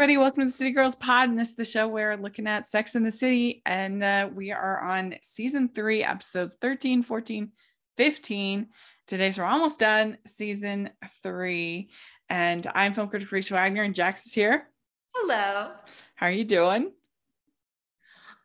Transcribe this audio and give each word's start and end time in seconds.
everybody. 0.00 0.16
Welcome 0.16 0.40
to 0.40 0.46
the 0.46 0.50
City 0.50 0.70
Girls 0.70 0.94
Pod. 0.94 1.28
And 1.28 1.38
this 1.38 1.50
is 1.50 1.56
the 1.56 1.64
show 1.66 1.86
where 1.86 2.16
we're 2.16 2.22
looking 2.22 2.46
at 2.46 2.66
Sex 2.66 2.94
and 2.94 3.04
the 3.04 3.10
City. 3.10 3.60
And 3.66 4.02
uh, 4.02 4.30
we 4.34 4.50
are 4.50 4.80
on 4.80 5.16
season 5.20 5.68
three, 5.68 6.02
episodes 6.02 6.56
13, 6.58 7.02
14, 7.02 7.52
15. 7.98 8.68
Today, 9.06 9.30
so 9.30 9.42
we're 9.42 9.48
almost 9.48 9.78
done 9.78 10.16
season 10.26 10.88
three. 11.22 11.90
And 12.30 12.66
I'm 12.74 12.94
film 12.94 13.08
critic 13.08 13.30
Rachel 13.30 13.58
Wagner, 13.58 13.82
and 13.82 13.94
Jax 13.94 14.24
is 14.24 14.32
here. 14.32 14.68
Hello. 15.14 15.72
How 16.14 16.26
are 16.28 16.32
you 16.32 16.44
doing? 16.44 16.92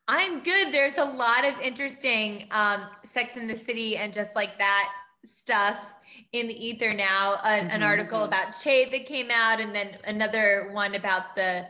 I'm 0.10 0.44
good. 0.44 0.74
There's 0.74 0.98
a 0.98 1.06
lot 1.06 1.46
of 1.46 1.58
interesting 1.62 2.50
um, 2.52 2.82
Sex 3.06 3.38
and 3.38 3.50
the 3.50 3.56
City 3.56 3.96
and 3.96 4.12
just 4.12 4.36
like 4.36 4.60
that 4.60 4.92
stuff 5.26 5.94
in 6.32 6.48
the 6.48 6.66
ether 6.66 6.94
now. 6.94 7.36
mm-hmm. 7.44 7.70
An 7.70 7.84
article 7.84 8.24
about 8.24 8.58
Che 8.62 8.90
that 8.90 9.06
came 9.06 9.30
out, 9.32 9.60
and 9.60 9.76
then 9.76 9.98
another 10.06 10.70
one 10.74 10.96
about 10.96 11.36
the 11.36 11.66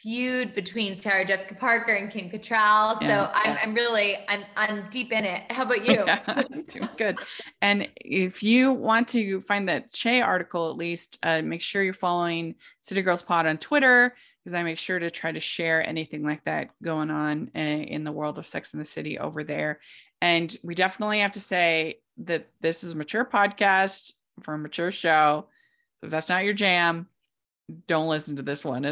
feud 0.00 0.54
between 0.54 0.96
Sarah 0.96 1.26
Jessica 1.26 1.54
Parker 1.54 1.92
and 1.92 2.10
Kim 2.10 2.30
Cattrall. 2.30 2.96
So 2.98 3.06
yeah, 3.06 3.32
I'm. 3.34 3.58
I'm 3.62 3.74
really 3.74 4.16
I'm 4.28 4.44
I'm 4.56 4.88
deep 4.90 5.12
in 5.12 5.24
it. 5.24 5.42
How 5.52 5.64
about 5.64 5.86
you? 5.86 6.04
Yeah, 6.06 6.42
doing 6.66 6.88
good. 6.96 7.18
And 7.60 7.88
if 7.96 8.42
you 8.42 8.72
want 8.72 9.08
to 9.08 9.40
find 9.42 9.68
that 9.68 9.92
Che 9.92 10.22
article, 10.22 10.70
at 10.70 10.76
least 10.76 11.18
uh, 11.22 11.42
make 11.42 11.60
sure 11.60 11.82
you're 11.82 11.92
following 11.92 12.54
City 12.80 13.02
Girls 13.02 13.22
Pod 13.22 13.46
on 13.46 13.58
Twitter 13.58 14.14
because 14.42 14.54
I 14.54 14.62
make 14.62 14.78
sure 14.78 14.98
to 14.98 15.10
try 15.10 15.32
to 15.32 15.40
share 15.40 15.86
anything 15.86 16.24
like 16.24 16.44
that 16.44 16.70
going 16.82 17.10
on 17.10 17.50
uh, 17.54 17.58
in 17.58 18.04
the 18.04 18.12
world 18.12 18.38
of 18.38 18.46
Sex 18.46 18.72
and 18.72 18.80
the 18.80 18.86
City 18.86 19.18
over 19.18 19.44
there. 19.44 19.80
And 20.22 20.54
we 20.62 20.74
definitely 20.74 21.20
have 21.20 21.32
to 21.32 21.40
say 21.40 22.00
that 22.24 22.48
this 22.60 22.84
is 22.84 22.92
a 22.92 22.96
mature 22.96 23.24
podcast 23.24 24.12
for 24.42 24.54
a 24.54 24.58
mature 24.58 24.90
show. 24.90 25.46
So 26.00 26.06
if 26.06 26.10
that's 26.10 26.28
not 26.28 26.44
your 26.44 26.54
jam, 26.54 27.06
don't 27.86 28.08
listen 28.08 28.36
to 28.36 28.42
this 28.42 28.64
one, 28.64 28.84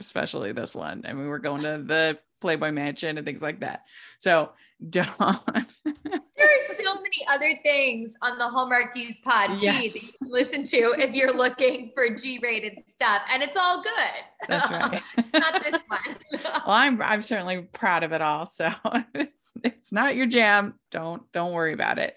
especially 0.00 0.52
this 0.52 0.74
one. 0.74 1.04
I 1.06 1.12
mean, 1.12 1.28
we're 1.28 1.38
going 1.38 1.62
to 1.62 1.82
the 1.84 2.18
Playboy 2.42 2.72
Mansion 2.72 3.16
and 3.16 3.26
things 3.26 3.40
like 3.40 3.60
that. 3.60 3.84
So 4.18 4.50
don't. 4.90 5.16
there 5.16 5.94
are 5.94 6.74
so 6.74 6.94
many 6.96 7.24
other 7.28 7.52
things 7.62 8.14
on 8.20 8.36
the 8.36 8.44
Hallmarkies 8.44 9.22
pod 9.22 9.58
yes. 9.60 9.80
feed 9.80 9.92
that 9.92 10.02
you 10.02 10.12
can 10.18 10.30
listen 10.30 10.64
to 10.64 11.00
if 11.00 11.14
you're 11.14 11.32
looking 11.32 11.92
for 11.94 12.10
G-rated 12.10 12.78
stuff, 12.88 13.22
and 13.32 13.42
it's 13.44 13.56
all 13.56 13.80
good. 13.80 14.48
That's 14.48 14.70
right. 14.70 15.02
not 15.34 15.62
this 15.62 15.80
one. 15.86 16.16
well, 16.42 16.62
I'm 16.66 17.00
I'm 17.00 17.22
certainly 17.22 17.62
proud 17.72 18.02
of 18.02 18.12
it 18.12 18.20
all. 18.20 18.44
So 18.44 18.70
it's 19.14 19.52
it's 19.62 19.92
not 19.92 20.16
your 20.16 20.26
jam. 20.26 20.74
Don't 20.90 21.22
don't 21.32 21.52
worry 21.52 21.72
about 21.72 21.98
it. 21.98 22.16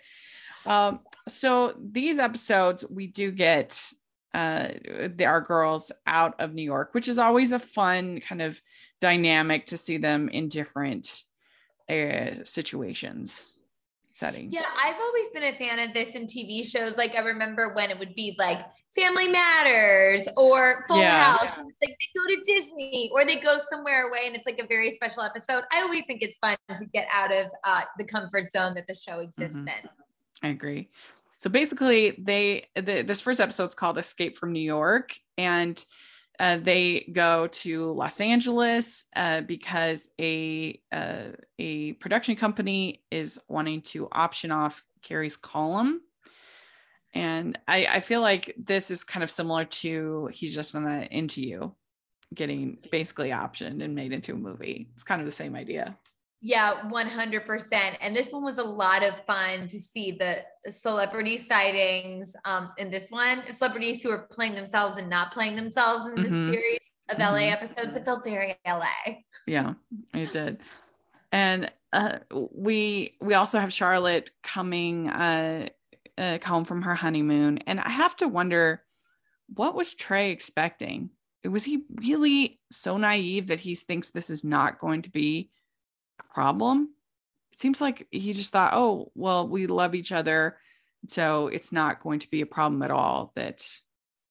Um, 0.66 1.02
so 1.28 1.76
these 1.80 2.18
episodes 2.18 2.84
we 2.90 3.08
do 3.08 3.32
get 3.32 3.80
uh, 4.34 4.70
our 5.22 5.42
girls 5.42 5.92
out 6.08 6.40
of 6.40 6.54
New 6.54 6.64
York, 6.64 6.94
which 6.94 7.08
is 7.08 7.18
always 7.18 7.52
a 7.52 7.60
fun 7.60 8.20
kind 8.20 8.42
of 8.42 8.60
dynamic 9.06 9.68
to 9.68 9.78
see 9.78 9.98
them 9.98 10.30
in 10.30 10.50
different 10.50 11.26
uh, 11.88 12.44
situations 12.44 13.54
settings. 14.14 14.52
Yeah, 14.52 14.64
I've 14.84 14.98
always 14.98 15.28
been 15.32 15.44
a 15.44 15.54
fan 15.54 15.78
of 15.78 15.94
this 15.94 16.16
in 16.16 16.26
TV 16.26 16.66
shows. 16.66 16.98
Like 16.98 17.14
I 17.14 17.20
remember 17.20 17.76
when 17.76 17.92
it 17.92 18.00
would 18.00 18.16
be 18.16 18.36
like 18.40 18.62
Family 18.96 19.28
Matters 19.28 20.28
or 20.38 20.86
Full 20.88 20.98
yeah. 20.98 21.38
House. 21.38 21.56
Like 21.56 21.96
they 22.02 22.08
go 22.16 22.36
to 22.36 22.42
Disney 22.46 23.12
or 23.14 23.26
they 23.26 23.36
go 23.36 23.60
somewhere 23.70 24.08
away 24.08 24.22
and 24.26 24.36
it's 24.36 24.48
like 24.48 24.60
a 24.60 24.66
very 24.66 24.90
special 24.90 25.22
episode. 25.22 25.66
I 25.72 25.82
always 25.84 26.04
think 26.08 26.24
it's 26.24 26.40
fun 26.40 26.58
to 26.76 26.86
get 26.88 27.08
out 27.14 27.32
of 27.32 27.52
uh, 27.64 27.82
the 28.00 28.06
comfort 28.06 28.52
zone 28.52 28.74
that 28.74 28.88
the 28.88 28.96
show 28.96 29.20
exists 29.20 29.56
mm-hmm. 29.56 29.68
in. 29.68 29.90
I 30.42 30.48
agree. 30.48 30.90
So 31.38 31.50
basically, 31.52 32.16
they 32.18 32.66
the, 32.74 33.04
this 33.04 33.22
first 33.22 33.40
episode 33.40 33.66
is 33.66 33.76
called 33.76 34.00
"Escape 34.00 34.36
from 34.36 34.52
New 34.52 34.62
York," 34.62 35.16
and 35.38 35.86
uh, 36.40 36.58
they 36.58 37.10
go 37.14 37.48
to 37.48 37.92
Los 37.94 38.20
Angeles 38.20 39.06
uh, 39.16 39.42
because 39.42 40.12
a 40.20 40.80
uh, 40.92 41.32
a 41.60 41.94
production 41.94 42.36
company 42.36 43.04
is 43.12 43.40
wanting 43.48 43.82
to 43.82 44.08
option 44.12 44.52
off 44.52 44.84
Carrie's 45.02 45.38
column. 45.38 46.02
And 47.14 47.58
I, 47.68 47.88
I 47.90 48.00
feel 48.02 48.22
like 48.22 48.54
this 48.58 48.92
is 48.92 49.06
kind 49.06 49.24
of 49.24 49.32
similar 49.32 49.64
to 49.66 50.30
he's 50.34 50.54
just 50.54 50.76
not 50.76 50.84
that 50.86 51.12
into 51.14 51.42
you 51.42 51.74
getting 52.34 52.78
basically 52.92 53.30
optioned 53.30 53.82
and 53.82 53.96
made 53.96 54.12
into 54.12 54.34
a 54.34 54.38
movie. 54.38 54.90
It's 54.96 55.04
kind 55.04 55.22
of 55.22 55.26
the 55.26 55.32
same 55.32 55.56
idea. 55.56 55.98
Yeah, 56.42 56.82
100%. 56.92 57.98
And 58.02 58.16
this 58.16 58.32
one 58.32 58.44
was 58.44 58.58
a 58.58 58.64
lot 58.64 59.04
of 59.04 59.20
fun 59.26 59.68
to 59.68 59.80
see 59.80 60.12
the 60.12 60.44
celebrity 60.70 61.38
sightings 61.38 62.36
um, 62.46 62.72
in 62.78 62.92
this 62.92 63.10
one. 63.10 63.50
Celebrities 63.52 64.04
who 64.04 64.12
are 64.12 64.28
playing 64.32 64.54
themselves 64.54 64.98
and 64.98 65.10
not 65.10 65.32
playing 65.32 65.56
themselves 65.56 66.06
in 66.06 66.16
this 66.16 66.32
mm-hmm. 66.32 66.52
series 66.52 66.80
of 67.10 67.18
LA 67.18 67.26
mm-hmm. 67.26 67.54
episodes. 67.54 67.96
It 67.96 68.06
felt 68.06 68.24
very 68.24 68.56
LA. 68.68 69.16
Yeah, 69.48 69.74
it 70.14 70.32
did. 70.32 70.60
And 71.32 71.72
uh, 71.94 72.20
we 72.52 73.16
we 73.22 73.34
also 73.34 73.60
have 73.60 73.74
Charlotte 73.74 74.32
coming 74.44 75.10
uh, 75.10 75.70
uh, 76.18 76.38
home 76.44 76.66
from 76.66 76.82
her 76.82 76.96
honeymoon, 76.96 77.60
and 77.68 77.80
I 77.80 77.90
have 77.90 78.16
to 78.18 78.28
wonder 78.28 78.84
what 79.54 79.76
was 79.76 79.94
Trey 79.94 80.32
expecting? 80.32 81.12
Was 81.44 81.64
he 81.64 81.84
really 81.96 82.60
so 82.72 82.98
naive 82.98 83.48
that 83.48 83.60
he 83.60 83.76
thinks 83.76 84.10
this 84.10 84.30
is 84.30 84.44
not 84.44 84.80
going 84.80 85.04
to 85.04 85.10
be 85.12 85.52
problem. 86.36 86.90
It 87.54 87.60
seems 87.60 87.80
like 87.80 88.08
he 88.12 88.34
just 88.34 88.52
thought, 88.52 88.74
oh, 88.74 89.12
well, 89.16 89.48
we 89.48 89.68
love 89.68 89.96
each 89.96 90.12
other. 90.12 90.58
So 91.08 91.48
it's 91.48 91.72
not 91.72 92.04
going 92.04 92.20
to 92.20 92.30
be 92.30 92.42
a 92.42 92.46
problem 92.46 92.84
at 92.84 92.92
all 92.92 93.32
that 93.36 93.66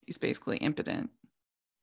he's 0.06 0.18
basically 0.18 0.58
impotent. 0.58 1.08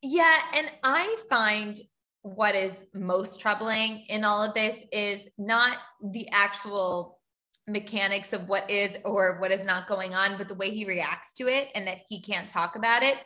Yeah. 0.03 0.37
And 0.53 0.71
I 0.83 1.17
find 1.27 1.75
what 2.21 2.53
is 2.53 2.85
most 2.93 3.39
troubling 3.39 4.05
in 4.09 4.23
all 4.23 4.43
of 4.43 4.53
this 4.53 4.77
is 4.91 5.27
not 5.39 5.77
the 6.03 6.29
actual 6.31 7.19
mechanics 7.67 8.31
of 8.31 8.47
what 8.47 8.69
is 8.69 8.97
or 9.03 9.39
what 9.39 9.51
is 9.51 9.65
not 9.65 9.87
going 9.87 10.13
on, 10.13 10.37
but 10.37 10.47
the 10.47 10.55
way 10.55 10.69
he 10.69 10.85
reacts 10.85 11.33
to 11.33 11.47
it 11.47 11.69
and 11.73 11.87
that 11.87 12.01
he 12.07 12.21
can't 12.21 12.47
talk 12.47 12.75
about 12.75 13.01
it. 13.01 13.17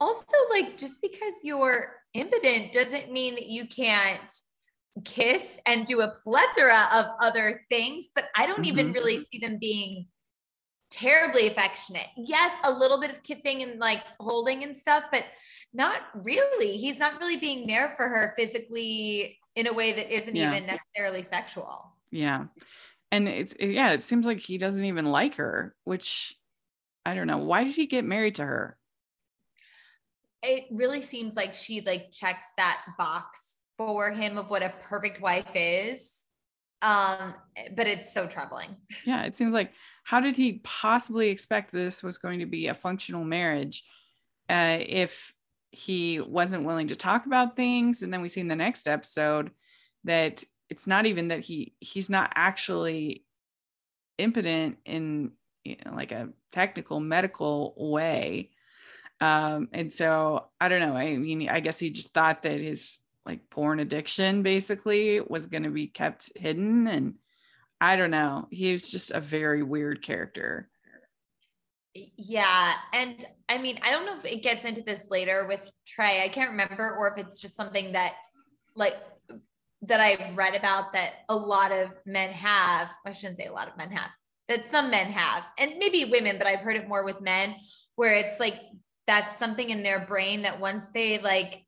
Also, 0.00 0.36
like 0.50 0.76
just 0.76 1.00
because 1.00 1.34
you're 1.44 1.92
impotent 2.12 2.72
doesn't 2.72 3.12
mean 3.12 3.34
that 3.34 3.46
you 3.46 3.68
can't 3.68 4.32
kiss 5.04 5.58
and 5.66 5.86
do 5.86 6.00
a 6.00 6.10
plethora 6.22 6.88
of 6.92 7.06
other 7.20 7.62
things, 7.70 8.08
but 8.14 8.26
I 8.36 8.46
don't 8.46 8.56
mm-hmm. 8.56 8.78
even 8.78 8.92
really 8.92 9.24
see 9.24 9.38
them 9.38 9.58
being 9.60 10.06
terribly 10.90 11.48
affectionate. 11.48 12.06
Yes, 12.16 12.56
a 12.62 12.72
little 12.72 13.00
bit 13.00 13.10
of 13.10 13.22
kissing 13.24 13.62
and 13.62 13.80
like 13.80 14.02
holding 14.20 14.62
and 14.62 14.76
stuff, 14.76 15.04
but 15.10 15.24
not 15.72 16.02
really. 16.14 16.76
He's 16.76 16.98
not 16.98 17.20
really 17.20 17.36
being 17.36 17.66
there 17.66 17.94
for 17.96 18.08
her 18.08 18.32
physically 18.36 19.38
in 19.56 19.66
a 19.66 19.72
way 19.72 19.92
that 19.92 20.14
isn't 20.14 20.36
yeah. 20.36 20.50
even 20.50 20.66
necessarily 20.66 21.22
sexual. 21.22 21.92
Yeah. 22.10 22.44
And 23.10 23.28
it's 23.28 23.54
yeah, 23.58 23.90
it 23.90 24.02
seems 24.02 24.26
like 24.26 24.38
he 24.38 24.58
doesn't 24.58 24.84
even 24.84 25.06
like 25.06 25.36
her, 25.36 25.74
which 25.84 26.36
I 27.04 27.14
don't 27.14 27.26
know. 27.26 27.38
Why 27.38 27.64
did 27.64 27.74
he 27.74 27.86
get 27.86 28.04
married 28.04 28.36
to 28.36 28.44
her? 28.44 28.76
It 30.42 30.64
really 30.70 31.02
seems 31.02 31.36
like 31.36 31.54
she 31.54 31.80
like 31.80 32.12
checks 32.12 32.46
that 32.56 32.82
box 32.98 33.53
for 33.76 34.10
him 34.10 34.38
of 34.38 34.50
what 34.50 34.62
a 34.62 34.74
perfect 34.82 35.20
wife 35.20 35.50
is. 35.54 36.10
Um, 36.82 37.34
but 37.74 37.86
it's 37.86 38.12
so 38.12 38.26
troubling. 38.26 38.76
Yeah, 39.06 39.22
it 39.24 39.36
seems 39.36 39.54
like 39.54 39.72
how 40.04 40.20
did 40.20 40.36
he 40.36 40.60
possibly 40.64 41.30
expect 41.30 41.72
this 41.72 42.02
was 42.02 42.18
going 42.18 42.40
to 42.40 42.46
be 42.46 42.68
a 42.68 42.74
functional 42.74 43.24
marriage 43.24 43.84
uh, 44.48 44.78
if 44.80 45.32
he 45.70 46.20
wasn't 46.20 46.64
willing 46.64 46.88
to 46.88 46.96
talk 46.96 47.26
about 47.26 47.56
things? 47.56 48.02
And 48.02 48.12
then 48.12 48.20
we 48.20 48.28
see 48.28 48.40
in 48.40 48.48
the 48.48 48.56
next 48.56 48.86
episode 48.86 49.50
that 50.04 50.44
it's 50.68 50.86
not 50.86 51.06
even 51.06 51.28
that 51.28 51.40
he 51.40 51.74
he's 51.80 52.10
not 52.10 52.32
actually 52.34 53.24
impotent 54.18 54.76
in 54.84 55.32
you 55.64 55.76
know, 55.84 55.94
like 55.94 56.12
a 56.12 56.28
technical 56.52 57.00
medical 57.00 57.74
way. 57.76 58.50
Um, 59.20 59.68
and 59.72 59.92
so 59.92 60.48
I 60.60 60.68
don't 60.68 60.80
know. 60.80 60.96
I 60.96 61.16
mean, 61.16 61.48
I 61.48 61.60
guess 61.60 61.78
he 61.78 61.90
just 61.90 62.12
thought 62.12 62.42
that 62.42 62.60
his 62.60 62.98
like 63.26 63.48
porn 63.50 63.80
addiction 63.80 64.42
basically 64.42 65.20
was 65.20 65.46
going 65.46 65.62
to 65.62 65.70
be 65.70 65.86
kept 65.86 66.30
hidden 66.36 66.86
and 66.86 67.14
i 67.80 67.96
don't 67.96 68.10
know 68.10 68.46
he 68.50 68.72
was 68.72 68.90
just 68.90 69.10
a 69.10 69.20
very 69.20 69.62
weird 69.62 70.02
character. 70.02 70.68
Yeah 71.94 72.74
and 72.92 73.24
i 73.48 73.58
mean 73.58 73.78
i 73.82 73.90
don't 73.90 74.06
know 74.06 74.16
if 74.16 74.24
it 74.24 74.42
gets 74.42 74.64
into 74.64 74.82
this 74.82 75.06
later 75.10 75.46
with 75.48 75.70
trey 75.86 76.22
i 76.22 76.28
can't 76.28 76.50
remember 76.50 76.96
or 76.98 77.12
if 77.12 77.24
it's 77.24 77.40
just 77.40 77.56
something 77.56 77.92
that 77.92 78.14
like 78.74 78.94
that 79.82 80.00
i've 80.00 80.36
read 80.36 80.54
about 80.54 80.92
that 80.92 81.12
a 81.28 81.36
lot 81.36 81.70
of 81.70 81.90
men 82.04 82.30
have 82.30 82.90
i 83.06 83.12
shouldn't 83.12 83.36
say 83.36 83.46
a 83.46 83.52
lot 83.52 83.68
of 83.68 83.76
men 83.76 83.90
have 83.90 84.10
that 84.48 84.66
some 84.66 84.90
men 84.90 85.06
have 85.06 85.44
and 85.56 85.74
maybe 85.78 86.04
women 86.04 86.36
but 86.36 86.48
i've 86.48 86.60
heard 86.60 86.76
it 86.76 86.88
more 86.88 87.04
with 87.04 87.20
men 87.20 87.54
where 87.94 88.14
it's 88.14 88.40
like 88.40 88.54
that's 89.06 89.38
something 89.38 89.70
in 89.70 89.82
their 89.82 90.04
brain 90.06 90.42
that 90.42 90.58
once 90.58 90.86
they 90.94 91.18
like 91.18 91.64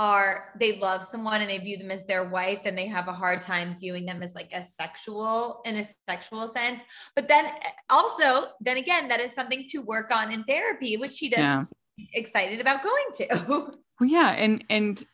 are 0.00 0.54
they 0.58 0.78
love 0.78 1.04
someone 1.04 1.42
and 1.42 1.50
they 1.50 1.58
view 1.58 1.76
them 1.76 1.90
as 1.90 2.06
their 2.06 2.26
wife 2.28 2.60
and 2.64 2.78
they 2.78 2.86
have 2.86 3.06
a 3.06 3.12
hard 3.12 3.40
time 3.40 3.76
viewing 3.78 4.06
them 4.06 4.22
as 4.22 4.34
like 4.34 4.50
a 4.54 4.62
sexual 4.62 5.60
in 5.66 5.76
a 5.76 5.84
sexual 6.08 6.48
sense 6.48 6.82
but 7.14 7.28
then 7.28 7.44
eh, 7.44 7.70
also 7.90 8.46
then 8.60 8.78
again 8.78 9.08
that 9.08 9.20
is 9.20 9.32
something 9.34 9.66
to 9.68 9.78
work 9.78 10.10
on 10.10 10.32
in 10.32 10.42
therapy 10.44 10.96
which 10.96 11.18
he 11.18 11.28
doesn't 11.28 11.68
excited 12.12 12.60
about 12.60 12.82
going 12.82 13.04
to. 13.14 13.74
Well, 14.00 14.08
yeah, 14.08 14.30
and 14.30 14.64
and 14.70 15.04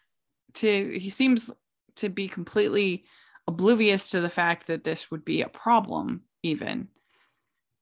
to 0.55 0.97
he 0.97 1.09
seems 1.11 1.51
to 1.97 2.09
be 2.09 2.29
completely 2.29 3.05
oblivious 3.49 4.11
to 4.11 4.21
the 4.21 4.31
fact 4.31 4.69
that 4.69 4.85
this 4.85 5.11
would 5.11 5.25
be 5.25 5.43
a 5.43 5.49
problem, 5.49 6.23
even, 6.45 6.87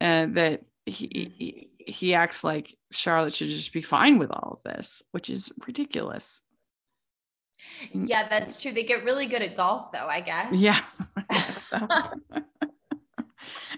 and 0.01 0.35
that 0.39 0.63
he, 0.87 1.31
he 1.37 1.69
he 1.93 2.15
acts 2.15 2.43
like 2.43 2.75
Charlotte 2.91 3.35
should 3.35 3.51
just 3.51 3.75
be 3.75 3.83
fine 3.83 4.17
with 4.17 4.31
all 4.31 4.63
of 4.65 4.73
this, 4.73 5.03
which 5.11 5.29
is 5.29 5.53
ridiculous. 5.67 6.41
Mm. 7.95 8.09
Yeah, 8.09 8.29
that's 8.29 8.57
true. 8.61 8.73
They 8.73 8.85
get 8.85 9.05
really 9.05 9.27
good 9.27 9.43
at 9.43 9.57
golf, 9.57 9.93
though. 9.93 10.07
I 10.07 10.21
guess. 10.21 10.55
Yeah. 10.55 10.81
so. 11.51 11.79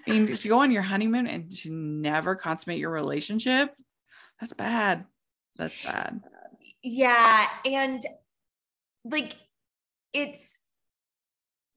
I 0.07 0.11
mean, 0.11 0.33
to 0.33 0.47
go 0.47 0.61
on 0.61 0.71
your 0.71 0.83
honeymoon 0.83 1.27
and 1.27 1.51
to 1.57 1.71
never 1.71 2.35
consummate 2.35 2.79
your 2.79 2.91
relationship, 2.91 3.73
that's 4.39 4.53
bad. 4.53 5.05
That's 5.57 5.83
bad. 5.83 6.21
Yeah. 6.81 7.47
And 7.65 8.01
like, 9.03 9.35
it's 10.13 10.57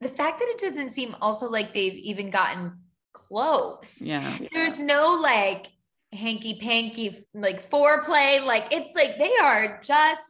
the 0.00 0.08
fact 0.08 0.38
that 0.38 0.48
it 0.48 0.60
doesn't 0.60 0.92
seem 0.92 1.16
also 1.20 1.48
like 1.48 1.74
they've 1.74 1.94
even 1.94 2.30
gotten 2.30 2.78
close. 3.12 4.00
Yeah. 4.00 4.38
There's 4.52 4.78
no 4.78 5.18
like 5.20 5.66
hanky 6.12 6.54
panky, 6.60 7.16
like 7.34 7.68
foreplay. 7.68 8.44
Like, 8.44 8.68
it's 8.70 8.94
like 8.94 9.18
they 9.18 9.32
are 9.42 9.80
just 9.82 10.20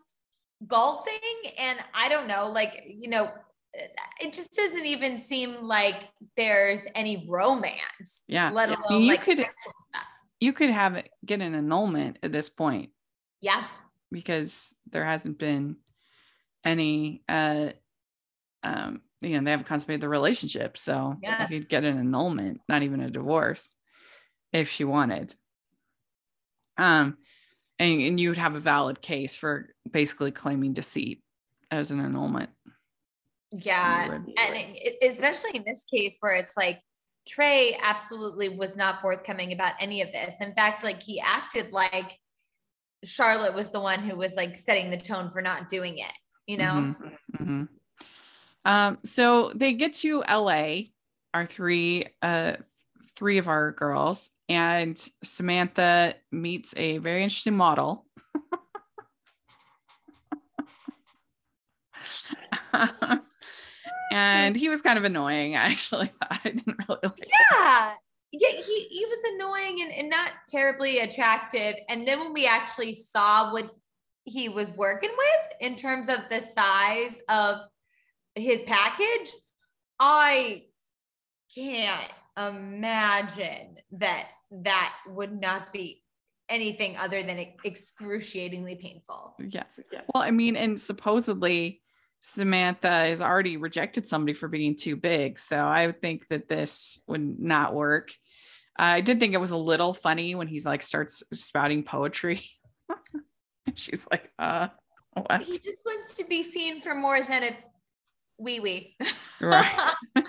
golfing. 0.67 1.15
And 1.59 1.79
I 1.95 2.09
don't 2.09 2.27
know, 2.29 2.49
like, 2.51 2.83
you 2.87 3.09
know, 3.09 3.29
it 4.21 4.33
just 4.33 4.53
doesn't 4.55 4.85
even 4.85 5.19
seem 5.19 5.63
like 5.63 6.09
there's 6.37 6.87
any 6.95 7.27
romance. 7.29 8.23
Yeah. 8.27 8.51
Let 8.51 8.69
alone 8.69 9.03
you 9.03 9.09
like 9.09 9.23
could, 9.23 9.39
sexual 9.39 9.73
stuff. 9.89 10.05
You 10.41 10.53
could 10.53 10.71
have 10.71 10.97
it 10.97 11.11
get 11.25 11.41
an 11.41 11.55
annulment 11.55 12.19
at 12.23 12.33
this 12.33 12.49
point 12.49 12.91
Yeah. 13.41 13.65
because 14.11 14.77
there 14.91 15.05
hasn't 15.05 15.39
been 15.39 15.77
any 16.65 17.23
uh 17.29 17.71
um 18.63 19.01
you 19.23 19.31
know 19.39 19.45
they 19.45 19.51
haven't 19.51 19.67
consummated 19.67 20.03
the 20.03 20.09
relationship 20.11 20.77
so 20.77 21.17
Yeah. 21.23 21.47
you 21.49 21.61
could 21.61 21.69
get 21.71 21.85
an 21.85 21.99
annulment 21.99 22.61
not 22.69 22.83
even 22.83 23.01
a 23.01 23.09
divorce 23.11 23.75
if 24.53 24.69
she 24.69 24.85
wanted 24.85 25.35
um 26.77 27.17
and, 27.81 28.01
and 28.03 28.21
you 28.21 28.29
would 28.29 28.39
have 28.39 28.55
a 28.55 28.61
valid 28.61 29.01
case 29.01 29.37
for 29.37 29.71
basically 29.91 30.31
claiming 30.31 30.73
deceit 30.75 31.23
as 31.71 31.91
an 31.91 31.99
annulment 31.99 32.51
Yeah. 33.53 34.09
would. 34.09 34.17
And 34.37 34.57
it, 34.57 34.99
it- 35.01 35.13
especially 35.13 35.53
in 35.55 35.65
this 35.65 35.83
case 35.93 36.17
where 36.21 36.37
it's 36.37 36.57
like 36.57 36.81
Trey 37.27 37.77
absolutely 37.83 38.51
was 38.51 38.77
not 38.77 39.01
forthcoming 39.01 39.53
about 39.53 39.73
any 39.81 40.03
of 40.03 40.13
this. 40.13 40.35
In 40.41 40.55
fact, 40.55 40.85
like 40.85 41.03
he 41.03 41.21
acted 41.21 41.73
like 41.73 42.17
Charlotte 43.05 43.55
was 43.55 43.71
the 43.71 43.81
one 43.81 44.01
who 44.01 44.17
was 44.17 44.35
like 44.35 44.55
setting 44.55 44.91
the 44.91 44.97
tone 44.97 45.31
for 45.31 45.41
not 45.41 45.69
doing 45.69 45.99
it, 45.99 46.13
you 46.47 46.59
know? 46.59 46.95
Mhm, 47.01 47.17
mhm. 47.39 47.69
Um, 48.65 48.99
so 49.05 49.53
they 49.55 49.73
get 49.73 49.95
to 49.95 50.23
LA, 50.29 50.91
our 51.33 51.47
three, 51.47 52.05
uh, 52.21 52.57
three 53.17 53.39
of 53.39 53.49
our 53.49 53.73
girls, 53.73 54.31
and 54.51 54.99
Samantha 55.23 56.17
meets 56.33 56.75
a 56.77 56.99
very 56.99 57.23
interesting 57.23 57.57
model. 57.57 58.05
and 64.13 64.57
he 64.57 64.69
was 64.69 64.83
kind 64.83 64.99
of 64.99 65.05
annoying, 65.05 65.55
I 65.55 65.61
actually. 65.61 66.13
Thought 66.21 66.41
I 66.45 66.49
didn't 66.51 66.77
really 66.89 66.99
like 67.05 67.19
it. 67.21 67.29
Yeah. 67.53 67.95
Yeah, 68.33 68.61
he, 68.61 68.89
he 68.91 69.05
was 69.07 69.19
annoying 69.35 69.83
and, 69.83 69.93
and 69.93 70.11
not 70.11 70.33
terribly 70.49 70.99
attractive. 70.99 71.75
And 71.89 72.07
then 72.07 72.19
when 72.19 72.33
we 72.33 72.47
actually 72.47 72.95
saw 72.95 73.53
what 73.53 73.71
he 74.25 74.49
was 74.49 74.73
working 74.73 75.11
with 75.17 75.53
in 75.61 75.77
terms 75.77 76.09
of 76.09 76.19
the 76.29 76.41
size 76.41 77.21
of 77.29 77.61
his 78.35 78.63
package, 78.65 79.33
I 80.01 80.65
can't 81.55 82.09
imagine 82.37 83.79
that 83.93 84.29
that 84.51 84.95
would 85.07 85.41
not 85.41 85.73
be 85.73 86.03
anything 86.49 86.97
other 86.97 87.23
than 87.23 87.47
excruciatingly 87.65 88.75
painful. 88.75 89.37
Yeah. 89.39 89.65
Well, 90.13 90.23
I 90.23 90.31
mean, 90.31 90.57
and 90.57 90.79
supposedly 90.79 91.81
Samantha 92.21 92.89
has 92.89 93.23
already 93.23 93.57
rejected 93.57 94.07
somebody 94.07 94.35
for 94.35 94.49
being 94.49 94.77
too 94.77 94.97
big. 94.97 95.39
So 95.39 95.57
I 95.57 95.87
would 95.87 96.03
think 96.03 96.27
that 96.29 96.49
this 96.49 97.01
would 97.07 97.41
not 97.41 97.75
work. 97.75 98.11
I 98.77 99.01
did 99.01 99.21
think 99.21 99.35
it 99.35 99.41
was 99.41 99.51
a 99.51 99.57
little 99.57 99.95
funny 99.95 100.35
when 100.35 100.49
he's 100.49 100.67
like 100.67 100.83
starts 100.83 101.23
spouting 101.33 101.83
poetry. 101.83 102.43
She's 103.75 104.07
like, 104.11 104.31
uh, 104.39 104.69
what? 105.15 105.43
He 105.43 105.53
just 105.53 105.85
wants 105.85 106.15
to 106.15 106.25
be 106.25 106.43
seen 106.43 106.83
for 106.83 106.95
more 106.95 107.21
than 107.23 107.45
a 107.45 107.57
wee 108.39 108.61
wee. 108.61 108.97
Right. 109.41 109.93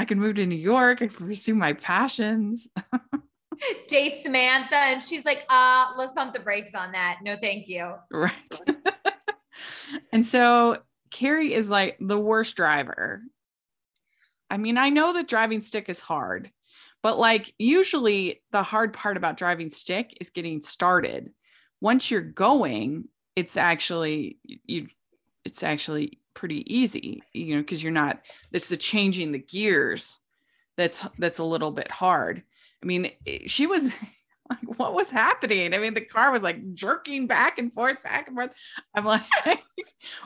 I 0.00 0.06
can 0.06 0.18
move 0.18 0.36
to 0.36 0.46
New 0.46 0.56
York. 0.56 1.02
I 1.02 1.08
can 1.08 1.26
pursue 1.26 1.54
my 1.54 1.74
passions. 1.74 2.66
Date 3.88 4.22
Samantha, 4.22 4.76
and 4.76 5.02
she's 5.02 5.26
like, 5.26 5.44
uh, 5.50 5.92
let's 5.94 6.14
pump 6.14 6.32
the 6.32 6.40
brakes 6.40 6.74
on 6.74 6.92
that. 6.92 7.18
No, 7.22 7.36
thank 7.36 7.68
you. 7.68 7.96
Right. 8.10 8.32
and 10.12 10.24
so 10.24 10.78
Carrie 11.10 11.52
is 11.52 11.68
like 11.68 11.98
the 12.00 12.18
worst 12.18 12.56
driver. 12.56 13.20
I 14.48 14.56
mean, 14.56 14.78
I 14.78 14.88
know 14.88 15.12
that 15.12 15.28
driving 15.28 15.60
stick 15.60 15.90
is 15.90 16.00
hard, 16.00 16.50
but 17.02 17.18
like 17.18 17.52
usually 17.58 18.40
the 18.52 18.62
hard 18.62 18.94
part 18.94 19.18
about 19.18 19.36
driving 19.36 19.68
stick 19.68 20.16
is 20.18 20.30
getting 20.30 20.62
started. 20.62 21.30
Once 21.82 22.10
you're 22.10 22.22
going, 22.22 23.04
it's 23.36 23.58
actually 23.58 24.38
you 24.64 24.88
it's 25.44 25.62
actually 25.62 26.18
pretty 26.34 26.64
easy, 26.72 27.22
you 27.32 27.54
know, 27.54 27.62
because 27.62 27.82
you're 27.82 27.92
not 27.92 28.20
it's 28.52 28.68
the 28.68 28.76
changing 28.76 29.32
the 29.32 29.38
gears 29.38 30.18
that's 30.76 31.06
that's 31.18 31.38
a 31.38 31.44
little 31.44 31.70
bit 31.70 31.90
hard. 31.90 32.42
I 32.82 32.86
mean, 32.86 33.10
eh, 33.26 33.40
she 33.46 33.66
was 33.66 33.94
like, 34.50 34.78
what 34.78 34.94
was 34.94 35.10
happening? 35.10 35.74
I 35.74 35.78
mean, 35.78 35.94
the 35.94 36.00
car 36.00 36.30
was 36.30 36.42
like 36.42 36.74
jerking 36.74 37.26
back 37.26 37.58
and 37.58 37.72
forth, 37.72 38.02
back 38.02 38.28
and 38.28 38.36
forth. 38.36 38.50
I'm 38.94 39.04
like, 39.04 39.22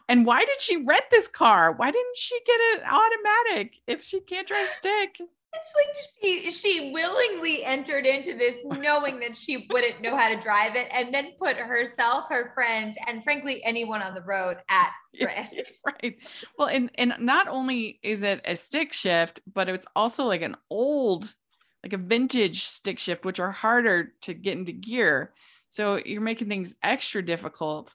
and 0.08 0.24
why 0.24 0.40
did 0.40 0.60
she 0.60 0.76
rent 0.76 1.04
this 1.10 1.28
car? 1.28 1.72
Why 1.72 1.90
didn't 1.90 2.18
she 2.18 2.38
get 2.46 2.60
it 2.60 2.82
automatic 2.88 3.74
if 3.86 4.04
she 4.04 4.20
can't 4.20 4.46
drive 4.46 4.68
stick? 4.68 5.18
It's 5.54 5.72
like 5.76 5.94
she 6.22 6.50
she 6.50 6.90
willingly 6.92 7.64
entered 7.64 8.06
into 8.06 8.34
this 8.36 8.64
knowing 8.64 9.20
that 9.20 9.36
she 9.36 9.68
wouldn't 9.70 10.00
know 10.02 10.16
how 10.16 10.28
to 10.28 10.38
drive 10.38 10.76
it, 10.76 10.88
and 10.92 11.12
then 11.14 11.32
put 11.38 11.56
herself, 11.56 12.28
her 12.28 12.52
friends, 12.54 12.96
and 13.06 13.22
frankly 13.22 13.62
anyone 13.64 14.02
on 14.02 14.14
the 14.14 14.22
road 14.22 14.58
at 14.68 14.90
risk. 15.20 15.52
right. 15.86 16.16
Well, 16.58 16.68
and 16.68 16.90
and 16.96 17.14
not 17.20 17.48
only 17.48 18.00
is 18.02 18.22
it 18.22 18.40
a 18.44 18.56
stick 18.56 18.92
shift, 18.92 19.40
but 19.52 19.68
it's 19.68 19.86
also 19.94 20.24
like 20.24 20.42
an 20.42 20.56
old, 20.70 21.34
like 21.82 21.92
a 21.92 21.98
vintage 21.98 22.64
stick 22.64 22.98
shift, 22.98 23.24
which 23.24 23.40
are 23.40 23.50
harder 23.52 24.12
to 24.22 24.34
get 24.34 24.58
into 24.58 24.72
gear. 24.72 25.32
So 25.68 25.96
you're 25.96 26.20
making 26.20 26.48
things 26.48 26.76
extra 26.82 27.24
difficult. 27.24 27.94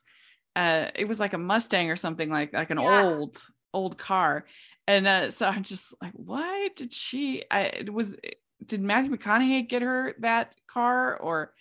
Uh, 0.56 0.86
it 0.94 1.06
was 1.08 1.20
like 1.20 1.32
a 1.32 1.38
Mustang 1.38 1.90
or 1.90 1.96
something 1.96 2.30
like 2.30 2.52
like 2.52 2.70
an 2.70 2.78
Yeah. 2.78 3.02
old 3.02 3.42
old 3.72 3.96
car, 3.96 4.46
and 4.86 5.06
uh, 5.06 5.30
so 5.30 5.46
I'm 5.46 5.62
just 5.62 5.94
like, 6.02 6.12
why 6.14 6.70
did 6.76 6.92
she? 6.92 7.44
I 7.50 7.62
it 7.62 7.92
was 7.92 8.16
did 8.64 8.82
Matthew 8.82 9.16
McConaughey 9.16 9.68
get 9.68 9.82
her 9.82 10.14
that 10.20 10.54
car 10.66 11.16
or? 11.16 11.52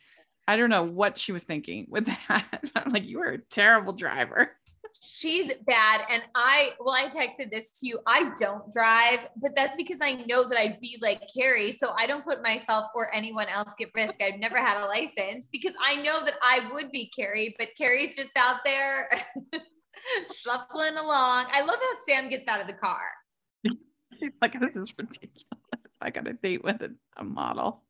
I 0.48 0.56
don't 0.56 0.72
know 0.72 0.82
what 0.82 1.20
she 1.20 1.32
was 1.32 1.44
thinking 1.44 1.86
with 1.90 2.06
that. 2.28 2.72
I'm 2.76 2.92
like, 2.92 3.06
you 3.06 3.22
are 3.22 3.34
a 3.34 3.38
terrible 3.38 3.94
driver. 3.94 4.58
She's 5.02 5.52
bad. 5.66 6.02
And 6.10 6.24
I, 6.36 6.72
well, 6.80 6.96
I 6.96 7.08
texted 7.08 7.52
this 7.52 7.70
to 7.80 7.88
you. 7.88 8.00
I 8.06 8.32
don't 8.38 8.72
drive, 8.72 9.20
but 9.38 9.56
that's 9.56 9.76
because 9.78 10.00
I 10.02 10.26
know 10.28 10.48
that 10.50 10.60
I'd 10.60 10.82
be 10.82 10.98
like 11.02 11.22
Carrie. 11.34 11.72
So 11.72 11.94
I 11.98 12.06
don't 12.06 12.26
put 12.26 12.42
myself 12.42 12.86
or 12.96 13.14
anyone 13.14 13.48
else 13.48 13.74
at 13.80 13.90
risk. 13.96 14.16
I've 14.22 14.40
never 14.40 14.58
had 14.58 14.84
a 14.84 14.88
license 14.88 15.46
because 15.52 15.74
I 15.82 15.98
know 15.98 16.26
that 16.26 16.36
I 16.44 16.70
would 16.74 16.92
be 16.92 17.06
Carrie, 17.16 17.56
but 17.58 17.70
Carrie's 17.78 18.16
just 18.16 18.36
out 18.36 18.58
there 18.66 19.10
shuffling 20.36 20.98
along. 20.98 21.46
I 21.52 21.62
love 21.62 21.78
how 21.80 21.94
Sam 22.08 22.30
gets 22.30 22.48
out 22.48 22.62
of 22.62 22.68
the 22.68 22.74
car. 22.74 23.02
He's 23.64 24.32
like, 24.42 24.60
this 24.60 24.76
is 24.76 24.94
ridiculous. 24.98 25.46
I 26.02 26.10
got 26.10 26.28
a 26.28 26.34
date 26.34 26.64
with 26.64 26.82
a, 26.82 26.92
a 27.18 27.24
model. 27.24 27.84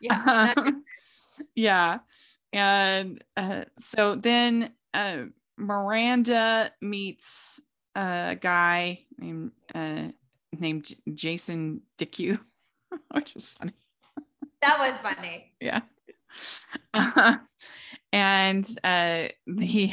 Yeah. 0.00 0.52
just- 0.54 0.74
yeah. 1.54 1.98
And 2.52 3.22
uh, 3.36 3.64
so 3.78 4.14
then 4.14 4.70
uh, 4.94 5.24
Miranda 5.56 6.70
meets 6.80 7.60
a 7.94 8.36
guy 8.40 9.04
named 9.18 9.52
uh, 9.74 10.08
named 10.58 10.84
J- 10.84 10.96
Jason 11.14 11.80
Dickue, 11.98 12.36
which 13.12 13.34
was 13.34 13.48
funny. 13.50 13.72
that 14.60 14.78
was 14.78 14.98
funny. 14.98 15.52
Yeah. 15.60 15.80
and 18.12 18.66
uh, 18.84 19.28
the 19.46 19.92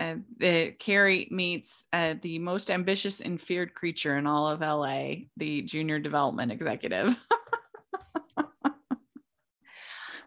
uh, 0.00 0.14
the 0.38 0.72
Carrie 0.78 1.28
meets 1.30 1.84
uh, 1.92 2.14
the 2.22 2.38
most 2.38 2.70
ambitious 2.70 3.20
and 3.20 3.40
feared 3.40 3.74
creature 3.74 4.16
in 4.16 4.26
all 4.26 4.46
of 4.46 4.60
LA, 4.60 5.26
the 5.36 5.62
junior 5.62 5.98
development 5.98 6.52
executive. 6.52 7.16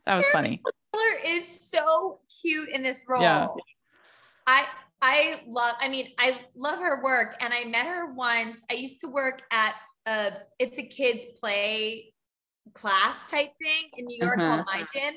that 0.05 0.15
was 0.15 0.27
funny. 0.29 0.61
Miller 0.93 1.19
is 1.25 1.69
so 1.69 2.19
cute 2.41 2.69
in 2.69 2.83
this 2.83 3.05
role. 3.07 3.21
Yeah. 3.21 3.47
I 4.47 4.65
I 5.01 5.41
love, 5.47 5.75
I 5.79 5.87
mean, 5.87 6.09
I 6.19 6.41
love 6.55 6.79
her 6.79 7.01
work. 7.03 7.35
And 7.39 7.53
I 7.53 7.63
met 7.65 7.87
her 7.87 8.13
once. 8.13 8.61
I 8.69 8.75
used 8.75 8.99
to 9.01 9.07
work 9.07 9.41
at 9.51 9.75
a 10.05 10.31
it's 10.59 10.77
a 10.77 10.83
kids 10.83 11.25
play 11.39 12.13
class 12.73 13.27
type 13.27 13.51
thing 13.61 13.89
in 13.97 14.05
New 14.05 14.17
York 14.17 14.39
Uh-huh. 14.39 14.63
called 14.63 14.67
My 14.67 14.85
Gym. 14.93 15.13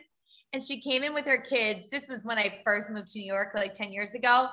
And 0.55 0.63
she 0.63 0.79
came 0.79 1.03
in 1.03 1.13
with 1.13 1.27
her 1.27 1.39
kids. 1.39 1.89
This 1.91 2.09
was 2.09 2.25
when 2.25 2.39
I 2.39 2.61
first 2.63 2.89
moved 2.89 3.09
to 3.09 3.19
New 3.19 3.27
York, 3.27 3.49
like 3.57 3.75
10 3.75 3.93
years 3.93 4.15
ago. 4.15 4.47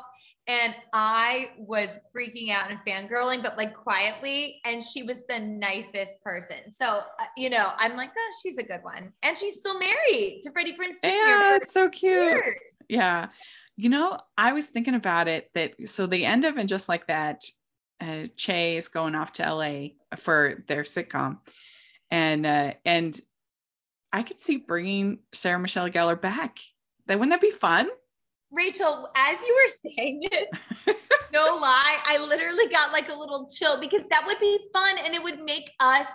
And 0.48 0.74
I 0.93 1.51
was 1.60 2.00
freaking 2.13 2.50
out 2.50 2.72
and 2.72 2.79
fangirling, 2.84 3.43
but 3.43 3.55
like 3.55 3.75
quietly. 3.75 4.60
And 4.65 4.81
she 4.81 5.03
was 5.03 5.22
the 5.29 5.38
nicest 5.38 6.20
person. 6.24 6.74
So, 6.74 6.86
uh, 6.88 7.25
you 7.38 7.51
know, 7.51 7.74
I'm 7.77 7.96
like, 7.96 8.10
oh, 8.17 8.31
she's 8.41 8.58
a 8.58 8.63
good 8.63 8.79
one. 8.81 9.13
And 9.22 9.38
she's 9.38 9.60
still 9.60 9.77
married 9.77 10.39
to 10.41 10.51
Freddie 10.51 10.72
Prinze 10.72 11.00
Jr. 11.03 11.08
Yeah, 11.08 11.55
it's 11.58 11.72
so 11.72 11.88
cute. 11.88 12.13
years. 12.13 12.55
Yeah. 12.89 13.27
You 13.77 13.89
know, 13.89 14.17
I 14.36 14.53
was 14.53 14.70
thinking 14.70 14.96
about 14.96 15.27
it 15.27 15.51
that 15.53 15.88
so 15.88 16.08
they 16.08 16.25
end 16.25 16.46
up 16.46 16.58
in 16.58 16.65
just 16.65 16.89
like 16.89 17.05
that. 17.08 17.43
Uh, 18.00 18.25
Che 18.36 18.75
is 18.75 18.88
going 18.88 19.13
off 19.13 19.34
to 19.34 19.53
LA 19.53 19.89
for 20.17 20.63
their 20.67 20.81
sitcom, 20.81 21.38
and 22.10 22.48
uh, 22.48 22.74
and 22.84 23.22
I 24.13 24.24
could 24.24 24.39
see 24.39 24.58
bringing 24.58 25.20
Sarah 25.34 25.60
Michelle 25.60 25.89
Gellar 25.89 26.20
back. 26.20 26.60
That 27.08 27.20
wouldn't 27.20 27.32
that 27.34 27.41
be 27.41 27.51
fun? 27.51 27.89
Rachel, 28.51 29.10
as 29.15 29.38
you 29.41 29.56
were 29.56 29.91
saying 29.96 30.20
it, 30.24 30.50
no 31.34 31.56
lie, 31.56 31.98
I 32.06 32.24
literally 32.27 32.68
got 32.68 32.91
like 32.91 33.10
a 33.10 33.13
little 33.13 33.50
chill 33.50 33.80
because 33.80 34.03
that 34.10 34.25
would 34.25 34.39
be 34.39 34.60
fun 34.74 34.98
and 35.03 35.13
it 35.15 35.24
would 35.24 35.41
make 35.44 35.72
us 35.80 36.08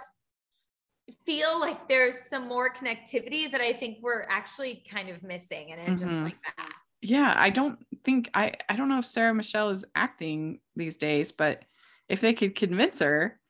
feel 1.25 1.59
like 1.59 1.89
there's 1.89 2.17
some 2.29 2.47
more 2.49 2.73
connectivity 2.73 3.51
that 3.51 3.61
I 3.61 3.73
think 3.73 3.99
we're 4.03 4.27
actually 4.29 4.85
kind 4.91 5.09
of 5.09 5.23
missing. 5.23 5.73
And 5.73 5.97
Mhm. 5.97 6.01
just 6.01 6.25
like 6.25 6.43
that. 6.57 6.73
Yeah, 7.01 7.35
I 7.37 7.51
don't 7.51 7.79
think 8.05 8.31
I 8.35 8.53
I 8.69 8.77
don't 8.77 8.89
know 8.89 8.99
if 8.99 9.07
Sarah 9.07 9.35
Michelle 9.35 9.71
is 9.71 9.85
acting 9.95 10.61
these 10.75 10.97
days, 10.97 11.33
but 11.33 11.65
if 12.09 12.21
they 12.21 12.35
could 12.35 12.55
convince 12.55 12.99
her 12.99 13.41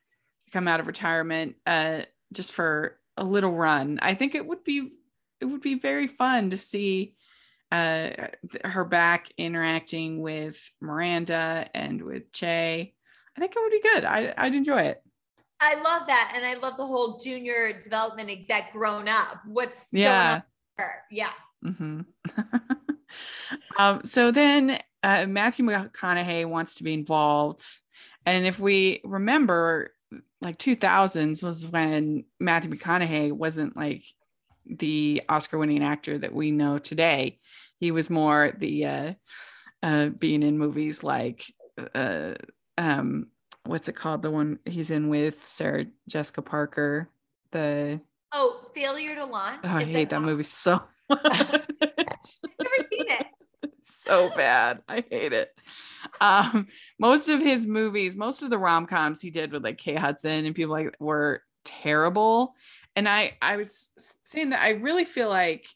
to 0.45 0.51
come 0.51 0.67
out 0.67 0.79
of 0.79 0.87
retirement 0.87 1.55
uh 1.65 2.03
just 2.33 2.53
for 2.53 2.99
a 3.17 3.23
little 3.23 3.51
run, 3.53 3.99
I 4.01 4.13
think 4.13 4.35
it 4.35 4.45
would 4.45 4.63
be 4.63 4.91
it 5.39 5.45
would 5.45 5.61
be 5.61 5.75
very 5.75 6.07
fun 6.07 6.49
to 6.51 6.57
see 6.57 7.15
uh 7.71 8.09
her 8.63 8.85
back 8.85 9.27
interacting 9.37 10.21
with 10.21 10.57
Miranda 10.81 11.69
and 11.73 12.01
with 12.01 12.31
Che. 12.31 12.93
I 13.35 13.39
think 13.39 13.53
it 13.55 13.59
would 13.61 13.71
be 13.71 13.81
good. 13.81 14.05
I 14.05 14.33
I'd 14.37 14.55
enjoy 14.55 14.81
it. 14.83 15.01
I 15.59 15.75
love 15.81 16.07
that. 16.07 16.33
And 16.35 16.45
I 16.45 16.53
love 16.53 16.77
the 16.77 16.85
whole 16.85 17.17
junior 17.17 17.79
development 17.79 18.29
exec 18.29 18.71
grown 18.71 19.07
up. 19.07 19.41
What's 19.45 19.91
going 19.91 20.03
Yeah. 20.03 20.31
on 20.31 20.35
with 20.35 20.85
her? 20.85 20.91
Yeah. 21.11 21.31
hmm 21.63 22.01
um, 23.79 24.01
so 24.03 24.31
then 24.31 24.79
uh, 25.03 25.25
Matthew 25.27 25.65
McConaughey 25.65 26.47
wants 26.47 26.75
to 26.75 26.83
be 26.83 26.93
involved. 26.93 27.63
And 28.25 28.45
if 28.45 28.59
we 28.59 29.01
remember, 29.03 29.93
like 30.41 30.57
2000s 30.57 31.43
was 31.43 31.65
when 31.67 32.25
Matthew 32.39 32.71
McConaughey 32.71 33.31
wasn't 33.31 33.75
like 33.75 34.03
the 34.65 35.23
Oscar 35.29 35.57
winning 35.57 35.83
actor 35.83 36.17
that 36.17 36.33
we 36.33 36.51
know 36.51 36.77
today. 36.77 37.39
He 37.79 37.91
was 37.91 38.09
more 38.09 38.53
the 38.57 38.85
uh, 38.85 39.13
uh, 39.83 40.09
being 40.09 40.43
in 40.43 40.57
movies 40.57 41.03
like, 41.03 41.45
uh, 41.95 42.33
um, 42.77 43.27
what's 43.65 43.87
it 43.87 43.95
called? 43.95 44.21
The 44.21 44.31
one 44.31 44.59
he's 44.65 44.91
in 44.91 45.09
with 45.09 45.47
Sarah 45.47 45.85
Jessica 46.09 46.41
Parker. 46.41 47.09
The 47.51 48.01
Oh, 48.33 48.65
failure 48.73 49.15
to 49.15 49.25
launch. 49.25 49.61
oh, 49.63 49.77
I 49.77 49.81
Is 49.83 49.87
hate 49.87 50.09
that 50.09 50.21
movie 50.21 50.43
so 50.43 50.81
much. 51.09 51.21
I've 51.31 51.67
never 51.79 52.87
seen 52.89 53.05
it. 53.07 53.27
so 53.85 54.29
bad. 54.35 54.81
I 54.89 55.03
hate 55.09 55.31
it. 55.33 55.57
Um, 56.21 56.67
most 56.99 57.29
of 57.29 57.39
his 57.39 57.67
movies, 57.67 58.15
most 58.15 58.41
of 58.41 58.49
the 58.49 58.57
rom 58.57 58.85
coms 58.87 59.21
he 59.21 59.29
did 59.29 59.51
with 59.51 59.63
like 59.63 59.77
Kate 59.77 59.99
Hudson 59.99 60.45
and 60.45 60.55
people 60.55 60.73
like 60.73 60.95
were 60.99 61.41
terrible. 61.63 62.55
And 62.95 63.07
I, 63.07 63.37
I 63.41 63.57
was 63.57 63.89
saying 64.23 64.49
that 64.49 64.61
I 64.61 64.69
really 64.69 65.05
feel 65.05 65.29
like, 65.29 65.67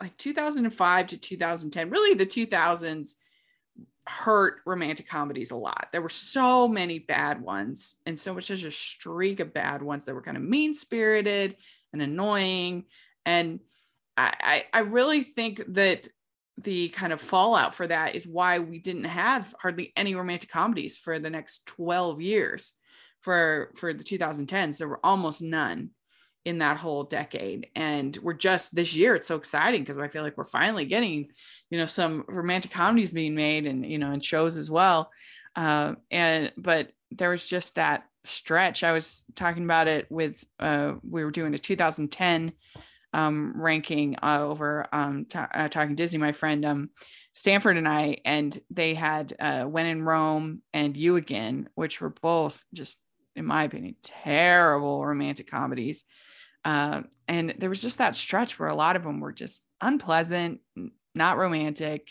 like 0.00 0.16
2005 0.16 1.06
to 1.08 1.18
2010, 1.18 1.90
really 1.90 2.14
the 2.14 2.26
2000s 2.26 3.14
hurt 4.06 4.60
romantic 4.66 5.08
comedies 5.08 5.50
a 5.50 5.56
lot. 5.56 5.88
There 5.92 6.02
were 6.02 6.08
so 6.08 6.68
many 6.68 6.98
bad 6.98 7.40
ones, 7.40 7.96
and 8.04 8.18
so 8.18 8.34
much 8.34 8.44
such 8.46 8.64
a 8.64 8.70
streak 8.70 9.40
of 9.40 9.54
bad 9.54 9.82
ones 9.82 10.04
that 10.04 10.14
were 10.14 10.22
kind 10.22 10.36
of 10.36 10.42
mean 10.42 10.74
spirited 10.74 11.56
and 11.92 12.02
annoying. 12.02 12.84
And 13.24 13.60
I, 14.16 14.64
I, 14.72 14.78
I 14.78 14.80
really 14.80 15.22
think 15.22 15.62
that 15.68 16.08
the 16.58 16.88
kind 16.90 17.12
of 17.12 17.20
fallout 17.20 17.74
for 17.74 17.86
that 17.86 18.14
is 18.14 18.26
why 18.26 18.60
we 18.60 18.78
didn't 18.78 19.04
have 19.04 19.54
hardly 19.60 19.92
any 19.96 20.14
romantic 20.14 20.50
comedies 20.50 20.96
for 20.96 21.18
the 21.18 21.30
next 21.30 21.66
12 21.66 22.20
years 22.20 22.74
for 23.22 23.72
for 23.74 23.92
the 23.92 24.04
2010s 24.04 24.78
there 24.78 24.88
were 24.88 25.04
almost 25.04 25.42
none 25.42 25.90
in 26.44 26.58
that 26.58 26.76
whole 26.76 27.04
decade. 27.04 27.68
And 27.74 28.16
we're 28.22 28.34
just 28.34 28.74
this 28.74 28.94
year 28.94 29.14
it's 29.14 29.28
so 29.28 29.36
exciting 29.36 29.82
because 29.82 29.98
i 29.98 30.08
feel 30.08 30.22
like 30.22 30.36
we're 30.36 30.44
finally 30.44 30.84
getting 30.84 31.28
you 31.70 31.78
know 31.78 31.86
some 31.86 32.24
romantic 32.28 32.70
comedies 32.70 33.10
being 33.10 33.34
made 33.34 33.66
and 33.66 33.84
you 33.84 33.98
know 33.98 34.10
and 34.10 34.24
shows 34.24 34.56
as 34.56 34.70
well. 34.70 35.10
Uh, 35.56 35.94
and 36.10 36.52
but 36.56 36.90
there 37.10 37.30
was 37.30 37.48
just 37.48 37.76
that 37.76 38.04
stretch. 38.24 38.82
I 38.82 38.92
was 38.92 39.24
talking 39.34 39.64
about 39.64 39.86
it 39.86 40.06
with 40.10 40.44
uh, 40.58 40.94
we 41.08 41.24
were 41.24 41.30
doing 41.30 41.54
a 41.54 41.58
2010 41.58 42.52
um, 43.14 43.54
ranking 43.56 44.16
uh, 44.22 44.40
over 44.42 44.86
um, 44.92 45.24
ta- 45.24 45.48
uh, 45.54 45.68
talking 45.68 45.94
Disney, 45.94 46.18
my 46.18 46.32
friend 46.32 46.64
um, 46.64 46.90
Stanford 47.32 47.78
and 47.78 47.88
I, 47.88 48.18
and 48.24 48.58
they 48.70 48.94
had 48.94 49.32
uh, 49.38 49.62
When 49.62 49.86
in 49.86 50.02
Rome 50.02 50.62
and 50.72 50.96
You 50.96 51.16
Again, 51.16 51.68
which 51.76 52.00
were 52.00 52.10
both 52.10 52.64
just, 52.74 53.00
in 53.36 53.46
my 53.46 53.64
opinion, 53.64 53.94
terrible 54.02 55.06
romantic 55.06 55.48
comedies. 55.48 56.04
Uh, 56.64 57.02
and 57.28 57.54
there 57.58 57.68
was 57.68 57.82
just 57.82 57.98
that 57.98 58.16
stretch 58.16 58.58
where 58.58 58.68
a 58.68 58.74
lot 58.74 58.96
of 58.96 59.04
them 59.04 59.20
were 59.20 59.32
just 59.32 59.64
unpleasant, 59.80 60.60
not 61.14 61.38
romantic, 61.38 62.08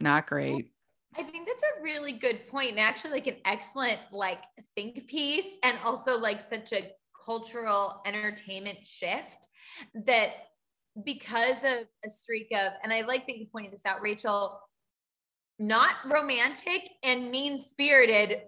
not 0.00 0.26
great. 0.26 0.72
I 1.16 1.22
think 1.22 1.46
that's 1.46 1.62
a 1.62 1.82
really 1.82 2.12
good 2.12 2.48
point 2.48 2.70
and 2.70 2.80
actually 2.80 3.12
like 3.12 3.28
an 3.28 3.36
excellent 3.44 3.98
like 4.10 4.42
think 4.74 5.06
piece 5.06 5.46
and 5.62 5.78
also 5.84 6.18
like 6.18 6.40
such 6.48 6.72
a 6.72 6.90
cultural 7.24 8.02
entertainment 8.06 8.78
shift 8.84 9.48
that 10.06 10.30
because 11.04 11.64
of 11.64 11.86
a 12.04 12.08
streak 12.08 12.48
of 12.52 12.72
and 12.82 12.92
I 12.92 13.02
like 13.02 13.26
that 13.26 13.38
you 13.38 13.46
pointed 13.46 13.72
this 13.72 13.86
out 13.86 14.02
Rachel 14.02 14.60
not 15.58 15.94
romantic 16.10 16.88
and 17.02 17.30
mean 17.30 17.58
spirited 17.58 18.42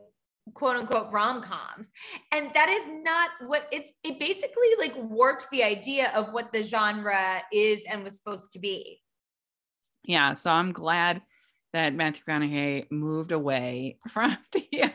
quote 0.55 0.77
unquote 0.77 1.13
rom-coms 1.13 1.91
and 2.33 2.51
that 2.55 2.69
is 2.69 3.03
not 3.03 3.31
what 3.49 3.67
it's 3.73 3.91
it 4.05 4.19
basically 4.21 4.69
like 4.79 4.95
warped 4.97 5.49
the 5.51 5.63
idea 5.63 6.13
of 6.15 6.33
what 6.33 6.53
the 6.53 6.63
genre 6.63 7.43
is 7.53 7.83
and 7.91 8.05
was 8.05 8.17
supposed 8.17 8.53
to 8.53 8.59
be 8.59 9.01
Yeah, 10.05 10.35
so 10.35 10.51
I'm 10.51 10.73
glad 10.73 11.21
that 11.73 11.95
Matthew 11.95 12.23
McConaughey 12.29 12.91
moved 12.91 13.33
away 13.33 13.99
from 14.09 14.37
the 14.53 14.93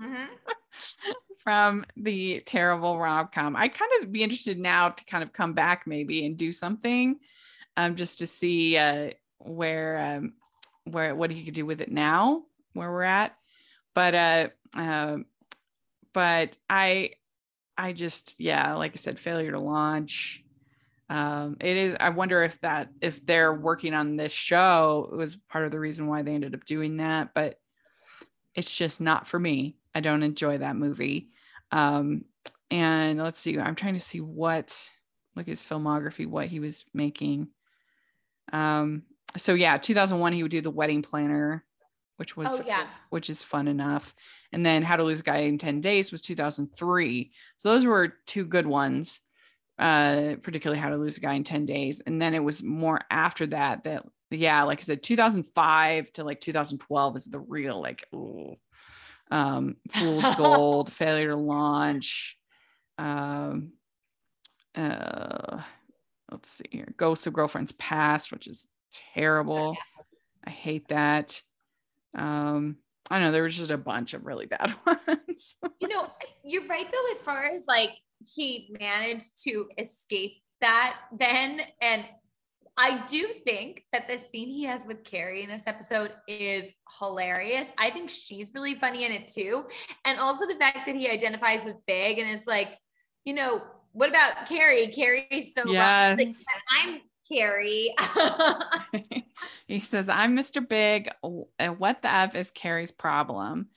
Mhm. 0.00 0.28
from 1.42 1.84
the 1.96 2.40
terrible 2.40 2.98
rom 2.98 3.28
com. 3.34 3.56
I 3.56 3.68
kind 3.68 3.90
of 4.00 4.12
be 4.12 4.22
interested 4.22 4.58
now 4.58 4.90
to 4.90 5.04
kind 5.04 5.22
of 5.22 5.32
come 5.32 5.54
back 5.54 5.86
maybe 5.86 6.26
and 6.26 6.36
do 6.36 6.52
something, 6.52 7.16
um, 7.76 7.96
just 7.96 8.18
to 8.18 8.26
see 8.26 8.76
uh, 8.76 9.10
where 9.38 9.98
um, 9.98 10.34
where 10.84 11.14
what 11.14 11.30
he 11.30 11.44
could 11.44 11.54
do 11.54 11.66
with 11.66 11.80
it 11.80 11.90
now, 11.90 12.42
where 12.74 12.90
we're 12.90 13.02
at. 13.02 13.36
But 13.94 14.14
uh, 14.14 14.48
uh, 14.76 15.16
but 16.12 16.56
I 16.68 17.12
I 17.76 17.92
just 17.92 18.38
yeah, 18.38 18.74
like 18.74 18.92
I 18.92 18.96
said, 18.96 19.18
failure 19.18 19.52
to 19.52 19.60
launch. 19.60 20.44
Um, 21.08 21.56
it 21.60 21.76
is. 21.76 21.96
I 21.98 22.10
wonder 22.10 22.42
if 22.42 22.60
that 22.60 22.88
if 23.00 23.24
they're 23.24 23.54
working 23.54 23.94
on 23.94 24.16
this 24.16 24.32
show 24.32 25.10
was 25.12 25.36
part 25.36 25.64
of 25.64 25.72
the 25.72 25.80
reason 25.80 26.06
why 26.06 26.22
they 26.22 26.34
ended 26.34 26.54
up 26.54 26.64
doing 26.64 26.98
that, 26.98 27.30
but 27.34 27.58
it's 28.54 28.76
just 28.76 29.00
not 29.00 29.26
for 29.26 29.38
me. 29.38 29.76
I 29.94 30.00
don't 30.00 30.22
enjoy 30.22 30.58
that 30.58 30.76
movie. 30.76 31.30
Um, 31.72 32.24
and 32.70 33.18
let's 33.18 33.40
see, 33.40 33.58
I'm 33.58 33.74
trying 33.74 33.94
to 33.94 34.00
see 34.00 34.20
what 34.20 34.88
look 35.36 35.46
at 35.46 35.50
his 35.50 35.62
filmography, 35.62 36.26
what 36.26 36.48
he 36.48 36.60
was 36.60 36.84
making. 36.94 37.48
Um, 38.52 39.04
so 39.36 39.54
yeah, 39.54 39.76
2001 39.78 40.32
he 40.32 40.42
would 40.42 40.50
do 40.50 40.60
the 40.60 40.70
Wedding 40.70 41.02
Planner, 41.02 41.64
which 42.16 42.36
was 42.36 42.60
Oh, 42.60 42.64
yeah. 42.66 42.86
which 43.10 43.30
is 43.30 43.42
fun 43.42 43.68
enough. 43.68 44.14
And 44.52 44.66
then 44.66 44.82
How 44.82 44.96
to 44.96 45.04
Lose 45.04 45.20
a 45.20 45.24
Guy 45.24 45.38
in 45.38 45.58
10 45.58 45.80
Days 45.80 46.10
was 46.10 46.20
2003. 46.22 47.32
So 47.56 47.68
those 47.70 47.84
were 47.86 48.14
two 48.26 48.44
good 48.44 48.66
ones. 48.66 49.20
Uh, 49.78 50.36
particularly 50.42 50.78
How 50.78 50.90
to 50.90 50.96
Lose 50.98 51.16
a 51.16 51.20
Guy 51.20 51.32
in 51.34 51.44
10 51.44 51.64
Days. 51.64 52.02
And 52.04 52.20
then 52.20 52.34
it 52.34 52.44
was 52.44 52.62
more 52.62 53.00
after 53.10 53.46
that 53.46 53.84
that 53.84 54.04
yeah, 54.30 54.62
like 54.64 54.78
I 54.78 54.82
said, 54.82 55.02
2005 55.02 56.12
to 56.12 56.24
like 56.24 56.40
2012 56.40 57.16
is 57.16 57.24
the 57.26 57.40
real 57.40 57.80
like 57.80 58.04
ooh. 58.14 58.56
Um 59.30 59.76
Fool's 59.90 60.34
Gold, 60.36 60.92
Failure 60.92 61.30
to 61.30 61.36
Launch. 61.36 62.36
Um 62.98 63.72
uh 64.74 65.62
let's 66.30 66.50
see 66.50 66.64
here. 66.70 66.94
Ghosts 66.96 67.26
of 67.26 67.32
Girlfriends 67.32 67.72
Past, 67.72 68.32
which 68.32 68.46
is 68.46 68.68
terrible. 69.14 69.76
Oh, 69.76 70.04
I 70.44 70.50
hate 70.50 70.88
that. 70.88 71.42
Um, 72.14 72.76
I 73.10 73.18
don't 73.18 73.28
know 73.28 73.32
there 73.32 73.42
was 73.42 73.56
just 73.56 73.70
a 73.70 73.78
bunch 73.78 74.14
of 74.14 74.24
really 74.24 74.46
bad 74.46 74.74
ones. 74.86 75.56
You 75.80 75.88
know, 75.88 76.10
you're 76.44 76.66
right 76.66 76.86
though, 76.90 77.12
as 77.14 77.22
far 77.22 77.46
as 77.46 77.66
like 77.66 77.90
he 78.34 78.74
managed 78.78 79.42
to 79.44 79.66
escape 79.78 80.42
that 80.60 80.96
then. 81.16 81.60
And 81.80 82.04
I 82.82 83.04
do 83.06 83.28
think 83.28 83.84
that 83.92 84.08
the 84.08 84.16
scene 84.18 84.48
he 84.48 84.64
has 84.64 84.86
with 84.86 85.04
Carrie 85.04 85.42
in 85.42 85.50
this 85.50 85.64
episode 85.66 86.14
is 86.26 86.72
hilarious. 86.98 87.68
I 87.76 87.90
think 87.90 88.08
she's 88.08 88.52
really 88.54 88.74
funny 88.74 89.04
in 89.04 89.12
it 89.12 89.28
too. 89.28 89.66
And 90.06 90.18
also 90.18 90.46
the 90.46 90.54
fact 90.54 90.86
that 90.86 90.94
he 90.94 91.10
identifies 91.10 91.66
with 91.66 91.76
Big 91.86 92.18
and 92.18 92.30
is 92.30 92.46
like, 92.46 92.78
you 93.26 93.34
know, 93.34 93.60
what 93.92 94.08
about 94.08 94.48
Carrie? 94.48 94.86
Carrie's 94.86 95.52
so 95.54 95.70
Yes. 95.70 96.18
like, 96.18 96.28
I'm 96.70 97.00
Carrie. 97.30 97.94
he 99.66 99.80
says, 99.80 100.08
I'm 100.08 100.34
Mr. 100.34 100.66
Big. 100.66 101.10
What 101.22 102.00
the 102.00 102.10
F 102.10 102.34
is 102.34 102.50
Carrie's 102.50 102.92
problem? 102.92 103.68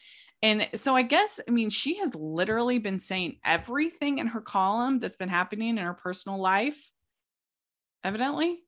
And 0.42 0.70
so 0.76 0.96
I 0.96 1.02
guess, 1.02 1.42
I 1.46 1.52
mean, 1.52 1.70
she 1.70 1.98
has 1.98 2.16
literally 2.16 2.80
been 2.80 3.02
saying 3.02 3.40
everything 3.44 4.20
in 4.20 4.28
her 4.28 4.42
column 4.42 5.00
that's 5.00 5.18
been 5.18 5.28
happening 5.28 5.78
in 5.78 5.84
her 5.84 5.94
personal 5.94 6.40
life, 6.40 6.90
evidently. 8.06 8.60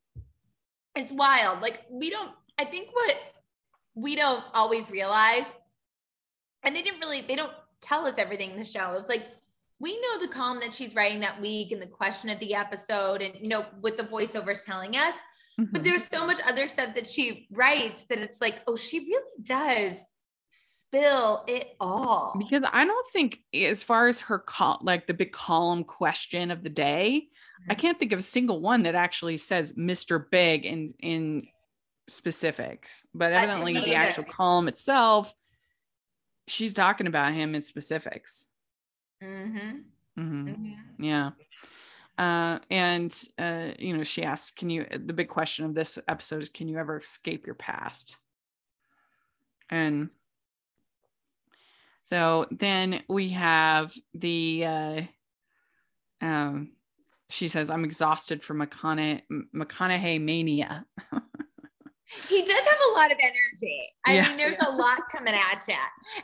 It's 0.96 1.12
wild. 1.12 1.62
Like 1.62 1.84
we 1.90 2.10
don't, 2.10 2.32
I 2.58 2.66
think 2.66 2.90
what 2.94 3.16
we 3.96 4.16
don't 4.16 4.44
always 4.54 4.90
realize, 4.90 5.46
and 6.64 6.76
they 6.76 6.82
didn't 6.82 7.00
really, 7.00 7.22
they 7.22 7.36
don't 7.36 7.52
tell 7.82 8.06
us 8.08 8.16
everything 8.18 8.52
in 8.52 8.60
the 8.60 8.66
show. 8.66 8.96
It's 8.98 9.10
like 9.10 9.24
we 9.80 10.00
know 10.02 10.20
the 10.20 10.28
column 10.28 10.60
that 10.62 10.74
she's 10.74 10.96
writing 10.96 11.20
that 11.20 11.40
week 11.42 11.72
and 11.72 11.82
the 11.82 11.88
question 11.88 12.30
of 12.30 12.40
the 12.40 12.56
episode, 12.56 13.22
and 13.22 13.36
you 13.42 13.48
know, 13.48 13.66
with 13.82 13.98
the 13.98 14.04
voiceovers 14.04 14.64
telling 14.66 14.96
us. 14.96 15.16
But 15.58 15.82
Mhm. 15.82 15.84
there's 15.86 16.08
so 16.10 16.26
much 16.28 16.38
other 16.46 16.68
stuff 16.68 16.96
that 16.96 17.10
she 17.10 17.48
writes 17.52 18.04
that 18.10 18.20
it's 18.20 18.42
like, 18.42 18.62
oh, 18.68 18.76
she 18.76 19.00
really 19.00 19.32
does 19.42 19.98
spill 20.50 21.44
it 21.48 21.76
all. 21.80 22.36
because 22.38 22.64
I 22.74 22.84
don't 22.86 23.10
think, 23.12 23.40
as 23.54 23.84
far 23.84 24.08
as 24.08 24.20
her 24.22 24.40
col- 24.40 24.80
like 24.82 25.08
the 25.08 25.14
big 25.14 25.32
column 25.32 25.84
question 25.86 26.52
of 26.52 26.64
the 26.64 26.70
day, 26.70 27.30
I 27.70 27.74
Mhm. 27.76 27.80
can't 27.80 28.00
think 28.00 28.12
of 28.12 28.20
a 28.20 28.24
single 28.24 28.60
one 28.60 28.84
that 28.84 28.96
actually 28.96 29.38
says 29.38 29.74
Mr. 29.74 30.30
Big 30.30 30.66
in 30.66 30.94
in 31.00 31.48
specifics. 32.08 33.06
But 33.14 33.34
evidently, 33.34 33.74
the 33.74 33.80
either. 33.88 33.96
actual 33.96 34.24
column 34.26 34.68
itself, 34.68 35.34
she's 36.48 36.74
talking 36.74 37.08
about 37.08 37.34
him 37.34 37.56
in 37.56 37.62
specifics. 37.62 38.48
Mm-hmm. 39.24 39.78
hmm 40.16 40.48
Mm-hmm. 40.48 41.04
Yeah. 41.04 41.32
Uh, 42.18 42.60
and 42.70 43.14
uh, 43.38 43.72
you 43.80 43.98
know, 43.98 44.04
she 44.04 44.24
asks, 44.24 44.52
"Can 44.52 44.70
you?" 44.70 44.86
The 44.92 45.14
big 45.14 45.28
question 45.28 45.66
of 45.66 45.74
this 45.74 45.98
episode 46.08 46.44
is, 46.44 46.50
"Can 46.50 46.68
you 46.68 46.78
ever 46.78 47.00
escape 47.00 47.46
your 47.46 47.56
past?" 47.56 48.18
And 49.70 50.10
so 52.06 52.46
then 52.52 53.04
we 53.10 53.30
have 53.30 53.94
the. 54.14 54.66
Uh, 54.66 55.02
um, 56.22 56.72
she 57.30 57.48
says, 57.48 57.70
"I'm 57.70 57.84
exhausted 57.84 58.44
from 58.44 58.60
McConaughey, 58.60 59.22
McConaughey 59.54 60.22
mania." 60.22 60.86
He 62.30 62.44
does 62.44 62.66
have 62.66 62.80
a 62.92 62.98
lot 62.98 63.12
of 63.12 63.18
energy. 63.20 63.90
I 64.06 64.22
mean, 64.22 64.38
there's 64.38 64.58
a 64.66 64.72
lot 64.72 65.02
coming 65.12 65.34
at 65.34 65.68
you. 65.68 65.76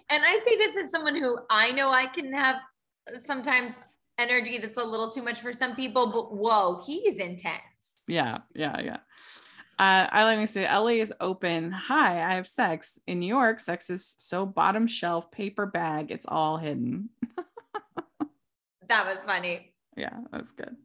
And 0.09 0.23
I 0.23 0.39
say 0.45 0.55
this 0.55 0.85
as 0.85 0.91
someone 0.91 1.15
who 1.15 1.37
I 1.49 1.71
know 1.71 1.89
I 1.89 2.05
can 2.05 2.31
have 2.33 2.61
sometimes 3.25 3.73
energy 4.17 4.57
that's 4.59 4.77
a 4.77 4.83
little 4.83 5.09
too 5.09 5.23
much 5.23 5.41
for 5.41 5.51
some 5.51 5.75
people, 5.75 6.07
but 6.07 6.35
whoa, 6.35 6.81
he's 6.85 7.17
intense. 7.17 7.61
Yeah, 8.07 8.39
yeah, 8.53 8.79
yeah. 8.79 8.97
Uh, 9.79 10.07
I 10.11 10.23
let 10.25 10.37
me 10.37 10.45
say, 10.45 10.71
LA 10.71 11.01
is 11.01 11.11
open. 11.19 11.71
Hi, 11.71 12.21
I 12.21 12.35
have 12.35 12.45
sex. 12.45 12.99
In 13.07 13.19
New 13.19 13.27
York, 13.27 13.59
sex 13.59 13.89
is 13.89 14.15
so 14.19 14.45
bottom 14.45 14.85
shelf 14.85 15.31
paper 15.31 15.65
bag. 15.65 16.11
It's 16.11 16.25
all 16.27 16.57
hidden. 16.57 17.09
That 18.91 19.05
was 19.05 19.23
funny. 19.23 19.70
Yeah, 19.95 20.15
that 20.31 20.41
was 20.41 20.51
good. 20.51 20.75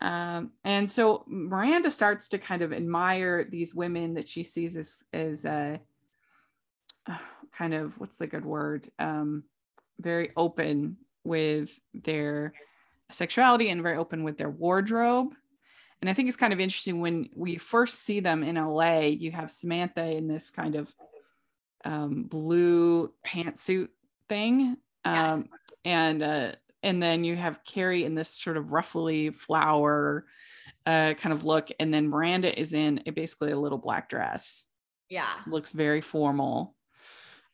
Um, 0.00 0.50
and 0.64 0.90
so 0.90 1.24
Miranda 1.28 1.90
starts 1.90 2.28
to 2.28 2.38
kind 2.38 2.62
of 2.62 2.72
admire 2.72 3.44
these 3.44 3.74
women 3.74 4.14
that 4.14 4.28
she 4.28 4.42
sees 4.42 4.76
as 4.76 5.04
as 5.12 5.44
uh, 5.44 5.78
uh, 7.06 7.18
kind 7.52 7.74
of 7.74 7.98
what's 7.98 8.16
the 8.16 8.26
good 8.26 8.44
word? 8.44 8.88
Um, 8.98 9.44
very 10.00 10.30
open 10.36 10.96
with 11.24 11.70
their 11.94 12.52
sexuality 13.12 13.68
and 13.68 13.82
very 13.82 13.96
open 13.96 14.24
with 14.24 14.38
their 14.38 14.50
wardrobe. 14.50 15.34
And 16.00 16.10
I 16.10 16.14
think 16.14 16.26
it's 16.26 16.36
kind 16.36 16.52
of 16.52 16.58
interesting 16.58 17.00
when 17.00 17.28
we 17.36 17.56
first 17.56 18.00
see 18.00 18.18
them 18.18 18.42
in 18.42 18.56
LA, 18.56 19.00
you 19.00 19.30
have 19.30 19.52
Samantha 19.52 20.04
in 20.04 20.26
this 20.26 20.50
kind 20.50 20.74
of 20.74 20.92
um, 21.84 22.24
blue 22.24 23.12
pantsuit 23.24 23.88
thing. 24.28 24.76
Yes. 25.04 25.32
Um, 25.32 25.48
and 25.84 26.22
uh, 26.22 26.52
and 26.82 27.02
then 27.02 27.24
you 27.24 27.36
have 27.36 27.64
Carrie 27.64 28.04
in 28.04 28.14
this 28.14 28.28
sort 28.30 28.56
of 28.56 28.72
ruffly 28.72 29.30
flower 29.30 30.26
uh, 30.86 31.14
kind 31.14 31.32
of 31.32 31.44
look, 31.44 31.68
and 31.78 31.92
then 31.94 32.08
Miranda 32.08 32.58
is 32.58 32.72
in 32.72 33.02
a, 33.06 33.10
basically 33.10 33.52
a 33.52 33.58
little 33.58 33.78
black 33.78 34.08
dress. 34.08 34.66
Yeah. 35.08 35.28
Looks 35.46 35.72
very 35.72 36.00
formal, 36.00 36.74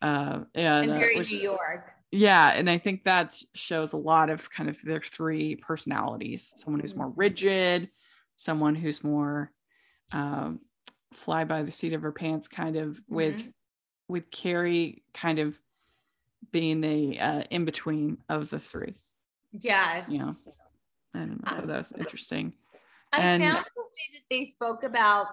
uh, 0.01 0.41
and, 0.55 0.85
And 0.85 0.91
uh, 0.93 0.99
very 0.99 1.17
which- 1.19 1.33
New 1.33 1.41
York. 1.41 1.93
yeah, 2.11 2.53
and 2.55 2.71
I 2.71 2.79
think 2.79 3.05
that 3.05 3.35
shows 3.55 3.93
a 3.93 3.99
lot 3.99 4.31
of 4.31 4.51
kind 4.51 4.69
of 4.71 4.81
their 4.83 5.01
three 5.03 5.57
personalities: 5.57 6.53
someone 6.57 6.81
who's 6.81 6.97
more 6.97 7.11
rigid, 7.17 7.91
someone 8.37 8.75
who's 8.75 9.05
more 9.05 9.51
um, 10.13 10.61
fly 11.13 11.45
by 11.45 11.63
the 11.65 11.71
seat 11.73 11.93
of 11.93 12.03
her 12.03 12.13
pants, 12.13 12.49
kind 12.49 12.77
of 12.77 12.99
with 13.09 13.47
with 14.09 14.31
Carrie 14.31 15.03
kind 15.13 15.39
of 15.39 15.61
being 16.51 16.81
the 16.81 17.19
uh, 17.21 17.43
in 17.51 17.65
between 17.67 18.19
of 18.31 18.49
the 18.49 18.59
three. 18.59 18.95
Yes. 19.53 20.09
You 20.09 20.19
know, 20.19 20.37
I 21.15 21.19
don't 21.21 21.45
know. 21.45 21.67
That 21.67 21.77
was 21.79 21.93
interesting. 21.93 22.53
I 23.13 23.21
And- 23.21 23.43
found 23.43 23.65
the 23.75 23.83
way 23.83 24.07
that 24.15 24.25
they 24.31 24.47
spoke 24.47 24.83
about 24.83 25.27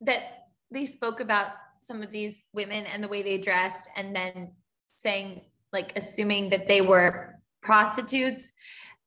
that 0.00 0.48
they 0.70 0.86
spoke 0.86 1.20
about 1.20 1.48
some 1.80 2.02
of 2.02 2.10
these 2.10 2.42
women 2.52 2.86
and 2.86 3.02
the 3.02 3.08
way 3.08 3.22
they 3.22 3.38
dressed, 3.38 3.88
and 3.96 4.14
then 4.14 4.52
saying 4.96 5.42
like 5.72 5.92
assuming 5.96 6.50
that 6.50 6.68
they 6.68 6.80
were 6.80 7.34
prostitutes. 7.62 8.52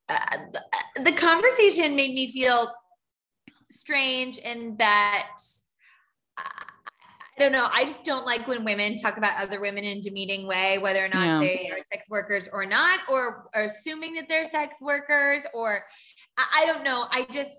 Uh, 0.09 0.17
the, 0.53 1.03
the 1.03 1.11
conversation 1.11 1.95
made 1.95 2.13
me 2.13 2.31
feel 2.31 2.71
strange 3.69 4.37
in 4.37 4.75
that 4.77 5.37
I, 6.37 6.63
I 7.37 7.43
don't 7.43 7.51
know. 7.51 7.67
I 7.71 7.85
just 7.85 8.03
don't 8.03 8.25
like 8.25 8.47
when 8.47 8.65
women 8.65 8.97
talk 8.97 9.17
about 9.17 9.39
other 9.39 9.61
women 9.61 9.83
in 9.83 9.99
a 9.99 10.01
demeaning 10.01 10.47
way, 10.47 10.79
whether 10.79 11.05
or 11.05 11.09
not 11.09 11.41
they 11.41 11.69
are 11.71 11.77
sex 11.93 12.09
workers 12.09 12.47
or 12.51 12.65
not, 12.65 13.01
or, 13.09 13.49
or 13.53 13.63
assuming 13.63 14.13
that 14.15 14.27
they're 14.27 14.45
sex 14.47 14.77
workers, 14.81 15.43
or 15.53 15.83
I, 16.37 16.63
I 16.63 16.65
don't 16.65 16.83
know. 16.83 17.05
I 17.11 17.27
just 17.31 17.51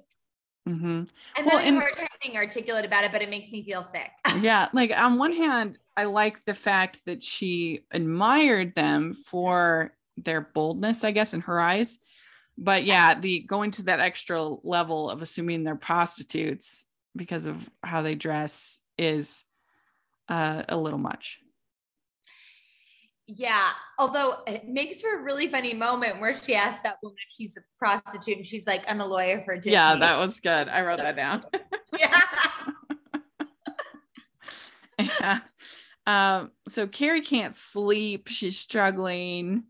hmm 0.67 1.05
I'm 1.37 1.47
Well, 1.47 1.59
having 1.59 1.69
and- 1.69 1.77
a 1.77 1.81
hard 1.81 1.97
time 1.97 2.09
being 2.23 2.37
articulate 2.37 2.85
about 2.85 3.05
it, 3.05 3.13
but 3.13 3.23
it 3.23 3.31
makes 3.31 3.51
me 3.53 3.63
feel 3.65 3.83
sick. 3.83 4.11
Yeah, 4.41 4.69
like 4.73 4.93
on 4.97 5.17
one 5.17 5.33
hand, 5.33 5.79
I 5.97 6.05
like 6.05 6.45
the 6.45 6.55
fact 6.55 7.03
that 7.07 7.23
she 7.23 7.85
admired 7.93 8.75
them 8.75 9.15
for 9.15 9.93
their 10.17 10.41
boldness, 10.41 11.05
I 11.05 11.13
guess, 11.13 11.35
in 11.35 11.41
her 11.43 11.61
eyes. 11.61 11.99
But 12.57 12.85
yeah, 12.85 13.15
the 13.19 13.41
going 13.41 13.71
to 13.73 13.85
that 13.85 14.01
extra 14.01 14.43
level 14.43 15.09
of 15.09 15.23
assuming 15.23 15.63
they're 15.63 15.77
prostitutes 15.77 16.89
because 17.17 17.47
of 17.47 17.71
how 17.85 18.03
they 18.03 18.17
dress 18.17 18.81
is 18.99 19.45
uh, 20.29 20.63
a 20.69 20.77
little 20.77 20.99
much. 20.99 21.41
yeah. 23.29 23.71
Although 23.99 24.37
it 24.47 24.67
makes 24.69 25.01
for 25.03 25.19
a 25.19 25.23
really 25.23 25.49
funny 25.49 25.75
moment 25.75 26.21
where 26.21 26.35
she 26.35 26.55
asks 26.55 26.83
that 26.83 26.97
woman 27.03 27.19
if 27.27 27.35
she's 27.37 27.57
a 27.57 27.61
prostitute 27.79 28.39
and 28.39 28.47
she's 28.47 28.67
like, 28.67 28.83
I'm 28.89 29.01
a 29.01 29.07
lawyer 29.07 29.43
for 29.45 29.57
Disney. 29.57 29.73
Yeah, 29.73 29.97
that 29.97 30.19
was 30.19 30.41
good. 30.41 30.69
I 30.69 30.83
wrote 30.83 30.99
that 30.99 31.17
down. 31.17 31.45
yeah. 31.99 32.21
yeah. 35.21 35.41
Um, 36.07 36.53
so 36.69 36.87
Carrie 36.87 37.21
can't 37.21 37.55
sleep. 37.55 38.29
She's 38.29 38.59
struggling. 38.59 39.65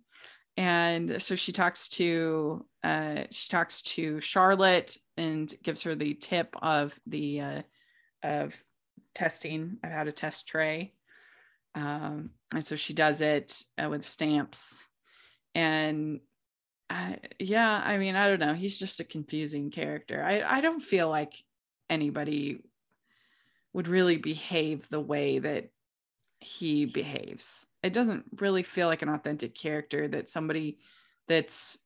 And 0.57 1.21
so 1.21 1.35
she 1.35 1.53
talks 1.53 1.88
to 1.90 2.64
uh, 2.85 3.25
she 3.31 3.49
talks 3.49 3.83
to 3.83 4.21
Charlotte 4.21 4.97
and 5.16 5.53
gives 5.62 5.83
her 5.83 5.94
the 5.97 6.14
tip 6.14 6.55
of 6.62 6.99
the 7.07 7.40
uh, 7.40 7.62
of 8.23 8.55
testing 9.18 9.78
of 9.83 9.90
how 9.90 10.04
to 10.04 10.12
test 10.12 10.46
Trey. 10.46 10.92
Um, 11.74 12.31
and 12.54 12.64
so 12.64 12.76
she 12.76 12.94
does 12.94 13.20
it 13.20 13.64
uh, 13.83 13.88
with 13.88 14.04
stamps. 14.04 14.87
And 15.54 16.20
uh, 16.88 17.14
yeah, 17.38 17.83
I 17.85 17.98
mean, 17.98 18.14
I 18.14 18.28
don't 18.28 18.38
know. 18.38 18.54
He's 18.54 18.78
just 18.78 19.00
a 19.00 19.04
confusing 19.04 19.70
character. 19.70 20.22
I, 20.24 20.42
I 20.42 20.61
don't 20.61 20.81
feel 20.81 21.09
like 21.09 21.35
anybody 21.90 22.62
would 23.72 23.88
really 23.88 24.16
behave 24.16 24.88
the 24.88 25.00
way 25.00 25.40
that 25.40 25.70
he 26.40 26.87
behaves. 26.87 27.66
It 27.83 27.92
doesn't 27.92 28.24
really 28.40 28.62
feel 28.62 28.87
like 28.87 29.02
an 29.02 29.09
authentic 29.09 29.54
character 29.54 30.07
that 30.09 30.31
somebody 30.31 30.78
that's 31.26 31.78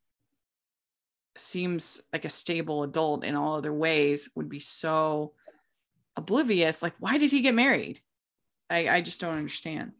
seems 1.35 1.99
like 2.13 2.25
a 2.25 2.29
stable 2.29 2.83
adult 2.83 3.25
in 3.25 3.35
all 3.35 3.55
other 3.55 3.73
ways 3.73 4.29
would 4.35 4.49
be 4.49 4.59
so 4.59 5.33
oblivious 6.15 6.81
like 6.81 6.93
why 6.99 7.17
did 7.17 7.31
he 7.31 7.41
get 7.41 7.53
married 7.53 7.99
i 8.69 8.87
i 8.87 9.01
just 9.01 9.19
don't 9.19 9.35
understand 9.35 9.91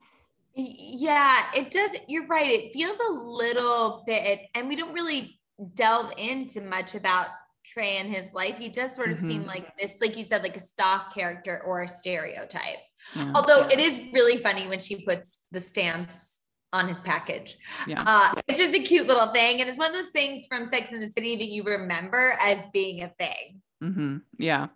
yeah 0.55 1.45
it 1.55 1.71
does 1.71 1.91
you're 2.07 2.27
right 2.27 2.49
it 2.49 2.73
feels 2.73 2.97
a 2.99 3.11
little 3.11 4.03
bit 4.05 4.41
and 4.53 4.67
we 4.67 4.75
don't 4.75 4.93
really 4.93 5.39
delve 5.75 6.11
into 6.17 6.61
much 6.61 6.95
about 6.95 7.27
Trey 7.65 7.97
and 7.97 8.13
his 8.13 8.33
life, 8.33 8.57
he 8.57 8.69
does 8.69 8.93
sort 8.93 9.11
of 9.11 9.19
mm-hmm. 9.19 9.29
seem 9.29 9.45
like 9.45 9.77
this, 9.77 10.01
like 10.01 10.17
you 10.17 10.23
said, 10.23 10.43
like 10.43 10.57
a 10.57 10.61
stock 10.61 11.13
character 11.13 11.61
or 11.65 11.83
a 11.83 11.87
stereotype. 11.87 12.79
Yeah. 13.15 13.31
Although 13.33 13.67
it 13.67 13.79
is 13.79 14.01
really 14.11 14.37
funny 14.37 14.67
when 14.67 14.79
she 14.79 15.05
puts 15.05 15.37
the 15.51 15.61
stamps 15.61 16.39
on 16.73 16.87
his 16.87 16.99
package. 16.99 17.55
Yeah. 17.87 18.03
Uh, 18.05 18.33
it's 18.47 18.57
just 18.57 18.75
a 18.75 18.81
cute 18.81 19.07
little 19.07 19.31
thing. 19.31 19.61
And 19.61 19.69
it's 19.69 19.77
one 19.77 19.87
of 19.87 19.95
those 19.95 20.11
things 20.11 20.45
from 20.47 20.67
Sex 20.67 20.89
and 20.91 21.01
the 21.01 21.07
City 21.07 21.35
that 21.35 21.49
you 21.49 21.63
remember 21.63 22.35
as 22.41 22.67
being 22.73 23.03
a 23.03 23.09
thing. 23.19 23.61
Mm-hmm. 23.81 24.17
Yeah. 24.39 24.67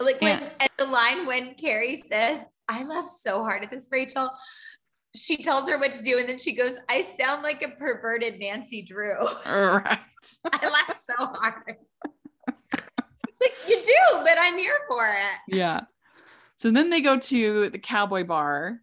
Like 0.00 0.20
when 0.20 0.42
at 0.60 0.70
the 0.78 0.86
line 0.86 1.26
when 1.26 1.54
Carrie 1.54 2.02
says, 2.06 2.40
I 2.68 2.84
laugh 2.84 3.08
so 3.08 3.42
hard 3.42 3.62
at 3.62 3.70
this, 3.70 3.88
Rachel. 3.90 4.30
She 5.14 5.42
tells 5.42 5.68
her 5.68 5.76
what 5.78 5.92
to 5.92 6.02
do, 6.02 6.18
and 6.18 6.28
then 6.28 6.38
she 6.38 6.54
goes, 6.54 6.76
I 6.88 7.02
sound 7.02 7.42
like 7.42 7.62
a 7.62 7.68
perverted 7.68 8.38
Nancy 8.38 8.82
Drew. 8.82 9.16
Right. 9.46 9.98
I 10.44 10.68
laugh 10.68 11.00
so 11.08 11.26
hard 11.26 11.76
it's 13.40 13.40
like 13.40 13.68
you 13.68 13.76
do, 13.82 14.24
but 14.24 14.36
I'm 14.38 14.58
here 14.58 14.78
for 14.88 15.08
it. 15.08 15.56
Yeah. 15.56 15.80
So 16.56 16.70
then 16.70 16.90
they 16.90 17.00
go 17.00 17.18
to 17.18 17.70
the 17.70 17.78
cowboy 17.78 18.24
bar 18.24 18.80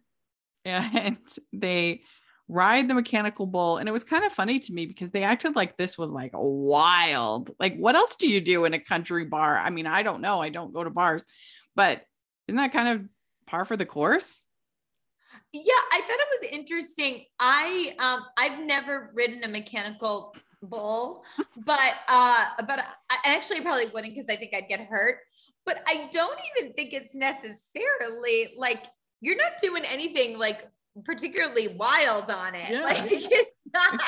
and 0.64 1.18
they 1.52 2.02
ride 2.48 2.88
the 2.88 2.94
mechanical 2.94 3.46
bull. 3.46 3.76
And 3.76 3.88
it 3.88 3.92
was 3.92 4.04
kind 4.04 4.24
of 4.24 4.32
funny 4.32 4.58
to 4.58 4.72
me 4.72 4.86
because 4.86 5.10
they 5.10 5.22
acted 5.22 5.54
like 5.54 5.76
this 5.76 5.98
was 5.98 6.10
like 6.10 6.30
wild. 6.34 7.50
Like, 7.60 7.76
what 7.76 7.94
else 7.94 8.16
do 8.16 8.28
you 8.28 8.40
do 8.40 8.64
in 8.64 8.74
a 8.74 8.80
country 8.80 9.24
bar? 9.24 9.58
I 9.58 9.70
mean, 9.70 9.86
I 9.86 10.02
don't 10.02 10.22
know. 10.22 10.40
I 10.40 10.48
don't 10.48 10.72
go 10.72 10.82
to 10.82 10.90
bars, 10.90 11.24
but 11.76 12.02
isn't 12.48 12.56
that 12.56 12.72
kind 12.72 12.88
of 12.88 13.08
par 13.46 13.64
for 13.64 13.76
the 13.76 13.86
course? 13.86 14.44
Yeah, 15.52 15.72
I 15.92 16.00
thought 16.00 16.10
it 16.10 16.40
was 16.40 16.50
interesting. 16.52 17.24
I 17.38 17.94
um 17.98 18.24
I've 18.36 18.66
never 18.66 19.10
ridden 19.14 19.44
a 19.44 19.48
mechanical 19.48 20.34
bull, 20.62 21.22
but 21.64 21.94
uh, 22.08 22.44
but 22.66 22.80
I 23.10 23.16
actually 23.24 23.60
probably 23.60 23.86
wouldn't 23.86 24.14
because 24.14 24.28
I 24.28 24.36
think 24.36 24.52
I'd 24.54 24.68
get 24.68 24.80
hurt. 24.80 25.18
But 25.64 25.82
I 25.86 26.08
don't 26.12 26.40
even 26.56 26.72
think 26.72 26.92
it's 26.92 27.14
necessarily 27.14 28.52
like 28.56 28.84
you're 29.20 29.36
not 29.36 29.52
doing 29.60 29.84
anything 29.84 30.38
like 30.38 30.66
particularly 31.04 31.68
wild 31.68 32.30
on 32.30 32.54
it. 32.54 32.70
Yeah. 32.70 32.82
Like 32.82 32.98
it's 33.10 33.56
not. 33.72 34.00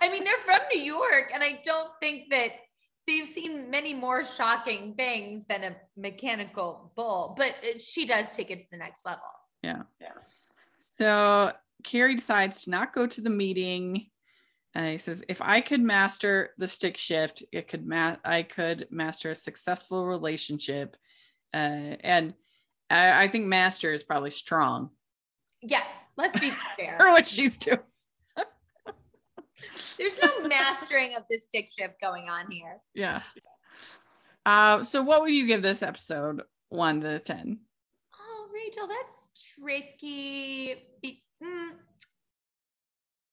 I 0.00 0.10
mean, 0.10 0.24
they're 0.24 0.34
from 0.44 0.60
New 0.72 0.80
York, 0.80 1.30
and 1.32 1.42
I 1.42 1.60
don't 1.64 1.90
think 2.00 2.30
that 2.30 2.50
they've 3.06 3.26
seen 3.26 3.70
many 3.70 3.94
more 3.94 4.24
shocking 4.24 4.94
things 4.94 5.44
than 5.48 5.64
a 5.64 5.76
mechanical 5.96 6.92
bull. 6.96 7.34
But 7.36 7.54
she 7.80 8.06
does 8.06 8.26
take 8.34 8.50
it 8.50 8.60
to 8.60 8.66
the 8.70 8.78
next 8.78 9.04
level. 9.04 9.22
Yeah. 9.62 9.82
Yeah. 10.00 10.12
So 10.94 11.52
Carrie 11.82 12.16
decides 12.16 12.64
to 12.64 12.70
not 12.70 12.92
go 12.92 13.06
to 13.06 13.20
the 13.20 13.30
meeting. 13.30 14.06
And 14.74 14.88
he 14.88 14.98
says, 14.98 15.22
if 15.28 15.42
I 15.42 15.60
could 15.60 15.82
master 15.82 16.50
the 16.58 16.68
stick 16.68 16.96
shift, 16.96 17.42
it 17.52 17.68
could 17.68 17.86
ma- 17.86 18.16
I 18.24 18.42
could 18.42 18.86
master 18.90 19.30
a 19.30 19.34
successful 19.34 20.06
relationship. 20.06 20.96
Uh, 21.52 21.96
and 22.00 22.34
I, 22.92 23.24
I, 23.24 23.28
think 23.28 23.46
master 23.46 23.92
is 23.92 24.02
probably 24.02 24.30
strong. 24.30 24.90
Yeah, 25.62 25.82
let's 26.16 26.38
be 26.38 26.52
fair. 26.78 26.96
For 26.98 27.10
what 27.10 27.26
she's 27.26 27.56
doing. 27.56 27.78
There's 29.98 30.22
no 30.22 30.46
mastering 30.46 31.14
of 31.16 31.22
the 31.30 31.38
stick 31.38 31.70
shift 31.76 32.00
going 32.00 32.28
on 32.28 32.50
here. 32.50 32.80
Yeah. 32.94 33.22
Uh, 34.44 34.82
so 34.82 35.02
what 35.02 35.22
would 35.22 35.32
you 35.32 35.46
give 35.46 35.62
this 35.62 35.82
episode 35.82 36.42
one 36.68 37.00
to 37.00 37.18
ten? 37.18 37.60
Oh, 38.18 38.46
Rachel, 38.52 38.88
that's 38.88 39.54
tricky. 39.56 40.74
Be- 41.00 41.22
mm, 41.42 41.70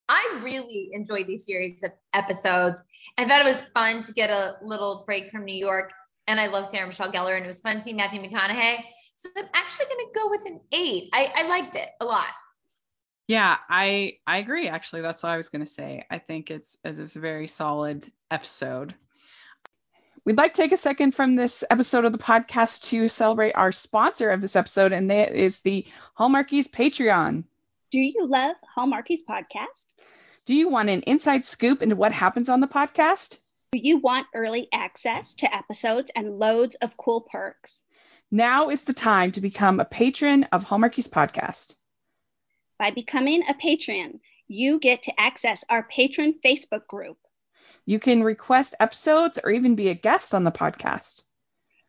I 0.08 0.40
really 0.42 0.90
enjoyed 0.92 1.26
these 1.28 1.46
series 1.46 1.82
of 1.84 1.92
episodes. 2.14 2.82
I 3.16 3.24
thought 3.24 3.40
it 3.40 3.48
was 3.48 3.66
fun 3.66 4.02
to 4.02 4.12
get 4.12 4.30
a 4.30 4.56
little 4.62 5.04
break 5.06 5.30
from 5.30 5.44
New 5.44 5.54
York. 5.54 5.92
And 6.26 6.40
I 6.40 6.46
love 6.46 6.66
Sarah 6.66 6.86
Michelle 6.86 7.10
Gellar, 7.10 7.36
and 7.36 7.44
it 7.44 7.48
was 7.48 7.60
fun 7.60 7.74
to 7.74 7.80
see 7.80 7.92
Matthew 7.92 8.20
McConaughey. 8.22 8.78
So 9.20 9.28
I'm 9.36 9.44
actually 9.52 9.84
going 9.84 10.06
to 10.06 10.18
go 10.18 10.30
with 10.30 10.46
an 10.46 10.60
eight. 10.72 11.10
I, 11.12 11.30
I 11.36 11.48
liked 11.48 11.74
it 11.74 11.90
a 12.00 12.06
lot. 12.06 12.32
Yeah, 13.28 13.58
I 13.68 14.14
I 14.26 14.38
agree. 14.38 14.66
Actually, 14.66 15.02
that's 15.02 15.22
what 15.22 15.30
I 15.30 15.36
was 15.36 15.50
going 15.50 15.64
to 15.64 15.70
say. 15.70 16.06
I 16.10 16.16
think 16.16 16.50
it's 16.50 16.78
it's 16.84 17.16
a 17.16 17.20
very 17.20 17.46
solid 17.46 18.06
episode. 18.30 18.94
We'd 20.24 20.38
like 20.38 20.54
to 20.54 20.62
take 20.62 20.72
a 20.72 20.76
second 20.76 21.14
from 21.14 21.36
this 21.36 21.62
episode 21.70 22.06
of 22.06 22.12
the 22.12 22.18
podcast 22.18 22.88
to 22.88 23.08
celebrate 23.08 23.52
our 23.52 23.72
sponsor 23.72 24.30
of 24.30 24.40
this 24.40 24.56
episode, 24.56 24.92
and 24.92 25.10
that 25.10 25.34
is 25.34 25.60
the 25.60 25.86
Hallmarkies 26.18 26.70
Patreon. 26.70 27.44
Do 27.90 28.00
you 28.00 28.26
love 28.26 28.56
Hallmarkies 28.74 29.20
podcast? 29.28 29.92
Do 30.46 30.54
you 30.54 30.70
want 30.70 30.88
an 30.88 31.02
inside 31.02 31.44
scoop 31.44 31.82
into 31.82 31.94
what 31.94 32.12
happens 32.12 32.48
on 32.48 32.60
the 32.60 32.66
podcast? 32.66 33.40
Do 33.72 33.78
you 33.78 33.98
want 33.98 34.28
early 34.34 34.68
access 34.72 35.34
to 35.34 35.54
episodes 35.54 36.10
and 36.16 36.38
loads 36.38 36.74
of 36.76 36.96
cool 36.96 37.20
perks? 37.30 37.84
Now 38.32 38.70
is 38.70 38.84
the 38.84 38.92
time 38.92 39.32
to 39.32 39.40
become 39.40 39.80
a 39.80 39.84
patron 39.84 40.44
of 40.52 40.66
Hallmarkies 40.66 41.10
podcast. 41.10 41.74
By 42.78 42.92
becoming 42.92 43.42
a 43.48 43.54
patron, 43.54 44.20
you 44.46 44.78
get 44.78 45.02
to 45.02 45.20
access 45.20 45.64
our 45.68 45.82
patron 45.82 46.34
Facebook 46.44 46.86
group. 46.86 47.18
You 47.86 47.98
can 47.98 48.22
request 48.22 48.76
episodes 48.78 49.40
or 49.42 49.50
even 49.50 49.74
be 49.74 49.88
a 49.88 49.94
guest 49.94 50.32
on 50.32 50.44
the 50.44 50.52
podcast. 50.52 51.22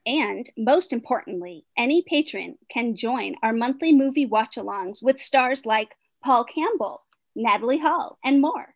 And 0.04 0.50
most 0.58 0.92
importantly, 0.92 1.66
any 1.78 2.04
patron 2.08 2.58
can 2.72 2.96
join 2.96 3.36
our 3.44 3.54
monthly 3.54 3.94
movie 3.94 4.26
watch 4.26 4.56
alongs 4.56 5.04
with 5.04 5.20
stars 5.20 5.64
like 5.64 5.90
Paul 6.24 6.44
Campbell, 6.46 7.04
Natalie 7.36 7.78
Hall, 7.78 8.18
and 8.26 8.42
more. 8.42 8.74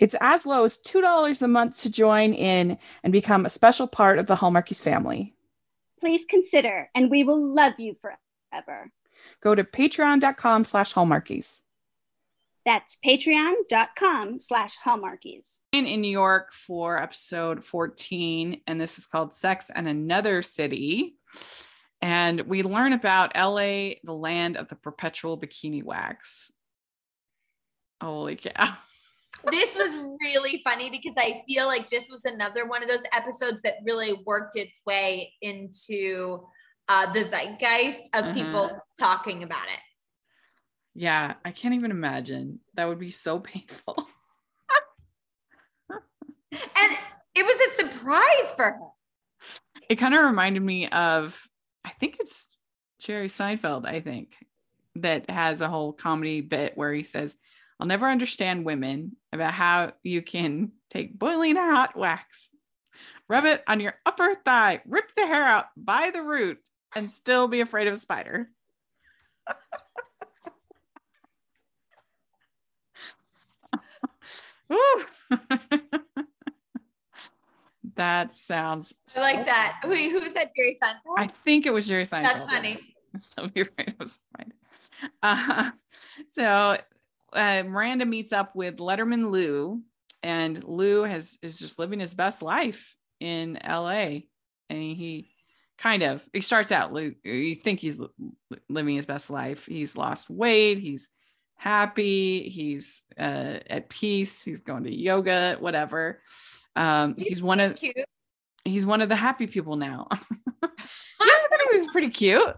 It's 0.00 0.16
as 0.20 0.46
low 0.46 0.64
as 0.64 0.78
$2 0.78 1.42
a 1.42 1.46
month 1.46 1.78
to 1.82 1.92
join 1.92 2.34
in 2.34 2.76
and 3.04 3.12
become 3.12 3.46
a 3.46 3.50
special 3.50 3.86
part 3.86 4.18
of 4.18 4.26
the 4.26 4.34
Hallmarkies 4.34 4.82
family. 4.82 5.36
Please 6.02 6.24
consider, 6.28 6.90
and 6.96 7.12
we 7.12 7.22
will 7.22 7.40
love 7.40 7.78
you 7.78 7.94
forever. 8.00 8.90
Go 9.40 9.54
to 9.54 9.62
patreon.com 9.62 10.64
slash 10.64 10.92
hallmarkies. 10.94 11.60
That's 12.66 12.98
patreon.com 13.06 14.40
slash 14.40 14.76
hallmarkies. 14.84 15.58
In 15.70 15.84
New 15.84 16.10
York 16.10 16.52
for 16.52 17.00
episode 17.00 17.64
14, 17.64 18.62
and 18.66 18.80
this 18.80 18.98
is 18.98 19.06
called 19.06 19.32
Sex 19.32 19.70
and 19.72 19.86
Another 19.86 20.42
City. 20.42 21.14
And 22.00 22.40
we 22.40 22.64
learn 22.64 22.94
about 22.94 23.36
LA, 23.36 23.94
the 24.02 24.12
land 24.12 24.56
of 24.56 24.66
the 24.66 24.74
perpetual 24.74 25.38
bikini 25.38 25.84
wax. 25.84 26.50
Holy 28.02 28.34
cow. 28.34 28.74
This 29.50 29.74
was 29.76 29.94
really 30.20 30.62
funny 30.64 30.90
because 30.90 31.14
I 31.16 31.42
feel 31.48 31.66
like 31.66 31.90
this 31.90 32.08
was 32.10 32.24
another 32.24 32.66
one 32.66 32.82
of 32.82 32.88
those 32.88 33.02
episodes 33.12 33.62
that 33.62 33.74
really 33.84 34.14
worked 34.24 34.56
its 34.56 34.80
way 34.86 35.32
into 35.40 36.46
uh, 36.88 37.12
the 37.12 37.24
zeitgeist 37.24 38.08
of 38.14 38.24
uh-huh. 38.24 38.34
people 38.34 38.78
talking 38.98 39.42
about 39.42 39.66
it. 39.66 39.80
Yeah, 40.94 41.34
I 41.44 41.50
can't 41.50 41.74
even 41.74 41.90
imagine. 41.90 42.60
That 42.74 42.88
would 42.88 42.98
be 42.98 43.10
so 43.10 43.38
painful. 43.40 44.06
and 45.90 46.96
it 47.34 47.44
was 47.44 47.72
a 47.72 47.88
surprise 47.88 48.52
for 48.54 48.64
her. 48.64 48.78
It 49.88 49.96
kind 49.96 50.14
of 50.14 50.24
reminded 50.24 50.62
me 50.62 50.88
of, 50.88 51.40
I 51.84 51.90
think 51.90 52.18
it's 52.20 52.48
Jerry 53.00 53.28
Seinfeld, 53.28 53.86
I 53.86 54.00
think, 54.00 54.34
that 54.96 55.28
has 55.28 55.60
a 55.60 55.68
whole 55.68 55.92
comedy 55.92 56.40
bit 56.40 56.76
where 56.76 56.92
he 56.92 57.02
says, 57.02 57.36
I'll 57.82 57.88
never 57.88 58.08
understand 58.08 58.64
women 58.64 59.16
about 59.32 59.54
how 59.54 59.94
you 60.04 60.22
can 60.22 60.70
take 60.88 61.18
boiling 61.18 61.56
hot 61.56 61.96
wax, 61.96 62.48
rub 63.28 63.44
it 63.44 63.64
on 63.66 63.80
your 63.80 63.94
upper 64.06 64.36
thigh, 64.36 64.82
rip 64.86 65.12
the 65.16 65.26
hair 65.26 65.42
out 65.42 65.64
by 65.76 66.10
the 66.14 66.22
root, 66.22 66.58
and 66.94 67.10
still 67.10 67.48
be 67.48 67.60
afraid 67.60 67.88
of 67.88 67.94
a 67.94 67.96
spider. 67.96 68.48
that 77.96 78.32
sounds. 78.36 78.94
I 79.16 79.20
like 79.22 79.38
so 79.40 79.44
that. 79.46 79.80
Who, 79.82 79.90
who 79.90 80.30
said 80.30 80.52
Jerry 80.56 80.78
Seinfeld? 80.80 81.16
I 81.18 81.26
think 81.26 81.66
it 81.66 81.72
was 81.72 81.88
Jerry 81.88 82.04
Seinfeld. 82.04 82.22
That's 82.22 82.44
funny. 82.44 82.78
So 83.14 83.46
be 83.48 83.60
afraid 83.60 83.94
of 84.00 84.08
a 84.08 84.44
uh, 85.22 85.70
So 86.28 86.78
uh, 87.32 87.62
Miranda 87.66 88.06
meets 88.06 88.32
up 88.32 88.54
with 88.54 88.76
Letterman 88.78 89.30
Lou, 89.30 89.82
and 90.22 90.62
Lou 90.64 91.04
has 91.04 91.38
is 91.42 91.58
just 91.58 91.78
living 91.78 92.00
his 92.00 92.14
best 92.14 92.42
life 92.42 92.96
in 93.20 93.58
L.A. 93.64 94.28
And 94.70 94.92
he 94.92 95.30
kind 95.78 96.02
of 96.02 96.24
he 96.32 96.40
starts 96.40 96.70
out 96.70 96.94
you 97.24 97.54
think 97.54 97.80
he's 97.80 98.00
living 98.68 98.96
his 98.96 99.06
best 99.06 99.30
life. 99.30 99.66
He's 99.66 99.96
lost 99.96 100.30
weight. 100.30 100.78
He's 100.78 101.08
happy. 101.56 102.48
He's 102.48 103.02
uh, 103.18 103.58
at 103.68 103.88
peace. 103.88 104.44
He's 104.44 104.60
going 104.60 104.84
to 104.84 104.94
yoga, 104.94 105.56
whatever. 105.58 106.20
Um, 106.76 107.14
he's 107.16 107.42
one 107.42 107.60
of 107.60 107.76
cute. 107.76 107.96
he's 108.64 108.86
one 108.86 109.00
of 109.00 109.08
the 109.08 109.16
happy 109.16 109.46
people 109.46 109.76
now. 109.76 110.08
yeah, 110.10 110.68
I 111.20 111.46
thought 111.48 111.60
he 111.70 111.78
was 111.78 111.86
pretty 111.88 112.10
cute. 112.10 112.56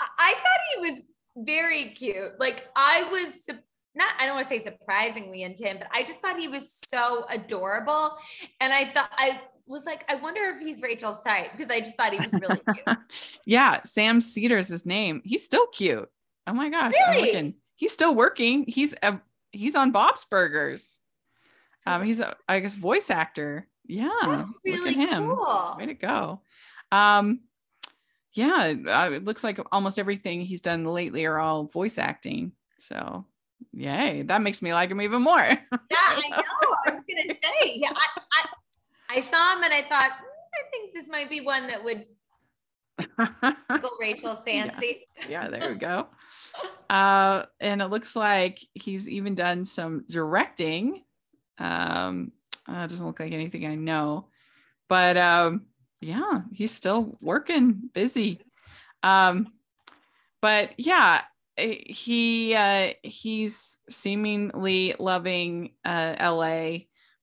I 0.00 0.34
thought 0.34 0.60
he 0.74 0.90
was 0.90 1.00
very 1.36 1.86
cute. 1.86 2.38
Like 2.38 2.66
I 2.76 3.04
was 3.10 3.58
not 3.94 4.08
I 4.18 4.26
don't 4.26 4.34
want 4.34 4.48
to 4.48 4.58
say 4.58 4.62
surprisingly 4.62 5.42
into 5.42 5.64
him, 5.64 5.78
but 5.78 5.88
I 5.92 6.02
just 6.02 6.20
thought 6.20 6.38
he 6.38 6.48
was 6.48 6.80
so 6.88 7.26
adorable. 7.30 8.16
And 8.60 8.72
I 8.72 8.92
thought 8.92 9.10
I 9.12 9.40
was 9.66 9.84
like, 9.84 10.04
I 10.08 10.16
wonder 10.16 10.40
if 10.44 10.58
he's 10.60 10.80
Rachel's 10.82 11.22
type 11.22 11.52
because 11.56 11.70
I 11.70 11.80
just 11.80 11.96
thought 11.96 12.12
he 12.12 12.20
was 12.20 12.32
really 12.32 12.60
cute. 12.74 12.98
yeah, 13.46 13.80
Sam 13.84 14.20
Seder's 14.20 14.68
his 14.68 14.86
name. 14.86 15.22
He's 15.24 15.44
still 15.44 15.66
cute. 15.68 16.08
Oh 16.46 16.52
my 16.52 16.70
gosh, 16.70 16.94
I'm 17.06 17.14
Really? 17.22 17.54
He's 17.76 17.92
still 17.92 18.14
working. 18.14 18.64
He's 18.68 18.94
a, 19.02 19.20
he's 19.50 19.74
on 19.74 19.92
Bob's 19.92 20.24
Burgers. 20.24 21.00
Um, 21.86 22.02
he's 22.04 22.20
a 22.20 22.36
I 22.48 22.60
guess 22.60 22.74
voice 22.74 23.10
actor. 23.10 23.66
Yeah, 23.84 24.10
That's 24.22 24.50
really 24.64 24.94
look 24.94 24.98
at 24.98 25.08
him. 25.10 25.26
cool. 25.26 25.74
Way 25.78 25.86
to 25.86 25.94
go. 25.94 26.40
Um, 26.92 27.40
yeah, 28.32 28.72
uh, 28.88 29.10
it 29.12 29.24
looks 29.24 29.44
like 29.44 29.58
almost 29.72 29.98
everything 29.98 30.40
he's 30.42 30.60
done 30.60 30.84
lately 30.84 31.24
are 31.26 31.38
all 31.38 31.64
voice 31.64 31.98
acting. 31.98 32.52
So, 32.78 33.26
yay, 33.72 34.22
that 34.22 34.42
makes 34.42 34.62
me 34.62 34.72
like 34.72 34.90
him 34.90 35.00
even 35.00 35.22
more. 35.22 35.38
Yeah, 35.90 35.98
I 35.98 36.28
know. 36.30 36.42
I 36.86 36.94
was 36.94 37.02
gonna 37.08 37.34
say, 37.42 37.74
yeah, 37.76 37.92
I, 37.94 38.20
I, 39.10 39.18
I 39.18 39.20
saw 39.22 39.56
him 39.56 39.62
and 39.64 39.72
I 39.74 39.82
thought, 39.82 40.10
"Hmm, 40.12 40.54
I 40.54 40.70
think 40.70 40.94
this 40.94 41.08
might 41.08 41.28
be 41.28 41.40
one 41.40 41.66
that 41.66 41.82
would 41.84 42.04
tickle 43.70 43.90
Rachel's 44.00 44.42
fancy. 44.44 45.06
yeah, 45.28 45.48
there 45.48 45.70
we 45.70 45.76
go. 45.76 46.08
Uh, 46.88 47.44
and 47.60 47.82
it 47.82 47.86
looks 47.86 48.16
like 48.16 48.58
he's 48.74 49.08
even 49.08 49.34
done 49.34 49.64
some 49.64 50.04
directing. 50.08 51.02
Um, 51.58 52.32
uh, 52.68 52.82
it 52.84 52.90
doesn't 52.90 53.06
look 53.06 53.20
like 53.20 53.32
anything 53.32 53.66
I 53.66 53.74
know, 53.74 54.28
but 54.88 55.16
um, 55.16 55.66
yeah, 56.00 56.42
he's 56.52 56.72
still 56.72 57.16
working, 57.20 57.90
busy. 57.92 58.40
Um, 59.02 59.52
but 60.40 60.70
yeah, 60.76 61.22
he 61.56 62.54
uh, 62.54 62.92
he's 63.02 63.80
seemingly 63.88 64.94
loving 64.98 65.72
uh, 65.84 66.16
LA, 66.20 66.78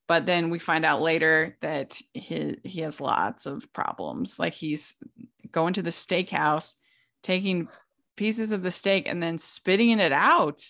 but 0.07 0.25
then 0.25 0.49
we 0.49 0.59
find 0.59 0.85
out 0.85 1.01
later 1.01 1.57
that 1.61 1.99
he 2.13 2.57
he 2.63 2.81
has 2.81 3.01
lots 3.01 3.45
of 3.45 3.71
problems. 3.73 4.37
Like 4.39 4.53
he's 4.53 4.95
going 5.51 5.73
to 5.73 5.81
the 5.81 5.89
steakhouse, 5.89 6.75
taking 7.23 7.67
pieces 8.15 8.51
of 8.51 8.61
the 8.63 8.71
steak 8.71 9.07
and 9.07 9.23
then 9.23 9.37
spitting 9.37 9.97
it 9.99 10.11
out 10.11 10.61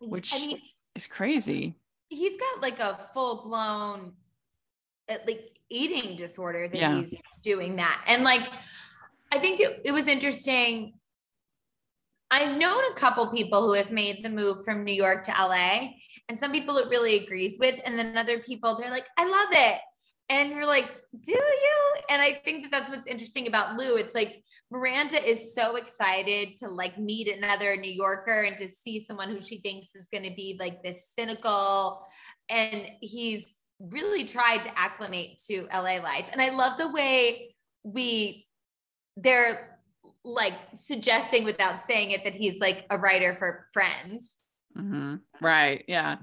Which- 0.00 0.32
I 0.32 0.38
mean, 0.38 0.60
is 0.94 1.06
crazy. 1.06 1.74
he's 2.08 2.38
got 2.40 2.62
like 2.62 2.78
a 2.78 2.98
full 3.12 3.42
blown 3.42 4.12
like 5.26 5.58
eating 5.68 6.16
disorder 6.16 6.68
that 6.68 6.76
Yeah. 6.78 6.94
he's 6.94 7.14
doing 7.42 7.76
that. 7.76 8.02
And 8.06 8.22
like 8.24 8.48
I 9.32 9.38
think 9.40 9.60
it, 9.60 9.82
it 9.84 9.92
was 9.92 10.06
interesting. 10.06 10.94
I've 12.30 12.56
known 12.56 12.84
a 12.90 12.94
couple 12.94 13.26
people 13.26 13.62
who 13.62 13.74
have 13.74 13.90
made 13.90 14.24
the 14.24 14.30
move 14.30 14.64
from 14.64 14.84
New 14.84 14.94
York 14.94 15.24
to 15.24 15.32
LA, 15.32 15.90
and 16.28 16.38
some 16.38 16.52
people 16.52 16.76
it 16.78 16.88
really 16.88 17.24
agrees 17.24 17.58
with, 17.58 17.80
and 17.84 17.98
then 17.98 18.16
other 18.16 18.38
people 18.38 18.76
they're 18.76 18.90
like, 18.90 19.08
I 19.18 19.24
love 19.24 19.48
it. 19.52 19.80
And 20.30 20.50
you're 20.50 20.66
like, 20.66 20.88
do 21.22 21.32
you? 21.32 21.94
And 22.08 22.22
I 22.22 22.40
think 22.44 22.62
that 22.62 22.70
that's 22.70 22.88
what's 22.88 23.08
interesting 23.08 23.48
about 23.48 23.76
Lou. 23.76 23.96
It's 23.96 24.14
like 24.14 24.44
Miranda 24.70 25.20
is 25.28 25.56
so 25.56 25.74
excited 25.74 26.56
to 26.58 26.68
like 26.68 26.96
meet 26.98 27.26
another 27.26 27.76
New 27.76 27.90
Yorker 27.90 28.42
and 28.42 28.56
to 28.58 28.68
see 28.84 29.04
someone 29.04 29.28
who 29.28 29.40
she 29.40 29.58
thinks 29.58 29.96
is 29.96 30.06
going 30.12 30.22
to 30.22 30.34
be 30.36 30.56
like 30.60 30.84
this 30.84 31.08
cynical. 31.18 32.06
And 32.48 32.86
he's 33.00 33.44
really 33.80 34.22
tried 34.22 34.62
to 34.62 34.78
acclimate 34.78 35.42
to 35.48 35.66
LA 35.72 35.96
life. 35.96 36.28
And 36.30 36.40
I 36.40 36.50
love 36.50 36.78
the 36.78 36.90
way 36.90 37.56
we, 37.82 38.46
they're 39.16 39.79
like 40.24 40.54
suggesting 40.74 41.44
without 41.44 41.80
saying 41.80 42.10
it 42.10 42.24
that 42.24 42.34
he's 42.34 42.60
like 42.60 42.86
a 42.90 42.98
writer 42.98 43.34
for 43.34 43.66
friends. 43.72 44.38
Mhm. 44.76 45.20
Right. 45.40 45.84
Yeah. 45.88 46.16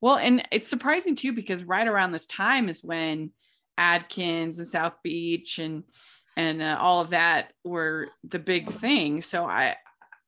Well, 0.00 0.16
and 0.16 0.46
it's 0.50 0.68
surprising 0.68 1.14
too 1.14 1.32
because 1.32 1.64
right 1.64 1.86
around 1.86 2.12
this 2.12 2.26
time 2.26 2.68
is 2.68 2.84
when 2.84 3.30
Atkins 3.78 4.58
and 4.58 4.68
South 4.68 4.96
Beach 5.02 5.58
and 5.58 5.84
and 6.36 6.60
uh, 6.62 6.76
all 6.80 7.00
of 7.00 7.10
that 7.10 7.52
were 7.64 8.08
the 8.24 8.38
big 8.38 8.70
thing. 8.70 9.20
So 9.20 9.46
I 9.46 9.76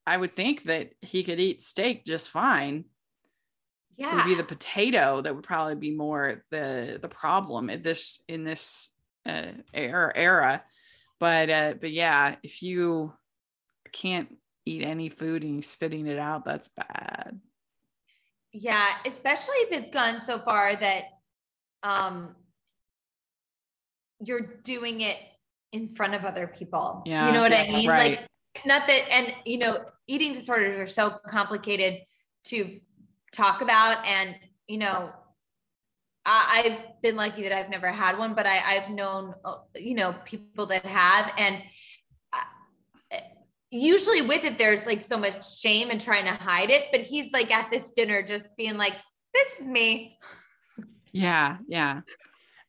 I 0.05 0.17
would 0.17 0.35
think 0.35 0.63
that 0.63 0.91
he 1.01 1.23
could 1.23 1.39
eat 1.39 1.61
steak 1.61 2.05
just 2.05 2.29
fine. 2.29 2.85
Yeah, 3.95 4.11
it 4.11 4.15
would 4.15 4.25
be 4.25 4.35
the 4.35 4.43
potato 4.43 5.21
that 5.21 5.35
would 5.35 5.43
probably 5.43 5.75
be 5.75 5.95
more 5.95 6.43
the 6.49 6.99
the 7.01 7.09
problem 7.09 7.69
in 7.69 7.81
this 7.81 8.23
in 8.27 8.43
this 8.43 8.89
uh, 9.25 9.51
era 9.73 10.11
era. 10.15 10.63
But 11.19 11.49
uh, 11.49 11.73
but 11.79 11.91
yeah, 11.91 12.35
if 12.43 12.61
you 12.61 13.13
can't 13.91 14.37
eat 14.65 14.83
any 14.83 15.09
food 15.09 15.43
and 15.43 15.53
you're 15.53 15.61
spitting 15.61 16.07
it 16.07 16.19
out, 16.19 16.45
that's 16.45 16.67
bad. 16.67 17.39
Yeah, 18.53 18.85
especially 19.05 19.55
if 19.57 19.71
it's 19.71 19.89
gone 19.89 20.21
so 20.21 20.39
far 20.39 20.75
that 20.75 21.03
um 21.83 22.35
you're 24.19 24.59
doing 24.63 25.01
it 25.01 25.17
in 25.71 25.87
front 25.87 26.13
of 26.15 26.25
other 26.25 26.47
people. 26.47 27.03
Yeah, 27.05 27.27
You 27.27 27.33
know 27.33 27.41
what 27.41 27.53
I 27.53 27.67
mean? 27.67 27.87
right. 27.87 28.17
Like 28.19 28.27
not 28.65 28.87
that 28.87 29.11
and 29.11 29.33
you 29.45 29.59
know, 29.59 29.79
eating 30.07 30.33
disorders 30.33 30.77
are 30.77 30.87
so 30.87 31.17
complicated 31.27 32.01
to 32.45 32.79
talk 33.31 33.61
about 33.61 34.05
and 34.05 34.35
you 34.67 34.77
know 34.77 35.11
I, 36.27 36.63
I've 36.65 37.01
been 37.01 37.15
lucky 37.15 37.43
that 37.43 37.57
I've 37.57 37.69
never 37.69 37.89
had 37.89 38.17
one, 38.17 38.35
but 38.35 38.45
I, 38.45 38.59
I've 38.75 38.89
known, 38.89 39.33
uh, 39.45 39.59
you 39.75 39.95
know, 39.95 40.13
people 40.25 40.65
that 40.67 40.85
have, 40.85 41.31
and 41.37 41.63
uh, 42.33 43.17
usually 43.71 44.21
with 44.21 44.43
it, 44.43 44.59
there's 44.59 44.85
like 44.85 45.01
so 45.01 45.17
much 45.17 45.57
shame 45.59 45.89
and 45.89 46.01
trying 46.01 46.25
to 46.25 46.31
hide 46.31 46.69
it. 46.69 46.87
But 46.91 47.01
he's 47.01 47.31
like 47.31 47.49
at 47.51 47.71
this 47.71 47.91
dinner, 47.93 48.21
just 48.21 48.49
being 48.57 48.77
like, 48.77 48.93
"This 49.33 49.61
is 49.61 49.67
me." 49.67 50.19
Yeah, 51.13 51.57
yeah. 51.67 52.01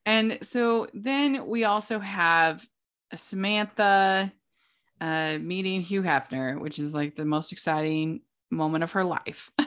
And 0.06 0.38
so 0.40 0.86
then 0.94 1.46
we 1.48 1.64
also 1.64 1.98
have 1.98 2.64
Samantha 3.14 4.32
uh, 5.00 5.38
meeting 5.40 5.80
Hugh 5.80 6.02
Hefner, 6.02 6.60
which 6.60 6.78
is 6.78 6.94
like 6.94 7.16
the 7.16 7.24
most 7.24 7.50
exciting 7.52 8.20
moment 8.50 8.84
of 8.84 8.92
her 8.92 9.04
life. 9.04 9.50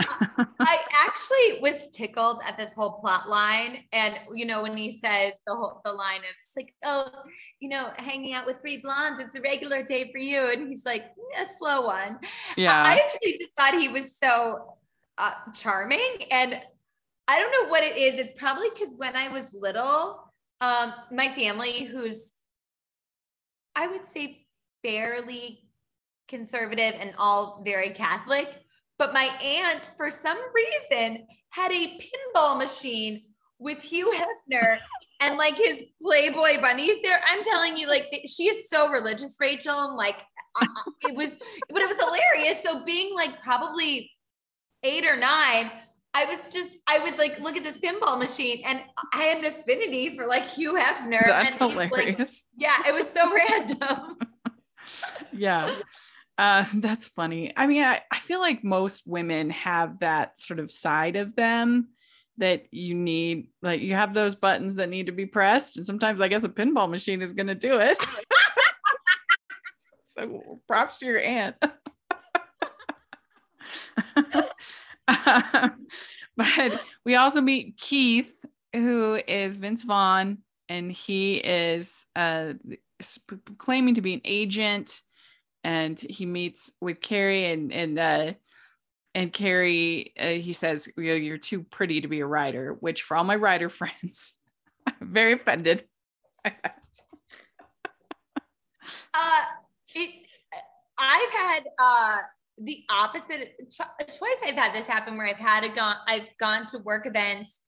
I 0.00 0.78
actually 1.06 1.60
was 1.60 1.88
tickled 1.90 2.40
at 2.46 2.56
this 2.56 2.72
whole 2.74 2.92
plot 2.92 3.28
line, 3.28 3.84
and 3.92 4.14
you 4.32 4.46
know 4.46 4.62
when 4.62 4.76
he 4.76 4.92
says 4.92 5.32
the 5.46 5.54
whole 5.54 5.80
the 5.84 5.92
line 5.92 6.18
of 6.20 6.36
just 6.38 6.56
like, 6.56 6.72
"Oh, 6.84 7.10
you 7.58 7.68
know, 7.68 7.90
hanging 7.96 8.32
out 8.32 8.46
with 8.46 8.60
three 8.60 8.76
blondes, 8.76 9.18
it's 9.18 9.36
a 9.36 9.40
regular 9.40 9.82
day 9.82 10.08
for 10.10 10.18
you," 10.18 10.52
and 10.52 10.68
he's 10.68 10.84
like, 10.84 11.06
"A 11.40 11.44
slow 11.58 11.86
one." 11.86 12.18
yeah. 12.56 12.82
I 12.84 13.00
actually 13.04 13.38
just 13.38 13.52
thought 13.56 13.74
he 13.74 13.88
was 13.88 14.16
so 14.22 14.78
uh, 15.18 15.32
charming. 15.52 16.24
And 16.30 16.60
I 17.26 17.38
don't 17.38 17.52
know 17.52 17.70
what 17.70 17.82
it 17.82 17.96
is. 17.96 18.18
It's 18.18 18.32
probably 18.38 18.68
because 18.70 18.94
when 18.96 19.16
I 19.16 19.28
was 19.28 19.56
little, 19.60 20.32
um, 20.60 20.94
my 21.12 21.28
family, 21.30 21.84
who's 21.84 22.32
I 23.76 23.86
would 23.86 24.08
say 24.08 24.46
fairly 24.84 25.68
conservative 26.26 26.94
and 27.00 27.14
all 27.18 27.62
very 27.64 27.90
Catholic, 27.90 28.48
but 28.98 29.12
my 29.14 29.30
aunt, 29.42 29.90
for 29.96 30.10
some 30.10 30.38
reason, 30.54 31.26
had 31.50 31.72
a 31.72 31.98
pinball 31.98 32.58
machine 32.58 33.22
with 33.58 33.82
Hugh 33.82 34.12
Hefner 34.14 34.78
and 35.20 35.36
like 35.36 35.56
his 35.56 35.82
Playboy 36.00 36.60
bunnies 36.60 37.02
there. 37.02 37.20
I'm 37.28 37.42
telling 37.42 37.76
you, 37.76 37.88
like 37.88 38.06
she 38.26 38.44
is 38.48 38.68
so 38.68 38.88
religious, 38.90 39.36
Rachel. 39.40 39.88
And 39.88 39.96
like 39.96 40.22
I- 40.56 40.66
it 41.02 41.14
was, 41.14 41.36
but 41.70 41.82
it 41.82 41.88
was 41.88 41.98
hilarious. 41.98 42.62
So 42.62 42.84
being 42.84 43.14
like 43.14 43.40
probably 43.42 44.10
eight 44.84 45.04
or 45.04 45.16
nine, 45.16 45.70
I 46.14 46.24
was 46.24 46.46
just, 46.52 46.78
I 46.88 46.98
would 47.00 47.18
like 47.18 47.38
look 47.40 47.56
at 47.56 47.64
this 47.64 47.78
pinball 47.78 48.18
machine 48.18 48.62
and 48.64 48.80
I 49.12 49.22
had 49.24 49.38
an 49.38 49.44
affinity 49.46 50.16
for 50.16 50.26
like 50.26 50.44
Hugh 50.46 50.74
Hefner. 50.74 51.22
That's 51.26 51.56
and 51.56 51.70
he's, 51.70 51.76
like- 51.76 51.90
hilarious. 51.90 52.44
yeah, 52.56 52.76
it 52.86 52.92
was 52.94 53.08
so 53.10 53.32
random. 53.48 54.18
yeah. 55.32 55.74
Uh, 56.38 56.64
that's 56.74 57.08
funny. 57.08 57.52
I 57.56 57.66
mean, 57.66 57.84
I, 57.84 58.00
I 58.10 58.18
feel 58.18 58.40
like 58.40 58.64
most 58.64 59.06
women 59.06 59.50
have 59.50 59.98
that 60.00 60.38
sort 60.38 60.60
of 60.60 60.70
side 60.70 61.16
of 61.16 61.34
them 61.36 61.88
that 62.38 62.72
you 62.72 62.94
need, 62.94 63.48
like 63.62 63.80
you 63.80 63.94
have 63.94 64.14
those 64.14 64.36
buttons 64.36 64.76
that 64.76 64.88
need 64.88 65.06
to 65.06 65.12
be 65.12 65.26
pressed. 65.26 65.76
And 65.76 65.84
sometimes 65.84 66.20
I 66.20 66.28
guess 66.28 66.44
a 66.44 66.48
pinball 66.48 66.88
machine 66.88 67.20
is 67.20 67.32
going 67.32 67.48
to 67.48 67.56
do 67.56 67.80
it. 67.80 67.98
so 70.04 70.60
props 70.68 70.98
to 70.98 71.06
your 71.06 71.18
aunt. 71.18 71.56
but 76.36 76.80
we 77.04 77.16
also 77.16 77.40
meet 77.40 77.76
Keith, 77.76 78.32
who 78.72 79.20
is 79.26 79.58
Vince 79.58 79.82
Vaughn, 79.82 80.38
and 80.68 80.92
he 80.92 81.36
is 81.38 82.06
uh, 82.14 82.52
claiming 83.56 83.94
to 83.96 84.00
be 84.00 84.14
an 84.14 84.20
agent 84.24 85.00
and 85.64 85.98
he 85.98 86.26
meets 86.26 86.72
with 86.80 87.00
Carrie 87.00 87.46
and 87.46 87.72
and 87.72 87.98
uh, 87.98 88.32
and 89.14 89.32
Carrie 89.32 90.12
uh, 90.18 90.26
he 90.26 90.52
says 90.52 90.88
you 90.96 91.04
know, 91.04 91.14
you're 91.14 91.38
too 91.38 91.62
pretty 91.62 92.00
to 92.00 92.08
be 92.08 92.20
a 92.20 92.26
writer, 92.26 92.76
which 92.80 93.02
for 93.02 93.16
all 93.16 93.24
my 93.24 93.36
writer 93.36 93.68
friends, 93.68 94.38
I'm 94.86 95.12
very 95.12 95.32
offended. 95.32 95.84
uh, 96.44 96.52
it. 99.94 100.26
I've 101.00 101.30
had 101.30 101.60
uh 101.78 102.16
the 102.60 102.84
opposite 102.90 103.54
twice 103.76 104.36
I've 104.44 104.56
had 104.56 104.74
this 104.74 104.86
happen 104.86 105.16
where 105.16 105.26
I've 105.26 105.36
had 105.36 105.64
a 105.64 105.68
gone 105.68 105.96
I've 106.06 106.26
gone 106.38 106.66
to 106.68 106.78
work 106.78 107.06
events 107.06 107.60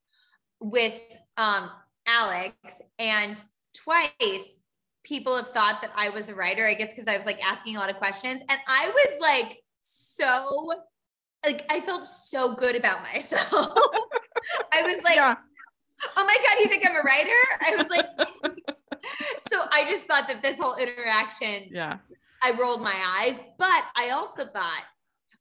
with 0.61 1.01
um 1.37 1.71
Alex 2.07 2.55
and 2.99 3.43
twice 3.75 4.60
people 5.05 5.37
have 5.37 5.49
thought 5.49 5.81
that 5.83 5.93
I 5.97 6.11
was 6.11 6.29
a 6.29 6.35
writer 6.35 6.67
I 6.67 6.75
guess 6.75 6.91
because 6.91 7.09
I 7.09 7.17
was 7.17 7.27
like 7.27 7.43
asking 7.45 7.77
a 7.77 7.81
lot 7.81 7.91
of 7.91 7.97
questions 7.97 8.43
and 8.49 8.61
I 8.69 8.89
was 8.89 9.21
like 9.21 9.59
so 9.83 10.73
like 11.45 11.65
I 11.71 11.81
felt 11.81 12.07
so 12.07 12.55
good 12.55 12.77
about 12.77 13.03
myself. 13.15 13.73
I 14.73 14.83
was 14.83 15.03
like 15.05 15.17
yeah. 15.17 15.37
oh 16.17 16.25
my 16.25 16.37
god 16.37 16.61
you 16.61 16.67
think 16.67 16.85
I'm 16.89 16.97
a 16.97 17.03
writer? 17.03 17.31
I 17.61 17.77
was 17.77 17.89
like 17.89 18.07
so 19.53 19.63
I 19.73 19.85
just 19.91 20.07
thought 20.07 20.29
that 20.29 20.43
this 20.43 20.59
whole 20.59 20.77
interaction 20.77 21.69
yeah 21.71 21.99
I 22.43 22.53
rolled 22.53 22.81
my 22.81 22.95
eyes, 23.21 23.39
but 23.59 23.85
I 23.95 24.11
also 24.11 24.47
thought 24.47 24.85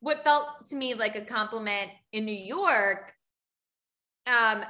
what 0.02 0.24
felt 0.24 0.66
to 0.68 0.76
me 0.76 0.94
like 0.94 1.16
a 1.16 1.22
compliment 1.22 1.92
in 2.12 2.26
New 2.26 2.32
York, 2.32 3.14
um, 4.28 4.64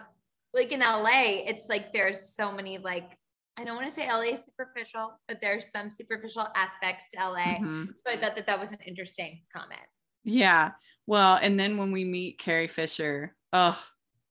like 0.54 0.72
in 0.72 0.80
LA, 0.80 1.44
it's 1.48 1.70
like 1.70 1.94
there's 1.94 2.34
so 2.36 2.52
many 2.52 2.78
like 2.78 3.18
I 3.60 3.66
don't 3.66 3.76
want 3.76 3.90
to 3.90 3.94
say 3.94 4.08
LA 4.08 4.36
is 4.36 4.40
superficial, 4.46 5.20
but 5.28 5.42
there's 5.42 5.70
some 5.70 5.92
superficial 5.92 6.48
aspects 6.56 7.04
to 7.14 7.30
LA. 7.30 7.58
Mm-hmm. 7.58 7.86
So 7.96 8.14
I 8.14 8.16
thought 8.16 8.36
that 8.36 8.48
that 8.48 8.60
was 8.60 8.72
an 8.72 8.78
interesting 8.88 9.42
comment. 9.54 9.82
Yeah. 10.24 10.72
Well, 11.06 11.38
and 11.42 11.60
then 11.60 11.76
when 11.76 11.92
we 11.92 12.06
meet 12.06 12.40
Carrie 12.40 12.70
Fisher, 12.70 13.36
oh, 13.52 13.78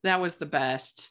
that 0.02 0.22
was 0.22 0.36
the 0.36 0.46
best. 0.46 1.10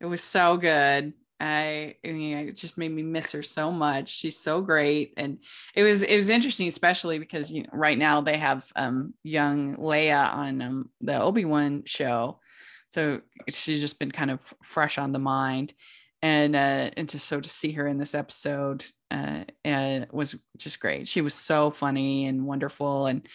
It 0.00 0.06
was 0.06 0.24
so 0.24 0.56
good. 0.56 1.12
I, 1.38 1.94
I 2.04 2.08
mean, 2.08 2.36
it 2.36 2.56
just 2.56 2.76
made 2.76 2.90
me 2.90 3.02
miss 3.02 3.30
her 3.30 3.44
so 3.44 3.70
much. 3.70 4.08
She's 4.08 4.36
so 4.36 4.60
great, 4.60 5.14
and 5.16 5.38
it 5.76 5.84
was 5.84 6.02
it 6.02 6.16
was 6.16 6.30
interesting, 6.30 6.66
especially 6.66 7.20
because 7.20 7.52
you 7.52 7.62
know 7.62 7.68
right 7.72 7.96
now 7.96 8.20
they 8.20 8.38
have 8.38 8.66
um, 8.74 9.14
young 9.22 9.76
Leia 9.76 10.34
on 10.34 10.62
um, 10.62 10.90
the 11.00 11.20
Obi 11.20 11.44
Wan 11.44 11.84
show, 11.86 12.40
so 12.88 13.20
she's 13.48 13.80
just 13.80 14.00
been 14.00 14.10
kind 14.10 14.32
of 14.32 14.40
fresh 14.64 14.98
on 14.98 15.12
the 15.12 15.20
mind, 15.20 15.74
and 16.22 16.56
uh, 16.56 16.90
and 16.96 17.08
to 17.10 17.18
so 17.18 17.40
to 17.40 17.48
see 17.48 17.72
her 17.72 17.86
in 17.86 17.98
this 17.98 18.14
episode 18.14 18.84
uh, 19.10 19.44
uh, 19.64 20.00
was 20.10 20.36
just 20.56 20.80
great. 20.80 21.08
She 21.08 21.20
was 21.20 21.34
so 21.34 21.70
funny 21.70 22.26
and 22.26 22.46
wonderful, 22.46 23.06
and 23.06 23.26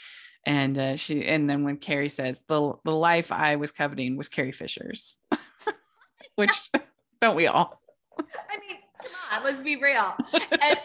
and 0.45 0.77
uh, 0.77 0.95
she 0.95 1.25
and 1.25 1.49
then 1.49 1.63
when 1.63 1.77
Carrie 1.77 2.09
says 2.09 2.41
the 2.47 2.73
the 2.83 2.95
life 2.95 3.31
I 3.31 3.55
was 3.55 3.71
coveting 3.71 4.17
was 4.17 4.29
Carrie 4.29 4.51
Fisher's, 4.51 5.17
which 6.35 6.69
don't 7.21 7.35
we 7.35 7.47
all? 7.47 7.81
I 8.19 8.59
mean, 8.59 8.77
come 9.01 9.11
on, 9.31 9.43
let's 9.43 9.63
be 9.63 9.77
real. 9.77 10.13
And 10.33 10.77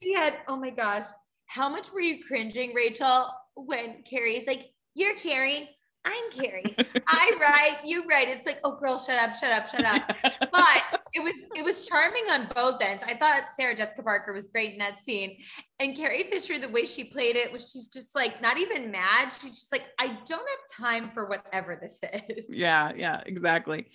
she 0.00 0.14
had, 0.14 0.38
oh 0.48 0.56
my 0.56 0.70
gosh, 0.70 1.04
how 1.46 1.68
much 1.68 1.92
were 1.92 2.00
you 2.00 2.22
cringing, 2.24 2.72
Rachel, 2.74 3.26
when 3.54 4.02
Carrie's 4.04 4.46
like, 4.46 4.70
You're 4.94 5.16
Carrie, 5.16 5.68
I'm 6.04 6.30
Carrie. 6.32 6.74
I 7.06 7.32
write, 7.40 7.78
you 7.84 8.06
write. 8.08 8.28
It's 8.28 8.46
like, 8.46 8.58
oh 8.64 8.76
girl, 8.76 8.98
shut 8.98 9.18
up, 9.18 9.36
shut 9.36 9.52
up, 9.52 9.68
shut 9.68 9.84
up. 9.84 10.16
But 10.52 11.00
it 11.12 11.22
was 11.22 11.34
it 11.54 11.64
was 11.64 11.82
charming 11.86 12.24
on 12.30 12.48
both 12.54 12.82
ends. 12.82 13.02
I 13.06 13.14
thought 13.14 13.44
Sarah 13.56 13.76
Jessica 13.76 14.02
Parker 14.02 14.32
was 14.32 14.48
great 14.48 14.72
in 14.72 14.78
that 14.78 14.98
scene. 14.98 15.36
And 15.78 15.96
Carrie 15.96 16.24
Fisher, 16.24 16.58
the 16.58 16.68
way 16.68 16.84
she 16.84 17.04
played 17.04 17.36
it 17.36 17.52
was 17.52 17.70
she's 17.70 17.88
just 17.88 18.14
like 18.14 18.42
not 18.42 18.58
even 18.58 18.90
mad. 18.90 19.30
She's 19.30 19.52
just 19.52 19.72
like, 19.72 19.84
I 19.98 20.18
don't 20.26 20.28
have 20.28 20.68
time 20.70 21.10
for 21.10 21.26
whatever 21.26 21.78
this 21.80 21.98
is. 22.28 22.44
Yeah, 22.48 22.92
yeah, 22.96 23.22
exactly. 23.26 23.86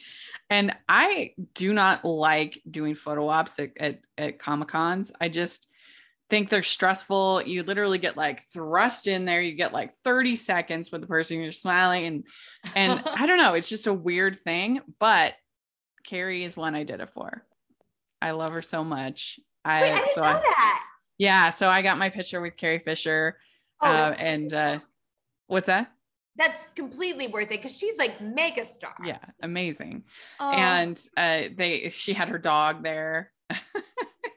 And 0.50 0.76
I 0.88 1.34
do 1.54 1.74
not 1.74 2.06
like 2.06 2.62
doing 2.70 2.96
photo 2.96 3.28
ops 3.28 3.60
at, 3.60 3.72
at, 3.80 4.00
at 4.18 4.40
Comic 4.40 4.70
Cons. 4.70 5.12
I 5.20 5.30
just 5.30 5.68
think 6.30 6.50
they're 6.50 6.64
stressful. 6.64 7.44
You 7.44 7.64
literally 7.64 7.98
get 7.98 8.18
like 8.18 8.42
thrust 8.42 9.08
in 9.08 9.26
there. 9.26 9.42
You 9.42 9.54
get 9.54 9.74
like 9.74 9.94
30 10.04 10.36
seconds 10.36 10.92
with 10.92 11.02
the 11.02 11.08
person 11.08 11.42
you're 11.42 11.52
smiling 11.52 12.06
and 12.06 12.24
and 12.76 13.02
I 13.16 13.28
don't 13.28 13.38
know, 13.38 13.54
it's 13.54 13.70
just 13.70 13.88
a 13.88 13.94
weird 13.94 14.38
thing, 14.40 14.82
but 15.00 15.34
Carrie 16.04 16.44
is 16.44 16.58
one 16.58 16.76
I 16.76 16.84
did 16.84 17.00
it 17.00 17.10
for. 17.14 17.46
I 18.22 18.32
love 18.32 18.52
her 18.52 18.62
so 18.62 18.84
much. 18.84 19.40
I, 19.64 19.82
Wait, 19.82 19.92
I 19.94 20.06
so 20.08 20.22
know 20.22 20.28
I, 20.28 20.34
that. 20.34 20.84
Yeah, 21.18 21.50
so 21.50 21.70
I 21.70 21.82
got 21.82 21.98
my 21.98 22.10
picture 22.10 22.42
with 22.42 22.58
Carrie 22.58 22.80
Fisher. 22.80 23.38
Oh, 23.82 23.88
uh, 23.88 24.16
and 24.18 24.52
uh 24.54 24.80
what's 25.48 25.68
that? 25.68 25.92
That's 26.38 26.68
completely 26.76 27.28
worth 27.28 27.52
it 27.52 27.62
because 27.62 27.78
she's 27.78 27.98
like 27.98 28.20
mega 28.20 28.66
star. 28.66 28.96
Yeah, 29.04 29.20
amazing. 29.42 30.04
Oh. 30.40 30.52
And 30.52 31.00
uh 31.18 31.44
they 31.56 31.90
she 31.90 32.14
had 32.14 32.30
her 32.30 32.40
dog 32.40 32.84
there. 32.84 33.32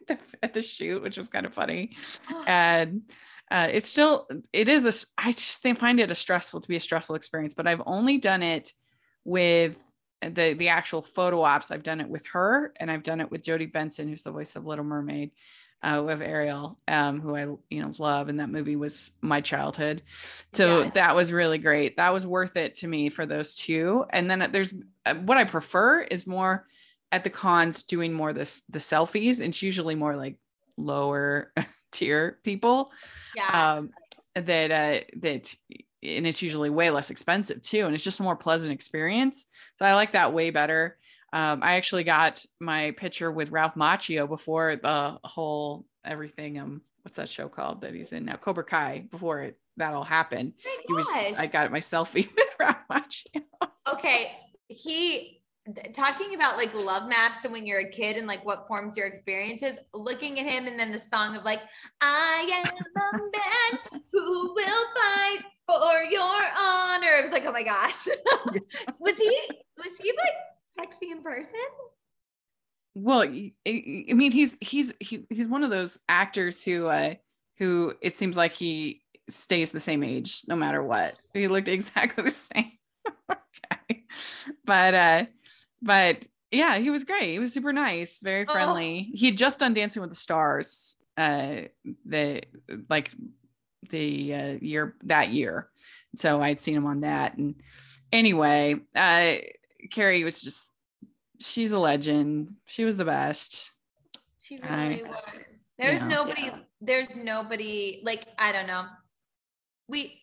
at 0.42 0.55
the 0.55 0.62
shoot, 0.62 1.03
which 1.03 1.18
was 1.18 1.29
kind 1.29 1.47
of 1.47 1.55
funny. 1.55 1.97
and 2.47 3.03
uh, 3.51 3.68
it's 3.71 3.88
still, 3.88 4.29
it 4.53 4.68
is 4.68 4.85
a, 4.85 5.23
I 5.23 5.33
just 5.33 5.62
think, 5.62 5.79
find 5.79 6.01
it 6.01 6.11
a 6.11 6.14
stressful 6.14 6.61
to 6.61 6.68
be 6.68 6.77
a 6.77 6.81
stressful 6.81 7.16
experience, 7.16 7.55
but 7.55 7.66
I've 7.66 7.83
only 7.87 8.18
done 8.18 8.42
it 8.42 8.73
with 9.25 9.83
the 10.21 10.55
the 10.55 10.68
actual 10.68 11.03
photo 11.03 11.42
ops. 11.42 11.71
I've 11.71 11.83
done 11.83 12.01
it 12.01 12.09
with 12.09 12.27
her 12.27 12.73
and 12.77 12.90
I've 12.90 13.03
done 13.03 13.21
it 13.21 13.31
with 13.31 13.44
Jodi 13.44 13.66
Benson, 13.66 14.09
who's 14.09 14.23
the 14.23 14.33
voice 14.33 14.57
of 14.57 14.66
Little 14.66 14.85
Mermaid. 14.85 15.31
Uh, 15.81 16.03
with 16.05 16.21
Ariel, 16.21 16.77
um, 16.88 17.21
who 17.21 17.37
I 17.37 17.42
you 17.71 17.81
know 17.81 17.92
love, 17.99 18.29
and 18.29 18.40
that 18.40 18.51
movie 18.51 18.75
was 18.75 19.12
my 19.21 19.40
childhood, 19.40 20.03
so 20.53 20.83
yeah. 20.83 20.90
that 20.94 21.14
was 21.14 21.31
really 21.31 21.59
great. 21.59 21.99
That 21.99 22.12
was 22.12 22.27
worth 22.27 22.57
it 22.57 22.75
to 22.77 22.88
me 22.88 23.11
for 23.11 23.27
those 23.27 23.55
two. 23.55 24.05
And 24.11 24.29
then 24.29 24.49
there's 24.51 24.75
uh, 25.07 25.14
what 25.14 25.38
I 25.38 25.44
prefer 25.44 26.01
is 26.01 26.27
more 26.27 26.66
at 27.12 27.25
the 27.25 27.31
cons 27.31 27.83
doing 27.85 28.12
more 28.12 28.33
this 28.33 28.62
the 28.68 28.79
selfies 28.79 29.38
and 29.38 29.49
it's 29.49 29.62
usually 29.62 29.94
more 29.94 30.16
like 30.16 30.37
lower 30.77 31.53
tier 31.92 32.38
people 32.44 32.90
yeah 33.35 33.77
um 33.77 33.90
that 34.35 34.71
uh 34.71 35.05
that 35.16 35.55
and 36.03 36.27
it's 36.27 36.42
usually 36.42 36.71
way 36.71 36.90
less 36.90 37.11
expensive 37.11 37.61
too 37.62 37.87
and 37.87 37.94
it's 37.94 38.05
just 38.05 38.21
a 38.21 38.23
more 38.23 38.37
pleasant 38.37 38.73
experience 38.73 39.47
so 39.77 39.87
i 39.87 39.94
like 39.94 40.12
that 40.12 40.33
way 40.33 40.51
better 40.51 40.97
um, 41.33 41.62
I 41.62 41.75
actually 41.75 42.05
got 42.05 42.44
my 42.59 42.92
picture 42.92 43.31
with 43.31 43.51
Ralph 43.51 43.75
Macchio 43.75 44.29
before 44.29 44.77
the 44.77 45.18
whole 45.25 45.85
everything. 46.05 46.59
Um, 46.59 46.83
what's 47.03 47.18
that 47.18 47.29
show 47.29 47.49
called 47.49 47.83
that 47.83 47.94
he's 47.94 48.12
in 48.12 48.25
now? 48.25 48.37
Cobra 48.37 48.64
Kai. 48.64 49.05
Before 49.11 49.42
it 49.42 49.59
that 49.77 49.92
all 49.92 50.05
happened, 50.05 50.55
he 50.87 50.92
was. 50.92 51.07
I 51.12 51.47
got 51.47 51.71
my 51.71 51.81
selfie 51.81 52.35
with 52.35 52.55
Ralph 52.59 52.79
Macchio. 52.90 53.42
Okay, 53.92 54.33
he 54.68 55.38
talking 55.92 56.35
about 56.35 56.57
like 56.57 56.72
love 56.74 57.09
maps 57.09 57.44
and 57.44 57.52
when 57.52 57.66
you're 57.66 57.81
a 57.81 57.90
kid 57.90 58.16
and 58.16 58.26
like 58.26 58.44
what 58.44 58.66
forms 58.66 58.96
your 58.96 59.07
experiences 59.07 59.78
looking 59.92 60.38
at 60.40 60.46
him 60.46 60.66
and 60.66 60.78
then 60.78 60.90
the 60.92 60.98
song 60.98 61.37
of 61.37 61.44
like 61.44 61.61
i 62.00 62.62
am 62.64 62.74
a 62.74 63.18
man 63.18 64.00
who 64.11 64.54
will 64.54 64.85
fight 64.94 65.44
for 65.68 66.02
your 66.11 66.42
honor. 66.59 67.11
It 67.18 67.22
was 67.22 67.31
like 67.31 67.44
oh 67.46 67.52
my 67.52 67.62
gosh. 67.62 68.09
Was 69.00 69.16
he 69.18 69.40
was 69.76 69.92
he 70.00 70.12
like 70.12 70.35
sexy 70.78 71.11
in 71.11 71.22
person? 71.22 71.52
Well 72.94 73.22
i 73.22 73.52
mean 73.66 74.33
he's 74.33 74.57
he's 74.61 74.92
he, 74.98 75.24
he's 75.31 75.46
one 75.46 75.62
of 75.62 75.70
those 75.70 75.98
actors 76.09 76.62
who 76.62 76.87
uh 76.87 77.14
who 77.59 77.94
it 78.00 78.16
seems 78.16 78.37
like 78.37 78.52
he 78.52 79.02
stays 79.28 79.70
the 79.72 79.81
same 79.81 80.02
age 80.02 80.42
no 80.48 80.57
matter 80.57 80.83
what. 80.83 81.18
He 81.35 81.48
looked 81.48 81.68
exactly 81.68 82.24
the 82.24 82.33
same. 82.33 82.72
Okay. 83.90 84.04
But 84.64 84.94
uh 84.94 85.25
but 85.83 86.26
yeah, 86.50 86.79
he 86.79 86.90
was 86.90 87.04
great. 87.04 87.33
He 87.33 87.38
was 87.38 87.52
super 87.52 87.72
nice, 87.72 88.20
very 88.20 88.46
oh. 88.48 88.52
friendly. 88.52 89.08
Oh. 89.08 89.16
He 89.16 89.26
had 89.26 89.38
just 89.38 89.58
done 89.58 89.74
Dancing 89.74 90.00
with 90.00 90.10
the 90.10 90.16
Stars, 90.16 90.96
uh, 91.16 91.62
the 92.06 92.42
like 92.88 93.10
the 93.90 94.35
uh, 94.35 94.56
year 94.60 94.96
that 95.04 95.31
year, 95.31 95.68
so 96.16 96.40
I'd 96.40 96.60
seen 96.60 96.76
him 96.76 96.87
on 96.87 97.00
that. 97.00 97.37
And 97.37 97.56
anyway, 98.12 98.76
uh, 98.94 99.35
Carrie 99.90 100.24
was 100.24 100.40
just 100.40 100.64
she's 101.40 101.72
a 101.72 101.79
legend. 101.79 102.54
She 102.66 102.85
was 102.85 102.96
the 102.96 103.04
best. 103.04 103.72
She 104.40 104.56
really 104.56 105.04
I, 105.04 105.08
was. 105.08 105.16
There's 105.79 106.00
yeah. 106.00 106.08
nobody. 106.08 106.42
Yeah. 106.42 106.58
There's 106.81 107.16
nobody 107.16 108.00
like 108.04 108.24
I 108.38 108.52
don't 108.52 108.66
know. 108.66 108.85
We. 109.88 110.22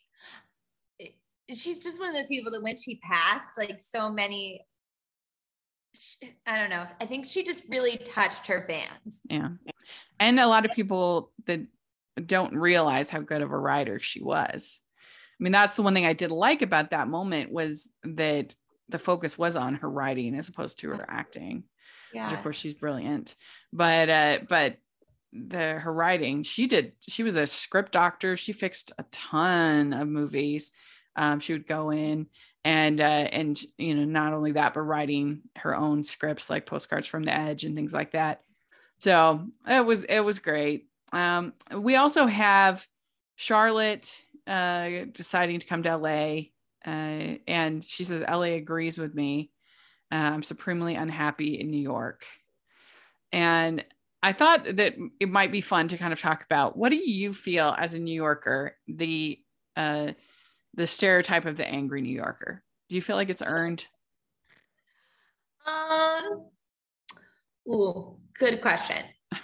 She's 1.54 1.78
just 1.78 2.00
one 2.00 2.10
of 2.10 2.16
those 2.16 2.26
people 2.26 2.52
that 2.52 2.64
when 2.64 2.76
she 2.76 2.96
passed, 3.04 3.56
like 3.56 3.80
so 3.80 4.10
many 4.10 4.66
I 6.48 6.58
don't 6.58 6.70
know. 6.70 6.86
I 7.00 7.06
think 7.06 7.26
she 7.26 7.44
just 7.44 7.64
really 7.70 7.98
touched 7.98 8.48
her 8.48 8.66
fans. 8.68 9.22
Yeah. 9.30 9.50
And 10.20 10.40
a 10.40 10.48
lot 10.48 10.66
of 10.66 10.72
people 10.72 11.32
that 11.46 11.62
don't 12.26 12.56
realize 12.56 13.10
how 13.10 13.20
good 13.20 13.42
of 13.42 13.52
a 13.52 13.58
writer 13.58 14.00
she 14.00 14.22
was. 14.22 14.82
I 15.40 15.44
mean, 15.44 15.52
that's 15.52 15.76
the 15.76 15.82
one 15.82 15.94
thing 15.94 16.06
I 16.06 16.14
did 16.14 16.32
like 16.32 16.62
about 16.62 16.92
that 16.92 17.10
moment 17.10 17.52
was 17.52 17.92
that 18.04 18.56
the 18.88 19.00
focus 19.00 19.38
was 19.38 19.56
on 19.56 19.76
her 19.76 19.90
writing 19.90 20.36
as 20.36 20.48
opposed 20.48 20.80
to 20.80 20.90
her 20.90 21.06
acting. 21.10 21.64
Yeah. 22.14 22.26
Which 22.26 22.38
of 22.38 22.44
course 22.44 22.56
she's 22.56 22.74
brilliant. 22.74 23.36
But 23.74 24.10
uh 24.10 24.40
but 24.48 24.78
the 25.36 25.80
her 25.80 25.92
writing. 25.92 26.44
She 26.44 26.68
did. 26.68 26.94
She 27.02 27.24
was 27.24 27.36
a 27.36 27.46
script 27.46 27.92
doctor. 27.92 28.38
She 28.38 28.54
fixed 28.54 28.92
a 28.98 29.04
ton 29.12 29.94
of 29.94 30.08
movies. 30.08 30.72
Um, 31.16 31.40
she 31.40 31.54
would 31.54 31.68
go 31.68 31.92
in 31.92 32.28
and 32.66 33.00
uh, 33.00 33.04
and 33.04 33.62
you 33.78 33.94
know 33.94 34.04
not 34.04 34.34
only 34.34 34.52
that, 34.54 34.74
but 34.74 34.82
writing 34.82 35.44
her 35.56 35.76
own 35.76 36.04
scripts 36.04 36.50
like 36.50 36.66
postcards 36.66 37.08
from 37.08 37.24
the 37.24 37.34
edge 37.34 37.64
and 37.64 37.76
things 37.76 37.94
like 37.94 38.12
that. 38.12 38.42
So 38.98 39.46
it 39.68 39.86
was 39.86 40.04
it 40.06 40.20
was 40.20 40.40
great. 40.40 40.88
Um, 41.14 41.54
we 41.72 41.96
also 41.96 42.26
have 42.26 42.86
Charlotte 43.36 44.24
uh, 44.48 45.06
deciding 45.12 45.60
to 45.60 45.68
come 45.68 45.84
to 45.84 45.96
LA, 45.96 46.38
uh, 46.86 47.38
and 47.48 47.86
she 47.86 48.04
says 48.04 48.22
LA 48.28 48.56
agrees 48.56 48.98
with 48.98 49.14
me. 49.14 49.52
Uh, 50.12 50.16
I'm 50.16 50.44
supremely 50.44 50.96
unhappy 50.96 51.60
in 51.60 51.70
New 51.70 51.78
York, 51.78 52.26
and 53.32 53.86
I 54.24 54.34
thought 54.34 54.66
that 54.78 54.96
it 55.20 55.30
might 55.30 55.52
be 55.52 55.62
fun 55.62 55.88
to 55.90 56.00
kind 56.00 56.12
of 56.12 56.20
talk 56.20 56.44
about 56.44 56.76
what 56.76 56.90
do 56.90 56.96
you 56.96 57.32
feel 57.32 57.76
as 57.78 57.94
a 57.94 58.00
New 58.00 58.16
Yorker 58.16 58.76
the 58.88 59.40
uh, 59.76 60.14
the 60.76 60.88
stereotype 60.88 61.46
of 61.46 61.58
the 61.58 61.68
angry 61.68 62.02
New 62.02 62.16
Yorker? 62.16 62.64
Do 62.90 62.96
you 62.96 63.02
feel 63.02 63.16
like 63.16 63.30
it's 63.30 63.42
earned? 63.46 63.88
Um. 65.66 66.46
Ooh, 67.68 68.18
good 68.38 68.62
question. 68.62 69.04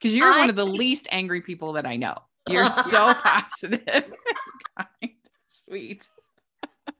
Because 0.00 0.16
you're 0.16 0.32
I, 0.32 0.40
one 0.40 0.50
of 0.50 0.56
the 0.56 0.66
least 0.66 1.06
angry 1.10 1.40
people 1.40 1.74
that 1.74 1.86
I 1.86 1.96
know. 1.96 2.14
You're 2.48 2.68
so 2.68 3.14
positive, 3.14 3.80
kind, 4.76 5.12
sweet. 5.46 6.08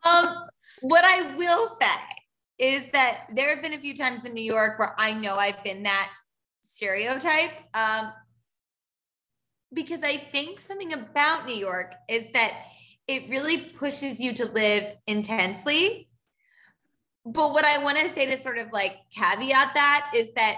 Um, 0.05 0.37
what 0.83 1.05
I 1.05 1.35
will 1.37 1.69
say 1.81 1.97
is 2.59 2.85
that 2.93 3.27
there 3.35 3.53
have 3.53 3.61
been 3.61 3.73
a 3.73 3.81
few 3.81 3.97
times 3.97 4.25
in 4.25 4.35
New 4.35 4.45
York 4.45 4.79
where 4.79 4.95
I 4.99 5.13
know 5.13 5.35
I've 5.35 5.63
been 5.65 5.83
that 5.83 6.11
stereotype. 6.69 7.51
Um, 7.75 8.13
because 9.73 10.05
I 10.05 10.17
think 10.17 10.61
something 10.61 10.93
about 10.93 11.47
New 11.47 11.57
York 11.57 11.95
is 12.09 12.29
that 12.35 12.53
it 13.07 13.29
really 13.29 13.59
pushes 13.59 14.21
you 14.21 14.33
to 14.35 14.47
live 14.47 14.97
intensely. 15.07 16.09
But 17.25 17.53
what 17.53 17.65
I 17.65 17.83
want 17.83 17.99
to 17.99 18.09
say 18.09 18.27
to 18.27 18.41
sort 18.41 18.59
of 18.59 18.69
like 18.73 18.97
caveat 19.15 19.75
that 19.75 20.11
is 20.15 20.33
that 20.35 20.57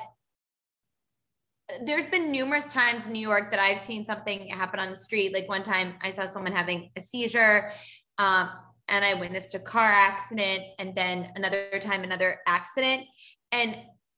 there's 1.83 2.07
been 2.07 2.31
numerous 2.31 2.67
times 2.67 3.07
in 3.07 3.13
New 3.13 3.27
York 3.27 3.51
that 3.51 3.61
I've 3.61 3.79
seen 3.79 4.05
something 4.05 4.49
happen 4.49 4.81
on 4.81 4.91
the 4.91 4.97
street. 4.97 5.33
Like 5.33 5.49
one 5.49 5.63
time 5.63 5.95
I 6.03 6.11
saw 6.11 6.27
someone 6.27 6.53
having 6.53 6.91
a 6.97 7.01
seizure 7.01 7.73
um, 8.19 8.51
and 8.89 9.05
I 9.05 9.15
witnessed 9.15 9.55
a 9.55 9.59
car 9.59 9.91
accident, 9.91 10.63
and 10.79 10.95
then 10.95 11.33
another 11.37 11.79
time, 11.81 12.05
another 12.05 12.41
accident. 12.47 13.05
And 13.51 13.77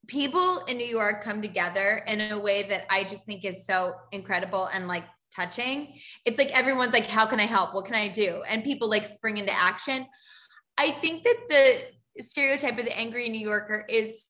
people 0.08 0.64
in 0.64 0.76
New 0.76 0.86
York 0.86 1.22
come 1.22 1.40
together 1.40 2.02
in 2.06 2.32
a 2.32 2.38
way 2.38 2.64
that 2.64 2.84
I 2.90 3.04
just 3.04 3.24
think 3.24 3.44
is 3.44 3.64
so 3.64 3.94
incredible 4.10 4.66
and 4.66 4.88
like 4.88 5.04
touching. 5.36 5.94
It's 6.24 6.38
like 6.38 6.50
everyone's 6.50 6.92
like, 6.92 7.06
How 7.06 7.26
can 7.26 7.38
I 7.38 7.46
help? 7.46 7.74
What 7.74 7.84
can 7.84 7.94
I 7.94 8.08
do? 8.08 8.42
And 8.48 8.64
people 8.64 8.88
like 8.88 9.04
spring 9.04 9.36
into 9.36 9.52
action. 9.52 10.06
I 10.78 10.90
think 10.90 11.24
that 11.24 11.36
the 11.48 12.22
stereotype 12.22 12.78
of 12.78 12.84
the 12.84 12.98
angry 12.98 13.28
New 13.28 13.46
Yorker 13.46 13.84
is 13.88 14.26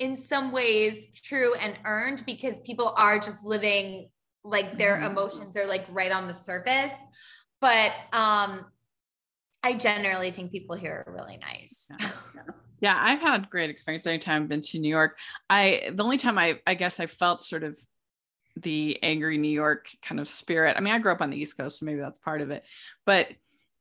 in 0.00 0.16
some 0.16 0.50
ways 0.50 1.08
true 1.14 1.54
and 1.54 1.74
earned 1.84 2.24
because 2.26 2.60
people 2.62 2.94
are 2.96 3.20
just 3.20 3.44
living 3.44 4.08
like 4.42 4.78
their 4.78 4.96
mm-hmm. 4.96 5.12
emotions 5.12 5.56
are 5.56 5.66
like 5.66 5.84
right 5.90 6.10
on 6.10 6.26
the 6.26 6.34
surface 6.34 6.92
but 7.60 7.92
um 8.12 8.64
i 9.62 9.74
generally 9.74 10.30
think 10.30 10.50
people 10.50 10.74
here 10.74 11.04
are 11.06 11.12
really 11.12 11.36
nice 11.36 11.86
yeah, 12.00 12.10
yeah. 12.80 12.98
i've 12.98 13.20
had 13.20 13.48
great 13.50 13.68
experience 13.68 14.06
anytime 14.06 14.42
i've 14.42 14.48
been 14.48 14.62
to 14.62 14.78
new 14.78 14.88
york 14.88 15.18
i 15.50 15.90
the 15.92 16.02
only 16.02 16.16
time 16.16 16.38
i 16.38 16.58
i 16.66 16.72
guess 16.72 16.98
i 16.98 17.06
felt 17.06 17.42
sort 17.42 17.62
of 17.62 17.78
the 18.60 18.98
angry 19.02 19.38
new 19.38 19.48
york 19.50 19.88
kind 20.02 20.20
of 20.20 20.28
spirit. 20.28 20.76
I 20.76 20.80
mean 20.80 20.92
i 20.92 20.98
grew 20.98 21.12
up 21.12 21.22
on 21.22 21.30
the 21.30 21.36
east 21.36 21.56
coast 21.56 21.78
so 21.78 21.86
maybe 21.86 22.00
that's 22.00 22.18
part 22.18 22.40
of 22.40 22.50
it. 22.50 22.64
But 23.06 23.28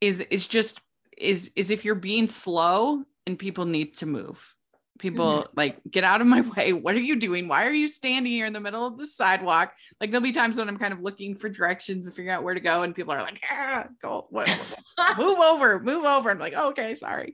is 0.02 0.22
is 0.22 0.48
just 0.48 0.80
is 1.18 1.52
is 1.56 1.72
if 1.72 1.86
you're 1.86 1.96
being 1.96 2.28
slow 2.28 3.04
and 3.26 3.38
people 3.38 3.66
need 3.66 3.96
to 3.96 4.06
move 4.06 4.56
people 5.00 5.44
mm-hmm. 5.44 5.54
like 5.56 5.80
get 5.90 6.04
out 6.04 6.22
of 6.22 6.28
my 6.28 6.42
way. 6.56 6.74
What 6.74 6.94
are 6.96 7.00
you 7.00 7.16
doing? 7.16 7.48
Why 7.48 7.66
are 7.66 7.74
you 7.74 7.88
standing 7.88 8.32
here 8.32 8.46
in 8.46 8.54
the 8.54 8.60
middle 8.60 8.86
of 8.86 8.98
the 8.98 9.08
sidewalk? 9.08 9.74
Like 10.00 10.12
there'll 10.12 10.22
be 10.22 10.32
times 10.32 10.58
when 10.58 10.70
i'm 10.70 10.78
kind 10.78 10.94
of 10.94 11.02
looking 11.02 11.36
for 11.36 11.50
directions 11.50 12.06
and 12.06 12.16
figuring 12.16 12.36
out 12.36 12.44
where 12.44 12.54
to 12.54 12.60
go 12.60 12.84
and 12.84 12.94
people 12.94 13.14
are 13.14 13.22
like 13.22 13.42
ah, 13.50 13.88
go 14.02 14.28
what, 14.30 14.48
move 15.18 15.40
over 15.40 15.80
move 15.80 16.06
over. 16.06 16.30
I'm 16.30 16.40
like 16.40 16.54
oh, 16.56 16.70
okay 16.70 16.94
sorry. 16.94 17.34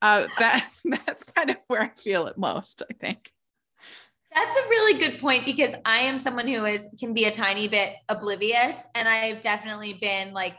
Uh, 0.00 0.28
that 0.38 0.66
that's 1.06 1.24
kind 1.24 1.50
of 1.50 1.56
where 1.66 1.82
i 1.82 1.88
feel 1.88 2.26
it 2.26 2.38
most 2.38 2.82
i 2.88 2.94
think 2.94 3.30
that's 4.34 4.56
a 4.56 4.68
really 4.68 4.98
good 4.98 5.20
point 5.20 5.44
because 5.44 5.74
i 5.84 5.98
am 5.98 6.18
someone 6.18 6.46
who 6.46 6.64
is 6.64 6.86
can 6.98 7.12
be 7.14 7.24
a 7.24 7.30
tiny 7.30 7.68
bit 7.68 7.94
oblivious 8.08 8.76
and 8.94 9.08
i've 9.08 9.40
definitely 9.40 9.98
been 10.00 10.32
like 10.32 10.54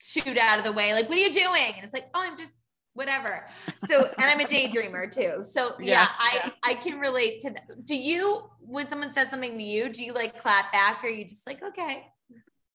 shoot 0.00 0.36
out 0.36 0.58
of 0.58 0.64
the 0.64 0.72
way 0.72 0.92
like 0.92 1.08
what 1.08 1.16
are 1.16 1.20
you 1.20 1.32
doing 1.32 1.72
and 1.76 1.84
it's 1.84 1.94
like 1.94 2.06
oh 2.14 2.20
i'm 2.20 2.36
just 2.36 2.56
whatever. 2.94 3.46
So, 3.88 4.08
and 4.18 4.30
I'm 4.30 4.40
a 4.40 4.44
daydreamer 4.44 5.10
too. 5.10 5.42
So 5.42 5.74
yeah, 5.78 5.90
yeah 5.90 6.08
I, 6.18 6.34
yeah. 6.36 6.50
I 6.62 6.74
can 6.74 6.98
relate 6.98 7.40
to 7.40 7.50
that. 7.50 7.84
Do 7.84 7.96
you, 7.96 8.48
when 8.60 8.88
someone 8.88 9.12
says 9.12 9.28
something 9.30 9.58
to 9.58 9.62
you, 9.62 9.88
do 9.88 10.02
you 10.02 10.14
like 10.14 10.40
clap 10.40 10.72
back 10.72 11.04
or 11.04 11.08
you 11.08 11.24
just 11.26 11.46
like, 11.46 11.62
okay. 11.62 12.06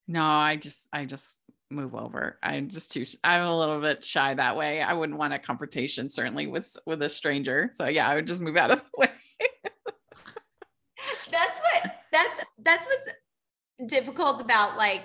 No, 0.08 0.24
I 0.24 0.58
just, 0.58 0.88
I 0.94 1.06
just 1.06 1.40
move 1.72 1.96
over. 1.96 2.38
I'm 2.44 2.68
just 2.68 2.92
too, 2.92 3.06
I'm 3.24 3.44
a 3.44 3.58
little 3.58 3.80
bit 3.80 4.04
shy 4.04 4.34
that 4.34 4.58
way. 4.58 4.82
I 4.82 4.94
wouldn't 4.94 5.18
want 5.18 5.34
a 5.34 5.40
confrontation 5.40 6.10
certainly 6.10 6.48
with, 6.48 6.76
with 6.86 7.02
a 7.02 7.10
stranger. 7.10 7.72
So 7.74 7.88
yeah, 7.88 8.08
I 8.08 8.16
would 8.16 8.28
just 8.28 8.42
move 8.42 8.58
out 8.58 8.72
of 8.72 8.80
the 8.80 8.90
way. 8.98 9.08
That's 11.32 11.60
what, 11.60 11.96
that's, 12.12 12.42
that's 12.64 12.86
what's 12.86 13.10
difficult 13.88 14.42
about 14.42 14.78
like, 14.78 15.04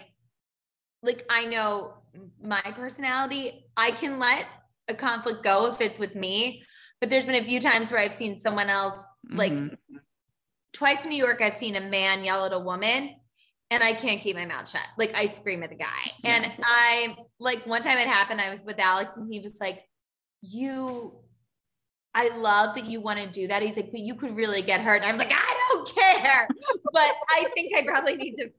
like 1.03 1.25
I 1.31 1.47
know 1.47 1.95
my 2.43 2.63
personality, 2.75 3.67
I 3.77 3.91
can 3.91 4.19
let 4.19 4.47
a 4.89 4.95
conflict 4.95 5.43
go 5.43 5.67
if 5.67 5.81
it's 5.81 5.99
with 5.99 6.15
me. 6.15 6.63
But 7.01 7.11
there's 7.11 7.27
been 7.27 7.43
a 7.43 7.45
few 7.45 7.61
times 7.61 7.91
where 7.91 8.01
I've 8.01 8.15
seen 8.15 8.41
someone 8.41 8.71
else, 8.71 8.97
like 9.31 9.53
mm-hmm. 9.53 9.97
twice 10.73 11.05
in 11.05 11.11
New 11.11 11.23
York, 11.23 11.43
I've 11.43 11.55
seen 11.55 11.77
a 11.77 11.81
man 11.81 12.25
yell 12.25 12.47
at 12.47 12.53
a 12.53 12.59
woman 12.59 13.15
and 13.71 13.83
I 13.83 13.93
can't 13.93 14.21
keep 14.21 14.37
my 14.37 14.47
mouth 14.47 14.69
shut. 14.69 14.87
Like 14.97 15.15
I 15.15 15.27
scream 15.27 15.63
at 15.63 15.71
the 15.71 15.77
guy. 15.77 16.13
And 16.23 16.51
I 16.63 17.17
like 17.41 17.67
one 17.67 17.83
time 17.83 17.99
it 17.99 18.09
happened, 18.09 18.41
I 18.41 18.51
was 18.51 18.63
with 18.63 18.79
Alex 18.79 19.17
and 19.17 19.33
he 19.33 19.41
was 19.41 19.59
like, 19.61 19.83
You, 20.41 21.19
I 22.15 22.29
love 22.37 22.77
that 22.77 22.87
you 22.87 23.01
want 23.01 23.19
to 23.19 23.29
do 23.29 23.49
that. 23.49 23.63
He's 23.63 23.77
like, 23.77 23.91
but 23.91 24.01
you 24.01 24.15
could 24.15 24.37
really 24.37 24.63
get 24.63 24.81
hurt. 24.81 24.97
And 24.97 25.07
I 25.07 25.11
was 25.11 25.19
like, 25.19 25.33
I 25.33 25.64
don't 25.85 25.95
care. 25.95 26.49
but 26.93 27.11
I 27.31 27.47
think 27.55 27.77
I 27.77 27.83
probably 27.83 28.17
need 28.17 28.35
to 28.37 28.51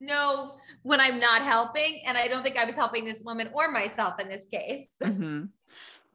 know 0.00 0.56
when 0.82 1.00
I'm 1.00 1.18
not 1.18 1.42
helping. 1.42 2.02
And 2.06 2.16
I 2.16 2.28
don't 2.28 2.42
think 2.42 2.58
I 2.58 2.64
was 2.64 2.74
helping 2.74 3.04
this 3.04 3.22
woman 3.22 3.50
or 3.52 3.70
myself 3.70 4.20
in 4.20 4.28
this 4.28 4.44
case. 4.52 4.88
Mm-hmm. 5.02 5.44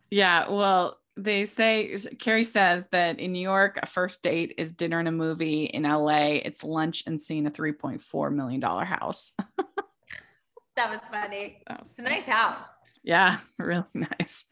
Yeah. 0.09 0.49
Well, 0.49 0.97
they 1.17 1.45
say 1.45 1.95
Carrie 2.19 2.43
says 2.43 2.85
that 2.91 3.19
in 3.19 3.33
New 3.33 3.41
York, 3.41 3.79
a 3.81 3.85
first 3.85 4.23
date 4.23 4.55
is 4.57 4.71
dinner 4.71 4.99
and 4.99 5.07
a 5.07 5.11
movie. 5.11 5.65
In 5.65 5.83
LA, 5.83 6.39
it's 6.43 6.63
lunch 6.63 7.03
and 7.05 7.21
seeing 7.21 7.45
a 7.47 7.51
$3.4 7.51 8.33
million 8.33 8.61
house. 8.61 9.33
that 10.75 10.89
was 10.89 11.01
funny. 11.11 11.61
That 11.67 11.81
was 11.81 11.91
it's 11.91 11.99
a 11.99 12.03
nice 12.03 12.23
house. 12.23 12.65
Yeah, 13.03 13.39
really 13.57 13.83
nice. 13.93 14.45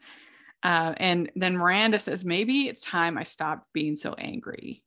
Uh, 0.62 0.94
and 0.98 1.30
then 1.36 1.56
Miranda 1.56 1.98
says, 1.98 2.24
maybe 2.24 2.68
it's 2.68 2.82
time 2.82 3.16
I 3.16 3.22
stopped 3.22 3.72
being 3.72 3.96
so 3.96 4.14
angry, 4.18 4.82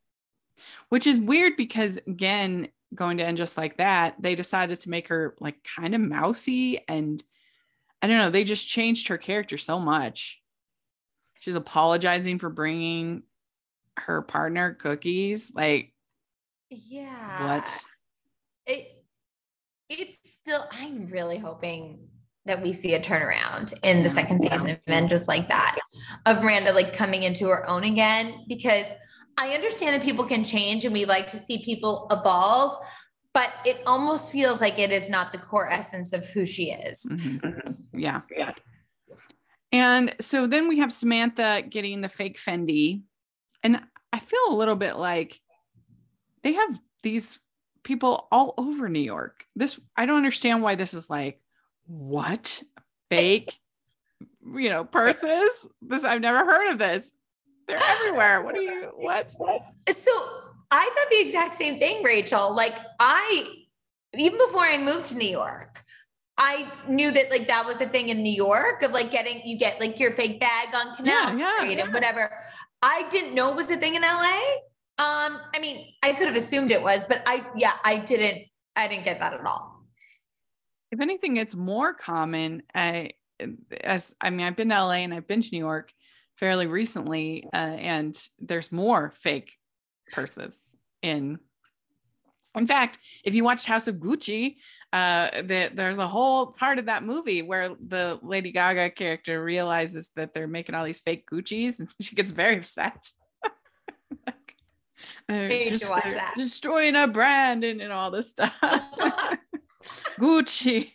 which 0.90 1.08
is 1.08 1.20
weird 1.20 1.58
because, 1.58 2.00
again, 2.08 2.70
going 2.94 3.18
to 3.18 3.26
end 3.26 3.38
just 3.38 3.58
like 3.58 3.78
that, 3.78 4.16
they 4.20 4.36
decided 4.36 4.80
to 4.82 4.90
make 4.90 5.08
her 5.08 5.36
like 5.40 5.64
kind 5.64 5.96
of 5.96 6.02
mousy 6.02 6.84
and 6.88 7.24
I 8.02 8.08
don't 8.08 8.18
know, 8.18 8.30
they 8.30 8.44
just 8.44 8.68
changed 8.68 9.08
her 9.08 9.18
character 9.18 9.58
so 9.58 9.80
much. 9.80 10.42
She's 11.40 11.56
apologizing 11.56 12.40
for 12.40 12.50
bringing 12.50 13.24
her 13.98 14.22
partner 14.22 14.74
cookies. 14.74 15.54
Like, 15.56 15.94
yeah. 16.70 17.48
What? 17.48 17.84
It 18.66 19.04
it's 19.90 20.18
still 20.26 20.66
I'm 20.72 21.08
really 21.08 21.38
hoping 21.38 22.08
that 22.46 22.62
we 22.62 22.74
see 22.74 22.96
a 22.96 23.00
turnaround 23.00 23.74
in 23.84 24.04
the 24.04 24.10
second 24.10 24.42
season 24.42 24.78
and 24.88 25.10
Just 25.10 25.30
Like 25.30 25.48
That 25.48 25.78
of 26.26 26.42
Miranda 26.42 26.74
like 26.74 26.94
coming 26.94 27.24
into 27.24 27.48
her 27.48 27.68
own 27.70 27.86
again 27.86 28.46
because 28.50 28.86
I 29.38 29.54
understand 29.54 29.96
that 29.96 30.04
people 30.04 30.26
can 30.26 30.44
change 30.44 30.86
and 30.86 30.94
we 30.94 31.06
like 31.06 31.28
to 31.28 31.40
see 31.40 31.64
people 31.64 32.08
evolve, 32.12 32.78
but 33.34 33.50
it 33.66 33.82
almost 33.88 34.32
feels 34.32 34.62
like 34.62 34.78
it 34.78 34.92
is 34.92 35.10
not 35.10 35.32
the 35.32 35.40
core 35.40 35.70
essence 35.70 36.14
of 36.14 36.26
who 36.28 36.46
she 36.46 36.72
is. 36.72 37.04
Mm-hmm. 37.04 38.00
Yeah. 38.00 38.22
Yeah. 38.36 38.52
And 39.72 40.14
so 40.20 40.46
then 40.46 40.68
we 40.68 40.80
have 40.80 40.94
Samantha 40.94 41.64
getting 41.68 42.02
the 42.02 42.10
fake 42.10 42.38
Fendi. 42.38 43.02
And 43.64 43.82
I 44.12 44.20
feel 44.20 44.40
a 44.50 44.56
little 44.56 44.76
bit 44.76 44.98
like 44.98 45.42
they 46.44 46.54
have 46.54 46.78
these 47.02 47.40
people 47.84 48.28
all 48.32 48.54
over 48.58 48.88
New 48.88 49.00
York. 49.00 49.46
This, 49.56 49.80
I 49.98 50.06
don't 50.06 50.18
understand 50.18 50.62
why 50.62 50.76
this 50.76 50.94
is 50.94 51.10
like, 51.10 51.42
what? 51.88 52.62
Fake, 53.10 53.58
you 54.56 54.70
know, 54.70 54.86
purses? 54.86 55.68
This, 55.82 56.04
I've 56.04 56.22
never 56.22 56.46
heard 56.46 56.70
of 56.70 56.78
this. 56.78 57.14
They're 57.68 57.80
everywhere. 57.82 58.42
What 58.42 58.56
are 58.58 58.62
you? 58.62 58.92
What? 58.96 59.32
So 59.32 60.12
I 60.72 60.90
thought 60.96 61.08
the 61.10 61.20
exact 61.20 61.56
same 61.58 61.80
thing, 61.80 62.04
Rachel. 62.04 62.54
Like 62.56 62.78
I, 63.00 63.48
even 64.16 64.38
before 64.38 64.64
I 64.64 64.78
moved 64.78 65.06
to 65.08 65.16
New 65.16 65.28
York, 65.30 65.84
I 66.38 66.72
knew 66.88 67.12
that 67.12 67.30
like 67.32 67.48
that 67.48 67.66
was 67.66 67.80
a 67.82 67.88
thing 67.88 68.10
in 68.10 68.24
New 68.24 68.34
York 68.34 68.82
of 68.82 68.92
like 68.92 69.12
getting 69.12 69.42
you 69.46 69.58
get 69.58 69.80
like 69.80 70.00
your 70.00 70.12
fake 70.12 70.40
bag 70.40 70.74
on 70.76 70.96
Canal 70.96 71.14
Yeah, 71.14 71.38
yeah, 71.38 71.58
Street 71.60 71.78
yeah. 71.78 71.84
and 71.86 71.94
whatever. 71.94 72.30
I 72.82 73.08
didn't 73.10 73.34
know 73.36 73.50
it 73.50 73.56
was 73.56 73.70
a 73.70 73.78
thing 73.78 73.96
in 73.96 74.02
LA. 74.02 74.40
Um, 75.00 75.40
I 75.56 75.60
mean, 75.60 75.88
I 76.04 76.14
could 76.14 76.28
have 76.28 76.36
assumed 76.36 76.72
it 76.72 76.82
was, 76.82 77.04
but 77.08 77.24
I 77.26 77.46
yeah, 77.56 77.74
I 77.84 77.98
didn't 77.98 78.44
I 78.76 78.88
didn't 78.88 79.06
get 79.06 79.20
that 79.22 79.34
at 79.34 79.46
all. 79.46 79.86
if 80.92 81.00
anything, 81.00 81.38
it's 81.38 81.56
more 81.56 81.94
common. 81.94 82.64
I, 82.76 83.12
as 83.82 84.14
I 84.22 84.30
mean, 84.32 84.46
I've 84.46 84.56
been 84.56 84.70
to 84.70 84.84
LA 84.84 85.02
and 85.06 85.14
I've 85.14 85.28
been 85.28 85.42
to 85.42 85.50
New 85.52 85.60
York 85.60 85.92
fairly 86.38 86.68
recently, 86.68 87.48
uh, 87.54 87.58
and 87.58 88.16
there's 88.40 88.72
more 88.72 89.12
fake 89.12 89.54
purses 90.12 90.60
in. 91.02 91.40
In 92.56 92.68
fact, 92.68 93.00
if 93.24 93.34
you 93.34 93.44
watched 93.44 93.66
House 93.66 93.88
of 93.88 93.96
Gucci, 93.96 94.58
uh, 94.92 95.30
the, 95.42 95.72
there's 95.74 95.98
a 95.98 96.08
whole 96.08 96.48
part 96.48 96.78
of 96.78 96.86
that 96.86 97.04
movie 97.04 97.42
where 97.42 97.70
the 97.70 98.20
Lady 98.22 98.52
Gaga 98.52 98.92
character 98.92 99.44
realizes 99.44 100.12
that 100.16 100.36
they're 100.36 100.48
making 100.48 100.76
all 100.76 100.86
these 100.86 101.00
fake 101.00 101.26
Gucci's, 101.32 101.80
and 101.80 101.90
she 102.02 102.16
gets 102.16 102.30
very 102.32 102.58
upset. 102.58 103.10
Like, 104.28 104.56
they're 105.50 105.68
just- 105.68 105.90
watch 105.90 106.04
they're 106.04 106.14
that. 106.14 106.34
destroying 106.38 106.96
a 106.96 107.08
brand 107.08 107.64
and, 107.64 107.82
and 107.82 107.92
all 107.92 108.12
this 108.12 108.30
stuff. 108.30 108.54
Gucci. 110.20 110.92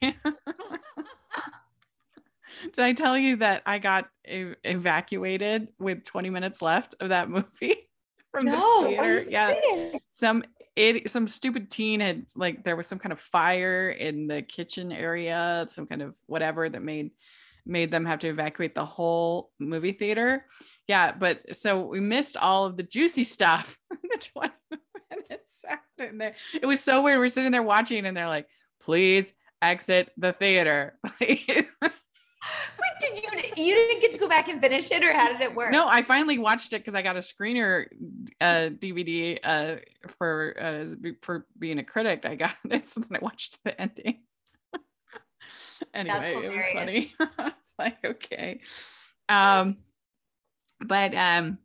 Did 2.73 2.79
I 2.79 2.93
tell 2.93 3.17
you 3.17 3.37
that 3.37 3.63
I 3.67 3.79
got 3.79 4.09
e- 4.29 4.55
evacuated 4.65 5.69
with 5.79 6.05
20 6.05 6.31
minutes 6.31 6.63
left 6.63 6.95
of 7.01 7.11
that 7.11 7.31
movie 7.31 7.89
from 8.31 8.47
no, 8.47 8.83
the 8.83 8.89
theater? 8.89 9.21
Yeah, 9.29 9.55
serious? 9.61 10.03
some 10.11 10.45
it 10.77 11.11
some 11.11 11.27
stupid 11.27 11.71
teen 11.71 12.01
had 12.01 12.27
like 12.37 12.63
there 12.63 12.77
was 12.77 12.87
some 12.87 13.01
kind 13.01 13.13
of 13.13 13.21
fire 13.21 13.91
in 13.91 14.29
the 14.29 14.43
kitchen 14.43 14.93
area, 14.93 15.67
some 15.69 15.87
kind 15.87 16.03
of 16.03 16.17
whatever 16.27 16.69
that 16.69 16.83
made 16.83 17.11
made 17.67 17.91
them 17.91 18.05
have 18.05 18.21
to 18.21 18.29
evacuate 18.29 18.75
the 18.75 18.85
whole 18.85 19.51
movie 19.59 19.93
theater. 19.93 20.47
Yeah, 20.87 21.13
but 21.13 21.55
so 21.55 21.85
we 21.85 22.01
missed 22.01 22.37
all 22.37 22.65
of 22.65 22.77
the 22.77 22.83
juicy 22.83 23.25
stuff. 23.25 23.77
the 23.91 24.19
20 24.33 24.53
minutes 25.11 25.65
out 25.69 25.79
in 25.99 26.19
there. 26.19 26.35
It 26.61 26.67
was 26.67 26.81
so 26.81 27.03
weird. 27.03 27.19
We're 27.19 27.29
sitting 27.29 27.53
there 27.53 27.63
watching 27.63 28.07
and 28.07 28.17
they're 28.17 28.29
like, 28.29 28.47
please 28.81 29.35
exit 29.61 30.11
the 30.17 30.33
theater. 30.33 30.99
Please. 31.19 31.65
Did 33.01 33.17
you 33.17 33.65
you 33.65 33.75
didn't 33.75 34.01
get 34.01 34.13
to 34.13 34.19
go 34.19 34.29
back 34.29 34.49
and 34.49 34.61
finish 34.61 34.91
it 34.91 35.05
or 35.05 35.13
how 35.13 35.33
did 35.33 35.41
it 35.41 35.55
work? 35.55 35.73
No, 35.73 35.87
I 35.89 36.03
finally 36.03 36.39
watched 36.39 36.73
it 36.73 36.79
because 36.79 36.95
I 36.95 37.03
got 37.03 37.17
a 37.17 37.21
screener 37.21 37.87
uh, 38.41 38.71
DVD 38.71 39.39
uh, 39.43 39.77
for 40.17 40.57
uh, 40.61 40.87
for 41.23 41.47
being 41.59 41.79
a 41.79 41.85
critic. 41.85 42.25
I 42.25 42.35
got 42.35 42.55
it, 42.71 42.87
so 42.89 43.01
then 43.01 43.21
I 43.21 43.25
watched 43.25 43.59
the 43.65 43.81
ending. 43.81 44.21
anyway, 45.95 46.35
it 46.45 46.55
was 46.55 46.65
funny. 46.73 47.13
it's 47.21 47.73
like 47.79 48.05
okay, 48.05 48.61
um, 49.29 49.79
but 50.81 51.15
um, 51.15 51.59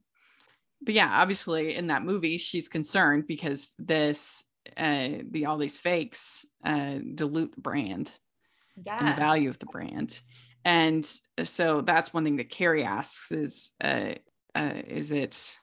but 0.81 0.93
yeah, 0.93 1.09
obviously 1.11 1.75
in 1.75 1.88
that 1.88 2.03
movie 2.03 2.38
she's 2.38 2.67
concerned 2.67 3.25
because 3.27 3.73
this 3.79 4.43
uh, 4.77 5.09
the 5.29 5.45
all 5.45 5.57
these 5.57 5.79
fakes 5.79 6.45
uh, 6.65 6.99
dilute 7.15 7.53
the 7.55 7.61
brand 7.61 8.11
and 8.88 9.07
the 9.07 9.13
value 9.13 9.49
of 9.49 9.59
the 9.59 9.65
brand. 9.65 10.19
And 10.66 11.05
so 11.43 11.82
that's 11.82 12.14
one 12.14 12.24
thing 12.24 12.38
that 12.38 12.49
Carrie 12.49 12.84
asks 12.84 13.32
is, 13.32 13.72
uh, 13.84 14.14
uh, 14.55 14.74
is 14.88 15.11
it 15.11 15.57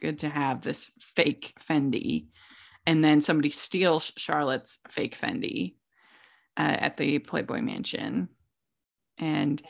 good 0.00 0.18
to 0.20 0.28
have 0.28 0.60
this 0.60 0.90
fake 1.00 1.54
Fendi? 1.60 2.26
And 2.86 3.02
then 3.02 3.20
somebody 3.20 3.50
steals 3.50 4.12
Charlotte's 4.16 4.80
fake 4.88 5.18
Fendi 5.18 5.74
uh, 6.58 6.76
at 6.78 6.96
the 6.96 7.18
Playboy 7.20 7.60
Mansion. 7.60 8.28
And 9.18 9.62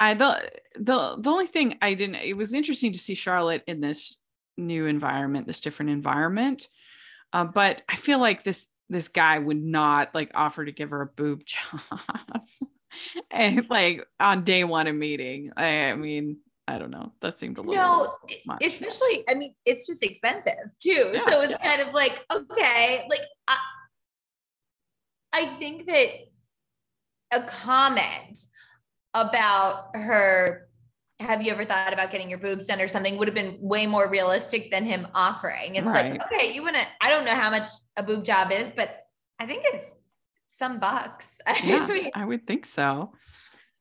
I 0.00 0.14
the 0.14 0.50
the 0.76 1.16
the 1.18 1.30
only 1.30 1.46
thing 1.46 1.78
I 1.82 1.94
didn't 1.94 2.16
it 2.16 2.36
was 2.36 2.52
interesting 2.52 2.92
to 2.92 2.98
see 2.98 3.14
Charlotte 3.14 3.64
in 3.66 3.80
this 3.80 4.20
new 4.56 4.86
environment, 4.86 5.46
this 5.46 5.60
different 5.60 5.90
environment. 5.90 6.68
Uh, 7.32 7.44
but 7.44 7.82
I 7.88 7.96
feel 7.96 8.18
like 8.18 8.44
this 8.44 8.68
this 8.88 9.08
guy 9.08 9.38
would 9.38 9.62
not 9.62 10.14
like 10.14 10.30
offer 10.34 10.64
to 10.64 10.72
give 10.72 10.90
her 10.90 11.02
a 11.02 11.06
boob 11.06 11.44
job. 11.44 11.90
and 13.30 13.68
like 13.70 14.06
on 14.20 14.44
day 14.44 14.64
one 14.64 14.86
of 14.86 14.94
meeting. 14.96 15.52
I, 15.56 15.90
I 15.90 15.94
mean, 15.96 16.38
I 16.66 16.78
don't 16.78 16.90
know. 16.90 17.12
That 17.20 17.38
seemed 17.38 17.58
a 17.58 17.62
little 17.62 17.74
No, 17.76 18.14
much. 18.46 18.64
especially 18.64 19.24
I 19.28 19.34
mean, 19.34 19.54
it's 19.64 19.86
just 19.86 20.02
expensive 20.02 20.54
too. 20.80 21.10
Yeah, 21.14 21.24
so 21.24 21.40
it's 21.42 21.52
yeah. 21.52 21.76
kind 21.76 21.88
of 21.88 21.94
like, 21.94 22.24
okay, 22.30 23.06
like 23.08 23.22
I, 23.46 23.56
I 25.32 25.46
think 25.58 25.86
that 25.86 26.08
a 27.32 27.42
comment 27.42 28.38
about 29.14 29.94
her 29.96 30.68
have 31.20 31.42
you 31.42 31.50
ever 31.50 31.64
thought 31.64 31.92
about 31.92 32.10
getting 32.12 32.30
your 32.30 32.38
boobs 32.38 32.66
done 32.68 32.80
or 32.80 32.86
something 32.86 33.18
would 33.18 33.26
have 33.26 33.34
been 33.34 33.58
way 33.60 33.86
more 33.88 34.08
realistic 34.08 34.70
than 34.70 34.84
him 34.84 35.06
offering. 35.14 35.74
It's 35.74 35.86
Right. 35.86 36.12
like, 36.12 36.22
okay, 36.32 36.54
you 36.54 36.62
want 36.62 36.76
to, 36.76 36.82
I 37.00 37.10
don't 37.10 37.24
know 37.24 37.34
how 37.34 37.50
much 37.50 37.66
a 37.96 38.02
boob 38.04 38.24
job 38.24 38.52
is, 38.52 38.70
but 38.76 38.88
I 39.40 39.46
think 39.46 39.64
it's 39.66 39.90
some 40.58 40.78
bucks. 40.80 41.38
I 41.46 41.60
yeah, 41.64 41.86
mean, 41.86 42.10
I 42.14 42.24
would 42.24 42.46
think 42.46 42.66
so. 42.66 43.12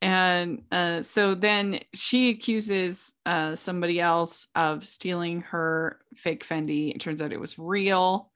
And 0.01 0.61
uh, 0.71 1.01
so 1.01 1.34
then 1.34 1.80
she 1.93 2.30
accuses 2.30 3.15
uh, 3.25 3.55
somebody 3.55 3.99
else 3.99 4.47
of 4.55 4.86
stealing 4.86 5.41
her 5.41 5.99
fake 6.15 6.45
Fendi. 6.45 6.93
It 6.93 6.99
turns 6.99 7.21
out 7.21 7.34
it 7.34 7.39
was 7.39 7.57
real, 7.57 8.32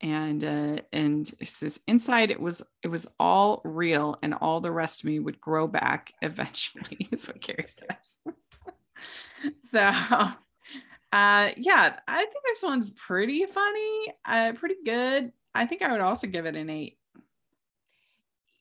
and 0.00 0.42
uh, 0.42 0.82
and 0.92 1.32
it 1.38 1.46
says 1.46 1.80
inside 1.86 2.32
it 2.32 2.40
was 2.40 2.62
it 2.82 2.88
was 2.88 3.06
all 3.20 3.62
real, 3.64 4.18
and 4.22 4.34
all 4.34 4.60
the 4.60 4.72
rest 4.72 5.02
of 5.02 5.04
me 5.04 5.20
would 5.20 5.40
grow 5.40 5.68
back 5.68 6.12
eventually. 6.22 7.08
Is 7.12 7.28
what 7.28 7.40
Carrie 7.40 7.66
says. 7.68 8.18
so, 9.62 9.80
uh, 9.80 10.32
yeah, 11.56 11.96
I 12.08 12.18
think 12.18 12.44
this 12.46 12.62
one's 12.64 12.90
pretty 12.90 13.46
funny, 13.46 14.06
uh, 14.24 14.54
pretty 14.56 14.82
good. 14.84 15.30
I 15.54 15.66
think 15.66 15.82
I 15.82 15.92
would 15.92 16.00
also 16.00 16.26
give 16.26 16.46
it 16.46 16.56
an 16.56 16.68
eight. 16.68 16.98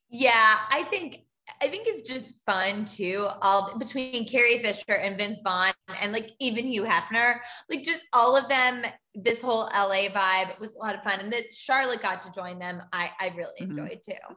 Yeah, 0.10 0.58
I 0.72 0.84
think 0.84 1.22
I 1.62 1.68
think 1.68 1.88
it's 1.88 2.08
just 2.08 2.36
fun 2.46 2.86
too. 2.86 3.28
All 3.42 3.78
between 3.78 4.28
Carrie 4.28 4.60
Fisher 4.60 4.94
and 4.96 5.18
Vince 5.18 5.40
Vaughn, 5.44 5.74
and 6.02 6.14
like 6.14 6.32
even 6.40 6.66
Hugh 6.66 6.84
Hefner, 6.84 7.40
like 7.70 7.84
just 7.84 8.06
all 8.14 8.38
of 8.38 8.48
them. 8.50 8.84
This 9.16 9.42
whole 9.42 9.64
LA 9.74 10.08
vibe 10.10 10.60
was 10.60 10.76
a 10.76 10.78
lot 10.78 10.96
of 10.96 11.04
fun, 11.04 11.20
and 11.20 11.34
that 11.34 11.54
Charlotte 11.54 12.02
got 12.02 12.20
to 12.20 12.32
join 12.32 12.60
them. 12.60 12.82
I 12.94 13.12
I 13.20 13.34
really 13.36 13.54
Mhm. 13.62 13.70
enjoyed 13.80 14.02
too. 14.04 14.36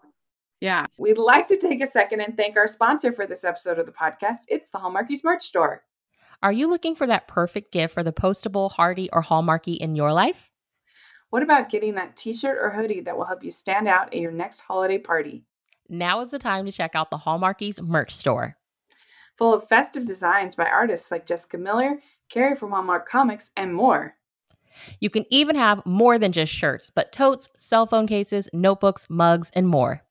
Yeah, 0.60 0.86
We'd 0.96 1.18
like 1.18 1.48
to 1.48 1.56
take 1.56 1.82
a 1.82 1.86
second 1.88 2.20
and 2.20 2.36
thank 2.36 2.56
our 2.56 2.68
sponsor 2.68 3.10
for 3.10 3.26
this 3.26 3.42
episode 3.44 3.80
of 3.80 3.86
the 3.86 3.90
podcast. 3.92 4.38
It's 4.46 4.70
the 4.70 4.78
Hallmarkies 4.78 5.24
merch 5.24 5.42
store. 5.42 5.84
Are 6.40 6.52
you 6.52 6.68
looking 6.68 6.94
for 6.94 7.06
that 7.08 7.26
perfect 7.26 7.72
gift 7.72 7.92
for 7.94 8.04
the 8.04 8.12
postable, 8.12 8.70
heartie, 8.70 9.10
or 9.12 9.22
hallmarky 9.22 9.76
in 9.76 9.96
your 9.96 10.12
life? 10.12 10.50
What 11.30 11.42
about 11.42 11.68
getting 11.68 11.94
that 11.96 12.16
t 12.16 12.32
shirt 12.32 12.58
or 12.60 12.70
hoodie 12.70 13.00
that 13.00 13.16
will 13.16 13.24
help 13.24 13.42
you 13.42 13.50
stand 13.50 13.88
out 13.88 14.08
at 14.14 14.20
your 14.20 14.30
next 14.32 14.60
holiday 14.60 14.98
party? 14.98 15.44
Now 15.92 16.22
is 16.22 16.30
the 16.30 16.38
time 16.38 16.64
to 16.64 16.72
check 16.72 16.94
out 16.94 17.10
the 17.10 17.18
Hallmarkies 17.18 17.82
merch 17.82 18.16
store. 18.16 18.56
Full 19.36 19.52
of 19.52 19.68
festive 19.68 20.06
designs 20.06 20.54
by 20.54 20.64
artists 20.64 21.10
like 21.10 21.26
Jessica 21.26 21.58
Miller, 21.58 22.00
Carrie 22.30 22.56
from 22.56 22.70
Hallmark 22.70 23.06
Comics, 23.06 23.50
and 23.58 23.74
more. 23.74 24.16
You 25.00 25.10
can 25.10 25.26
even 25.28 25.54
have 25.54 25.84
more 25.84 26.18
than 26.18 26.32
just 26.32 26.50
shirts, 26.50 26.90
but 26.94 27.12
totes, 27.12 27.50
cell 27.58 27.86
phone 27.86 28.06
cases, 28.06 28.48
notebooks, 28.54 29.06
mugs, 29.10 29.50
and 29.54 29.68
more. 29.68 30.02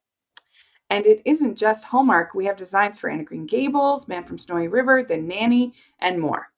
And 0.91 1.07
it 1.07 1.23
isn't 1.25 1.57
just 1.57 1.85
Hallmark. 1.85 2.35
We 2.35 2.45
have 2.45 2.57
designs 2.57 2.99
for 2.99 3.09
Anne 3.09 3.21
of 3.21 3.25
Green 3.25 3.47
Gables, 3.47 4.07
Man 4.07 4.23
from 4.23 4.37
Snowy 4.37 4.67
River, 4.67 5.03
The 5.03 5.17
Nanny, 5.17 5.73
and 5.97 6.19
more. 6.19 6.51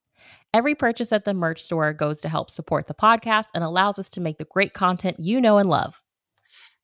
Every 0.54 0.76
purchase 0.76 1.14
at 1.14 1.24
the 1.24 1.34
merch 1.34 1.64
store 1.64 1.94
goes 1.94 2.20
to 2.22 2.30
help 2.30 2.52
support 2.52 2.88
the 2.88 2.94
podcast 2.94 3.46
and 3.56 3.64
allows 3.64 3.98
us 3.98 4.10
to 4.10 4.22
make 4.22 4.38
the 4.38 4.46
great 4.52 4.74
content 4.74 5.18
you 5.18 5.40
know 5.40 5.60
and 5.60 5.70
love. 5.70 6.03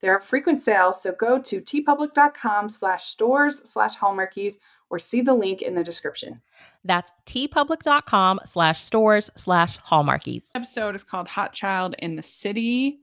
There 0.01 0.15
are 0.15 0.19
frequent 0.19 0.61
sales, 0.61 1.01
so 1.01 1.11
go 1.11 1.39
to 1.39 1.61
teepublic.com 1.61 2.69
slash 2.69 3.05
stores 3.05 3.61
slash 3.69 3.97
hallmarkies 3.97 4.55
or 4.89 4.97
see 4.99 5.21
the 5.21 5.33
link 5.33 5.61
in 5.61 5.75
the 5.75 5.83
description. 5.83 6.41
That's 6.83 7.11
teepublic.com 7.25 8.39
slash 8.45 8.83
stores 8.83 9.29
slash 9.35 9.77
hallmarkies. 9.79 10.51
episode 10.55 10.95
is 10.95 11.03
called 11.03 11.27
Hot 11.27 11.53
Child 11.53 11.95
in 11.99 12.15
the 12.15 12.21
City. 12.21 12.99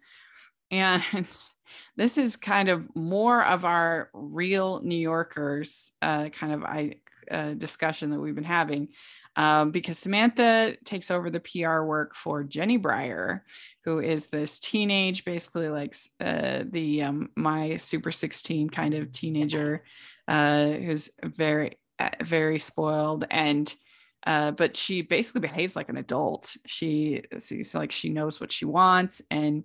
And 0.71 1.03
this 1.97 2.19
is 2.19 2.37
kind 2.37 2.69
of 2.69 2.89
more 2.97 3.45
of 3.45 3.65
our 3.65 4.11
real 4.13 4.81
New 4.83 4.99
Yorkers 4.99 5.93
uh, 6.03 6.29
kind 6.31 6.53
of 6.53 6.65
I, 6.65 6.97
uh, 7.31 7.55
discussion 7.55 8.11
that 8.11 8.21
we've 8.21 8.35
been 8.35 8.45
having. 8.45 8.89
Um, 9.37 9.71
because 9.71 9.99
Samantha 9.99 10.77
takes 10.85 11.11
over 11.11 11.29
the 11.31 11.41
PR 11.41 11.83
work 11.83 12.15
for 12.15 12.43
Jenny 12.43 12.79
Breyer, 12.79 13.43
who 13.85 14.01
is 14.01 14.29
this 14.29 14.59
teenage, 14.59 15.25
basically 15.25 15.69
like 15.69 15.95
uh, 16.21 16.65
the 16.71 17.03
um, 17.03 17.31
my 17.37 17.77
Super 17.77 18.13
16 18.13 18.71
kind 18.71 18.95
of 18.95 19.13
teenager 19.13 19.83
uh, 20.27 20.69
who's 20.69 21.11
very, 21.23 21.79
uh, 21.99 22.11
very 22.23 22.59
spoiled 22.59 23.25
and 23.31 23.75
Uh, 24.27 24.51
but 24.51 24.77
she 24.77 25.03
basically 25.03 25.41
behaves 25.41 25.77
like 25.77 25.89
an 25.89 25.99
adult. 25.99 26.57
She 26.67 27.23
seems 27.39 27.75
like 27.75 27.93
she 27.93 28.09
knows 28.11 28.41
what 28.41 28.51
she 28.51 28.65
wants. 28.65 29.23
And, 29.31 29.63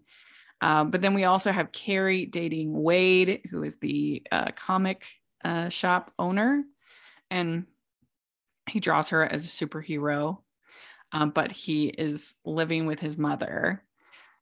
um, 0.61 0.91
but 0.91 1.01
then 1.01 1.15
we 1.15 1.25
also 1.25 1.51
have 1.51 1.71
Carrie 1.71 2.27
dating 2.27 2.71
Wade, 2.71 3.41
who 3.49 3.63
is 3.63 3.77
the 3.77 4.21
uh, 4.31 4.51
comic 4.55 5.07
uh, 5.43 5.69
shop 5.69 6.13
owner. 6.19 6.63
And 7.31 7.65
he 8.69 8.79
draws 8.79 9.09
her 9.09 9.23
as 9.23 9.45
a 9.45 9.65
superhero, 9.65 10.37
um, 11.11 11.31
but 11.31 11.51
he 11.51 11.87
is 11.87 12.35
living 12.45 12.85
with 12.85 12.99
his 12.99 13.17
mother. 13.17 13.83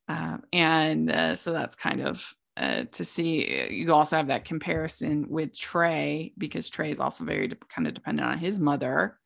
Uh, 0.07 0.37
and 0.51 1.09
uh, 1.11 1.35
so 1.35 1.53
that's 1.53 1.75
kind 1.75 2.01
of 2.01 2.35
uh, 2.57 2.83
to 2.91 3.05
see. 3.05 3.69
You 3.71 3.93
also 3.93 4.17
have 4.17 4.27
that 4.27 4.45
comparison 4.45 5.27
with 5.29 5.57
Trey 5.57 6.33
because 6.37 6.67
Trey 6.67 6.91
is 6.91 6.99
also 6.99 7.23
very 7.23 7.47
de- 7.47 7.55
kind 7.73 7.87
of 7.87 7.93
dependent 7.93 8.27
on 8.27 8.37
his 8.37 8.59
mother. 8.59 9.17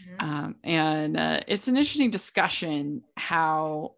Mm-hmm. 0.00 0.28
Um, 0.28 0.56
and 0.64 1.16
uh, 1.16 1.40
it's 1.46 1.68
an 1.68 1.76
interesting 1.76 2.10
discussion 2.10 3.02
how 3.16 3.94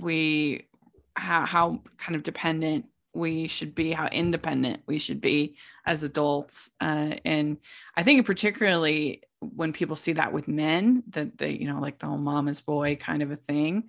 we 0.00 0.68
how 1.16 1.44
how 1.44 1.82
kind 1.98 2.16
of 2.16 2.22
dependent 2.22 2.86
we 3.16 3.48
should 3.48 3.74
be 3.74 3.92
how 3.92 4.06
independent 4.08 4.82
we 4.86 4.98
should 4.98 5.20
be 5.20 5.56
as 5.84 6.02
adults 6.02 6.70
uh, 6.80 7.10
and 7.24 7.56
i 7.96 8.02
think 8.02 8.24
particularly 8.26 9.22
when 9.40 9.72
people 9.72 9.96
see 9.96 10.12
that 10.12 10.32
with 10.32 10.48
men 10.48 11.02
that 11.08 11.36
they 11.38 11.50
you 11.50 11.66
know 11.66 11.80
like 11.80 11.98
the 11.98 12.06
whole 12.06 12.18
mama's 12.18 12.60
boy 12.60 12.96
kind 12.96 13.22
of 13.22 13.30
a 13.30 13.36
thing 13.36 13.84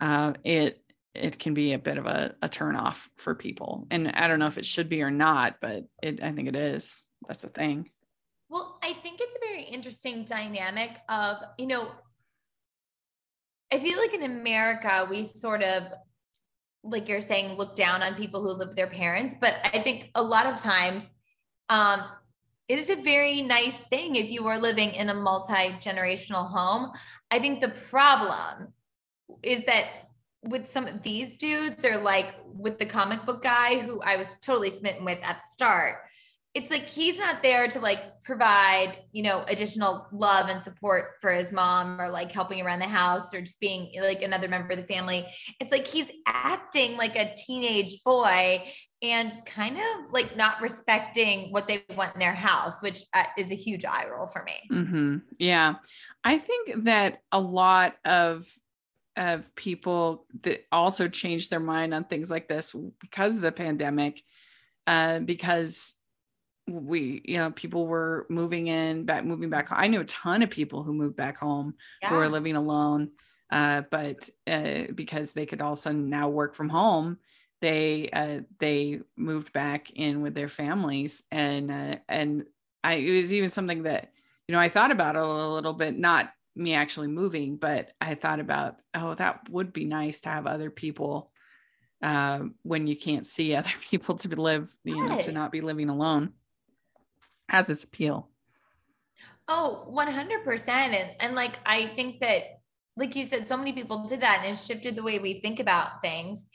uh, 0.00 0.32
it 0.44 0.82
it 1.12 1.40
can 1.40 1.54
be 1.54 1.72
a 1.72 1.78
bit 1.78 1.98
of 1.98 2.06
a, 2.06 2.36
a 2.40 2.48
turn 2.48 2.76
off 2.76 3.10
for 3.16 3.34
people. 3.34 3.88
And 3.90 4.12
i 4.14 4.28
don't 4.28 4.38
know 4.38 4.46
if 4.46 4.58
it 4.58 4.64
should 4.64 4.88
be 4.88 5.02
or 5.02 5.10
not 5.10 5.56
but 5.60 5.84
it 6.02 6.22
i 6.22 6.32
think 6.32 6.48
it 6.48 6.56
is. 6.56 7.02
That's 7.26 7.44
a 7.44 7.48
thing. 7.48 7.90
Well, 8.48 8.78
I 8.82 8.94
think 8.94 9.20
it's 9.20 9.36
a 9.36 9.46
very 9.46 9.62
interesting 9.62 10.24
dynamic 10.24 10.90
of, 11.08 11.36
you 11.58 11.66
know, 11.66 11.90
I 13.72 13.78
feel 13.78 13.98
like 13.98 14.12
in 14.12 14.24
America, 14.24 15.06
we 15.08 15.24
sort 15.24 15.62
of, 15.62 15.84
like 16.82 17.08
you're 17.08 17.20
saying, 17.20 17.56
look 17.56 17.74
down 17.76 18.02
on 18.02 18.14
people 18.14 18.40
who 18.40 18.48
live 18.48 18.68
with 18.68 18.76
their 18.76 18.86
parents. 18.86 19.34
But 19.38 19.56
I 19.64 19.80
think 19.80 20.10
a 20.14 20.22
lot 20.22 20.46
of 20.46 20.58
times, 20.58 21.10
um, 21.68 22.02
it 22.68 22.78
is 22.78 22.88
a 22.88 22.96
very 22.96 23.42
nice 23.42 23.76
thing 23.76 24.14
if 24.14 24.30
you 24.30 24.46
are 24.46 24.58
living 24.58 24.90
in 24.90 25.08
a 25.08 25.14
multi 25.14 25.70
generational 25.80 26.48
home. 26.48 26.92
I 27.30 27.40
think 27.40 27.60
the 27.60 27.70
problem 27.70 28.72
is 29.42 29.64
that 29.64 29.86
with 30.42 30.68
some 30.68 30.86
of 30.86 31.02
these 31.02 31.36
dudes, 31.36 31.84
or 31.84 31.96
like 31.98 32.34
with 32.46 32.78
the 32.78 32.86
comic 32.86 33.26
book 33.26 33.42
guy 33.42 33.78
who 33.78 34.00
I 34.02 34.16
was 34.16 34.28
totally 34.40 34.70
smitten 34.70 35.04
with 35.04 35.18
at 35.22 35.42
the 35.42 35.48
start, 35.50 36.04
it's 36.54 36.70
like 36.70 36.88
he's 36.88 37.16
not 37.16 37.42
there 37.42 37.68
to 37.68 37.78
like 37.78 38.00
provide 38.24 38.98
you 39.12 39.22
know 39.22 39.44
additional 39.48 40.06
love 40.12 40.48
and 40.48 40.62
support 40.62 41.12
for 41.20 41.32
his 41.32 41.52
mom 41.52 42.00
or 42.00 42.08
like 42.08 42.32
helping 42.32 42.60
around 42.60 42.80
the 42.80 42.88
house 42.88 43.32
or 43.32 43.40
just 43.40 43.60
being 43.60 43.90
like 44.00 44.22
another 44.22 44.48
member 44.48 44.70
of 44.70 44.76
the 44.76 44.84
family. 44.84 45.26
It's 45.60 45.70
like 45.70 45.86
he's 45.86 46.10
acting 46.26 46.96
like 46.96 47.16
a 47.16 47.34
teenage 47.36 48.02
boy 48.04 48.68
and 49.02 49.32
kind 49.46 49.76
of 49.76 50.12
like 50.12 50.36
not 50.36 50.60
respecting 50.60 51.52
what 51.52 51.66
they 51.66 51.82
want 51.96 52.14
in 52.14 52.20
their 52.20 52.34
house 52.34 52.82
which 52.82 53.02
uh, 53.14 53.24
is 53.38 53.50
a 53.50 53.54
huge 53.54 53.84
eye 53.84 54.06
roll 54.10 54.26
for 54.26 54.42
me. 54.42 54.54
Mm-hmm. 54.70 55.16
yeah. 55.38 55.74
I 56.22 56.38
think 56.38 56.84
that 56.84 57.22
a 57.32 57.40
lot 57.40 57.96
of 58.04 58.46
of 59.16 59.54
people 59.54 60.26
that 60.42 60.64
also 60.72 61.08
change 61.08 61.48
their 61.48 61.60
mind 61.60 61.92
on 61.92 62.04
things 62.04 62.30
like 62.30 62.48
this 62.48 62.74
because 63.00 63.34
of 63.36 63.40
the 63.40 63.52
pandemic 63.52 64.22
uh, 64.86 65.18
because 65.20 65.99
we 66.70 67.22
you 67.24 67.36
know 67.36 67.50
people 67.50 67.86
were 67.86 68.26
moving 68.28 68.68
in 68.68 69.04
back 69.04 69.24
moving 69.24 69.50
back 69.50 69.68
i 69.72 69.86
knew 69.86 70.00
a 70.00 70.04
ton 70.04 70.42
of 70.42 70.50
people 70.50 70.82
who 70.82 70.92
moved 70.92 71.16
back 71.16 71.36
home 71.38 71.74
yeah. 72.02 72.08
who 72.08 72.16
were 72.16 72.28
living 72.28 72.56
alone 72.56 73.10
uh, 73.52 73.82
but 73.90 74.30
uh, 74.46 74.84
because 74.94 75.32
they 75.32 75.44
could 75.44 75.60
all 75.60 75.72
of 75.72 75.78
a 75.78 75.80
sudden 75.80 76.08
now 76.08 76.28
work 76.28 76.54
from 76.54 76.68
home 76.68 77.18
they 77.60 78.08
uh, 78.12 78.40
they 78.58 79.00
moved 79.16 79.52
back 79.52 79.90
in 79.90 80.22
with 80.22 80.34
their 80.34 80.48
families 80.48 81.22
and 81.30 81.70
uh, 81.70 81.96
and 82.08 82.44
i 82.84 82.94
it 82.94 83.20
was 83.20 83.32
even 83.32 83.48
something 83.48 83.82
that 83.82 84.12
you 84.48 84.52
know 84.52 84.60
i 84.60 84.68
thought 84.68 84.90
about 84.90 85.16
a 85.16 85.26
little, 85.26 85.52
a 85.52 85.54
little 85.54 85.72
bit 85.72 85.98
not 85.98 86.32
me 86.56 86.74
actually 86.74 87.08
moving 87.08 87.56
but 87.56 87.92
i 88.00 88.14
thought 88.14 88.40
about 88.40 88.76
oh 88.94 89.14
that 89.14 89.48
would 89.50 89.72
be 89.72 89.84
nice 89.84 90.20
to 90.20 90.28
have 90.28 90.46
other 90.46 90.70
people 90.70 91.30
uh, 92.02 92.40
when 92.62 92.86
you 92.86 92.96
can't 92.96 93.26
see 93.26 93.54
other 93.54 93.70
people 93.90 94.16
to 94.16 94.28
live 94.40 94.74
you 94.84 94.96
yes. 94.96 95.08
know 95.08 95.20
to 95.20 95.32
not 95.32 95.52
be 95.52 95.60
living 95.60 95.88
alone 95.88 96.32
has 97.50 97.68
its 97.68 97.82
appeal. 97.82 98.28
Oh, 99.48 99.92
100%. 99.92 100.68
And, 100.68 101.10
and 101.18 101.34
like, 101.34 101.58
I 101.66 101.86
think 101.96 102.20
that, 102.20 102.60
like 102.96 103.16
you 103.16 103.26
said, 103.26 103.44
so 103.44 103.56
many 103.56 103.72
people 103.72 104.06
did 104.06 104.20
that 104.20 104.42
and 104.44 104.52
it 104.52 104.58
shifted 104.58 104.94
the 104.94 105.02
way 105.02 105.18
we 105.18 105.40
think 105.40 105.58
about 105.58 106.00
things. 106.00 106.46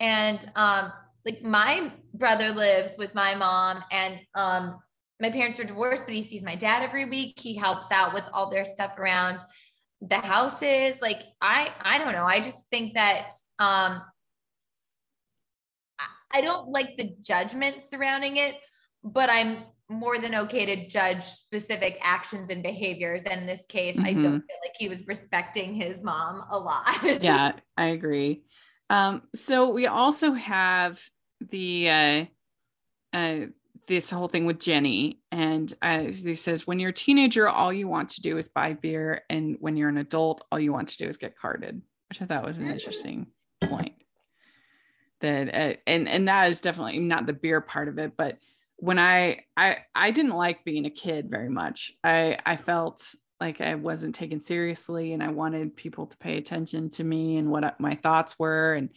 And, 0.00 0.44
um, 0.56 0.92
like 1.24 1.42
my 1.42 1.92
brother 2.14 2.50
lives 2.50 2.96
with 2.98 3.14
my 3.14 3.36
mom 3.36 3.84
and, 3.92 4.18
um, 4.34 4.80
my 5.20 5.30
parents 5.30 5.60
are 5.60 5.64
divorced, 5.64 6.04
but 6.04 6.14
he 6.14 6.22
sees 6.22 6.42
my 6.42 6.56
dad 6.56 6.82
every 6.82 7.04
week. 7.04 7.38
He 7.38 7.54
helps 7.54 7.92
out 7.92 8.12
with 8.12 8.28
all 8.32 8.50
their 8.50 8.64
stuff 8.64 8.98
around 8.98 9.38
the 10.00 10.18
houses. 10.18 11.00
Like 11.00 11.22
I, 11.40 11.68
I 11.82 11.98
don't 11.98 12.12
know. 12.12 12.24
I 12.24 12.40
just 12.40 12.66
think 12.72 12.94
that, 12.94 13.30
um, 13.60 14.02
I 16.32 16.40
don't 16.40 16.68
like 16.70 16.96
the 16.96 17.14
judgment 17.22 17.82
surrounding 17.82 18.38
it, 18.38 18.56
but 19.04 19.30
I'm 19.30 19.64
more 19.90 20.18
than 20.18 20.34
okay 20.36 20.64
to 20.64 20.88
judge 20.88 21.24
specific 21.24 21.98
actions 22.00 22.48
and 22.48 22.62
behaviors. 22.62 23.24
And 23.24 23.40
in 23.40 23.46
this 23.46 23.66
case, 23.66 23.96
mm-hmm. 23.96 24.06
I 24.06 24.12
don't 24.12 24.22
feel 24.40 24.56
like 24.64 24.76
he 24.78 24.88
was 24.88 25.06
respecting 25.06 25.74
his 25.74 26.02
mom 26.04 26.44
a 26.50 26.58
lot. 26.58 27.02
yeah, 27.22 27.52
I 27.76 27.86
agree. 27.86 28.44
Um, 28.88 29.22
so 29.34 29.70
we 29.70 29.86
also 29.86 30.32
have 30.32 31.02
the 31.50 31.90
uh, 31.90 32.24
uh, 33.12 33.46
this 33.86 34.10
whole 34.10 34.28
thing 34.28 34.46
with 34.46 34.60
Jenny, 34.60 35.20
and 35.32 35.72
uh, 35.82 36.04
he 36.04 36.36
says, 36.36 36.66
when 36.66 36.78
you're 36.78 36.90
a 36.90 36.94
teenager, 36.94 37.48
all 37.48 37.72
you 37.72 37.88
want 37.88 38.10
to 38.10 38.20
do 38.20 38.38
is 38.38 38.46
buy 38.46 38.74
beer, 38.74 39.22
and 39.28 39.56
when 39.58 39.76
you're 39.76 39.88
an 39.88 39.96
adult, 39.96 40.44
all 40.52 40.60
you 40.60 40.72
want 40.72 40.88
to 40.90 40.98
do 40.98 41.08
is 41.08 41.16
get 41.16 41.36
carded, 41.36 41.82
which 42.08 42.22
I 42.22 42.26
thought 42.26 42.46
was 42.46 42.58
an 42.58 42.66
mm. 42.66 42.72
interesting 42.72 43.26
point. 43.62 43.94
That 45.20 45.54
uh, 45.54 45.76
and 45.86 46.08
and 46.08 46.28
that 46.28 46.48
is 46.48 46.60
definitely 46.60 47.00
not 47.00 47.26
the 47.26 47.32
beer 47.32 47.60
part 47.60 47.88
of 47.88 47.98
it, 47.98 48.12
but 48.16 48.38
when 48.80 48.98
I 48.98 49.44
I 49.56 49.78
I 49.94 50.10
didn't 50.10 50.32
like 50.32 50.64
being 50.64 50.86
a 50.86 50.90
kid 50.90 51.30
very 51.30 51.50
much. 51.50 51.92
I 52.02 52.38
I 52.44 52.56
felt 52.56 53.02
like 53.38 53.60
I 53.60 53.74
wasn't 53.74 54.14
taken 54.14 54.40
seriously 54.40 55.12
and 55.12 55.22
I 55.22 55.28
wanted 55.28 55.76
people 55.76 56.06
to 56.06 56.16
pay 56.16 56.36
attention 56.36 56.90
to 56.90 57.04
me 57.04 57.36
and 57.36 57.50
what 57.50 57.78
my 57.80 57.94
thoughts 57.94 58.38
were 58.38 58.74
and 58.74 58.90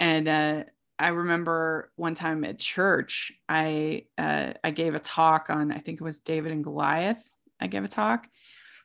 and 0.00 0.28
uh, 0.28 0.64
I 0.98 1.08
remember 1.08 1.90
one 1.96 2.14
time 2.14 2.44
at 2.44 2.58
church 2.58 3.32
I 3.48 4.04
uh, 4.16 4.54
I 4.62 4.70
gave 4.70 4.94
a 4.94 5.00
talk 5.00 5.50
on 5.50 5.72
I 5.72 5.78
think 5.78 6.00
it 6.00 6.04
was 6.04 6.20
David 6.20 6.52
and 6.52 6.64
Goliath. 6.64 7.24
I 7.60 7.66
gave 7.66 7.84
a 7.84 7.88
talk 7.88 8.28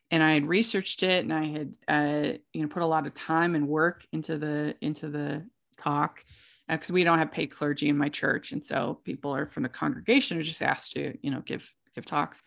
and 0.10 0.24
I 0.24 0.34
had 0.34 0.48
researched 0.48 1.04
it 1.04 1.24
and 1.24 1.34
I 1.34 1.46
had 1.46 1.76
uh, 1.88 2.38
you 2.54 2.62
know 2.62 2.68
put 2.68 2.84
a 2.84 2.88
lot 2.88 3.06
of 3.06 3.14
time 3.14 3.54
and 3.54 3.68
work 3.68 4.06
into 4.12 4.38
the 4.38 4.76
into 4.82 5.10
the 5.10 5.46
talk 5.80 6.24
because 6.72 6.92
uh, 6.92 6.94
we 6.94 7.04
don't 7.04 7.20
have 7.20 7.32
paid 7.32 7.48
clergy 7.48 7.90
in 7.90 7.98
my 7.98 8.10
church 8.10 8.52
and 8.52 8.66
so 8.66 9.00
people 9.04 9.36
are 9.36 9.46
from 9.46 9.64
the 9.64 9.70
congregation 9.70 10.38
are 10.38 10.44
just 10.44 10.62
asked 10.62 10.94
to 10.94 11.18
you 11.22 11.32
know 11.32 11.42
give 11.42 11.72
give 11.96 12.06
talks. 12.06 12.44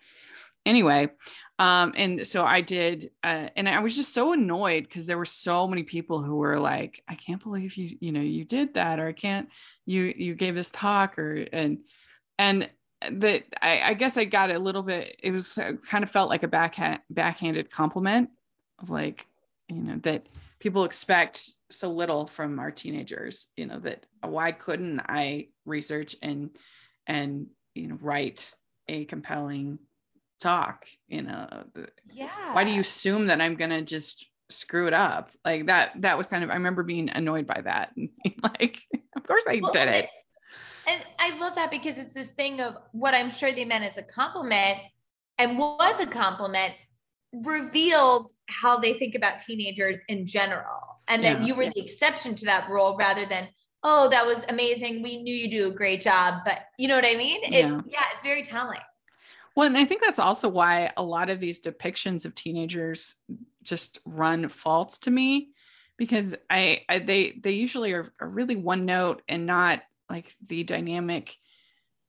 Anyway 0.66 1.10
um 1.58 1.92
and 1.96 2.26
so 2.26 2.44
i 2.44 2.60
did 2.60 3.10
uh, 3.22 3.48
and 3.56 3.68
i 3.68 3.78
was 3.78 3.94
just 3.94 4.12
so 4.12 4.32
annoyed 4.32 4.84
because 4.84 5.06
there 5.06 5.18
were 5.18 5.24
so 5.24 5.68
many 5.68 5.82
people 5.84 6.20
who 6.20 6.36
were 6.36 6.58
like 6.58 7.02
i 7.08 7.14
can't 7.14 7.42
believe 7.42 7.76
you 7.76 7.96
you 8.00 8.10
know 8.10 8.20
you 8.20 8.44
did 8.44 8.74
that 8.74 8.98
or 8.98 9.06
i 9.06 9.12
can't 9.12 9.48
you 9.86 10.12
you 10.16 10.34
gave 10.34 10.54
this 10.54 10.70
talk 10.70 11.18
or 11.18 11.46
and 11.52 11.78
and 12.38 12.68
that 13.12 13.44
I, 13.62 13.82
I 13.82 13.94
guess 13.94 14.16
i 14.16 14.24
got 14.24 14.50
a 14.50 14.58
little 14.58 14.82
bit 14.82 15.16
it 15.22 15.30
was 15.30 15.56
uh, 15.56 15.72
kind 15.88 16.02
of 16.02 16.10
felt 16.10 16.30
like 16.30 16.42
a 16.42 16.48
backhand 16.48 17.00
backhanded 17.08 17.70
compliment 17.70 18.30
of 18.80 18.90
like 18.90 19.26
you 19.68 19.80
know 19.80 20.00
that 20.02 20.26
people 20.64 20.84
expect 20.84 21.50
so 21.70 21.90
little 21.90 22.26
from 22.26 22.58
our 22.58 22.70
teenagers 22.70 23.48
you 23.54 23.66
know 23.66 23.78
that 23.78 24.06
why 24.22 24.50
couldn't 24.50 24.98
i 24.98 25.46
research 25.66 26.16
and 26.22 26.48
and 27.06 27.48
you 27.74 27.86
know 27.86 27.98
write 28.00 28.50
a 28.88 29.04
compelling 29.04 29.78
talk 30.40 30.86
you 31.06 31.20
know? 31.20 31.46
Yeah 32.10 32.54
why 32.54 32.64
do 32.64 32.70
you 32.70 32.80
assume 32.80 33.26
that 33.26 33.42
i'm 33.42 33.56
gonna 33.56 33.82
just 33.82 34.26
screw 34.48 34.86
it 34.86 34.94
up? 34.94 35.30
Like 35.44 35.66
that 35.66 36.00
that 36.00 36.16
was 36.16 36.28
kind 36.28 36.42
of 36.42 36.48
i 36.48 36.54
remember 36.54 36.82
being 36.82 37.10
annoyed 37.10 37.46
by 37.46 37.60
that 37.62 37.90
and 37.94 38.08
like 38.42 38.80
of 39.16 39.26
course 39.26 39.44
i 39.46 39.60
well, 39.60 39.70
did 39.70 39.88
it. 39.88 40.08
and 40.88 41.02
i 41.18 41.38
love 41.38 41.56
that 41.56 41.70
because 41.70 41.98
it's 41.98 42.14
this 42.14 42.28
thing 42.28 42.62
of 42.62 42.78
what 42.92 43.12
i'm 43.12 43.30
sure 43.30 43.52
they 43.52 43.66
meant 43.66 43.84
as 43.84 43.98
a 43.98 44.02
compliment 44.02 44.78
and 45.36 45.58
was 45.58 46.00
a 46.00 46.06
compliment 46.06 46.72
revealed 47.42 48.32
how 48.48 48.78
they 48.78 48.94
think 48.94 49.14
about 49.14 49.38
teenagers 49.38 49.98
in 50.08 50.26
general. 50.26 51.00
And 51.08 51.22
yeah, 51.22 51.34
that 51.34 51.46
you 51.46 51.54
were 51.54 51.64
yeah. 51.64 51.72
the 51.74 51.82
exception 51.82 52.34
to 52.36 52.46
that 52.46 52.68
rule 52.68 52.96
rather 52.98 53.26
than 53.26 53.48
oh 53.82 54.08
that 54.08 54.24
was 54.26 54.42
amazing. 54.48 55.02
We 55.02 55.22
knew 55.22 55.34
you 55.34 55.50
do 55.50 55.68
a 55.68 55.74
great 55.74 56.00
job. 56.00 56.40
But 56.44 56.60
you 56.78 56.88
know 56.88 56.96
what 56.96 57.04
i 57.04 57.14
mean? 57.14 57.40
It's 57.42 57.52
yeah, 57.52 57.80
yeah 57.88 58.04
it's 58.14 58.22
very 58.22 58.42
telling. 58.42 58.80
Well, 59.56 59.66
and 59.66 59.76
I 59.76 59.84
think 59.84 60.02
that's 60.02 60.18
also 60.18 60.48
why 60.48 60.92
a 60.96 61.02
lot 61.02 61.30
of 61.30 61.38
these 61.38 61.60
depictions 61.60 62.24
of 62.24 62.34
teenagers 62.34 63.16
just 63.62 63.98
run 64.04 64.48
false 64.48 64.98
to 65.00 65.10
me 65.10 65.50
because 65.96 66.34
I, 66.50 66.82
I 66.88 66.98
they 66.98 67.38
they 67.42 67.52
usually 67.52 67.92
are, 67.92 68.06
are 68.20 68.28
really 68.28 68.56
one 68.56 68.84
note 68.84 69.22
and 69.28 69.46
not 69.46 69.82
like 70.10 70.34
the 70.46 70.64
dynamic 70.64 71.36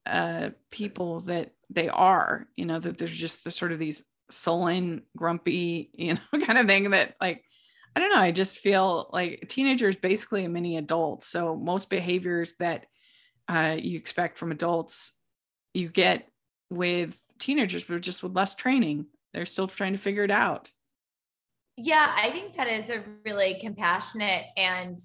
uh 0.06 0.50
people 0.70 1.22
that 1.22 1.52
they 1.70 1.90
are 1.90 2.48
you 2.56 2.66
know 2.66 2.80
that 2.80 2.98
there's 2.98 3.18
just 3.18 3.44
the 3.44 3.52
sort 3.52 3.72
of 3.72 3.80
these 3.80 4.06
sullen 4.30 5.04
grumpy 5.16 5.90
you 5.94 6.14
know 6.14 6.40
kind 6.46 6.58
of 6.58 6.66
thing 6.66 6.92
that 6.92 7.16
like 7.22 7.44
i 7.96 8.00
don't 8.00 8.10
know 8.10 8.20
i 8.20 8.32
just 8.32 8.60
feel 8.60 9.10
like 9.14 9.46
teenagers 9.48 9.96
basically 9.96 10.46
a 10.46 10.50
mini 10.50 10.78
adult. 10.78 11.24
So 11.24 11.56
most 11.56 11.90
behaviors 11.90 12.56
that 12.60 12.86
uh, 13.48 13.76
you 13.78 13.98
expect 13.98 14.40
from 14.40 14.52
adults 14.52 15.14
you 15.74 15.90
get 15.90 16.28
with 16.70 17.20
teenagers 17.38 17.84
but 17.84 18.02
just 18.02 18.24
with 18.24 18.36
less 18.36 18.56
training. 18.56 19.06
They're 19.34 19.46
still 19.46 19.68
trying 19.68 19.94
to 19.94 20.00
figure 20.00 20.24
it 20.24 20.32
out. 20.32 20.72
Yeah 21.78 22.12
i 22.16 22.32
think 22.32 22.56
that 22.56 22.68
is 22.68 22.90
a 22.90 23.04
really 23.26 23.56
compassionate 23.60 24.46
and 24.56 25.00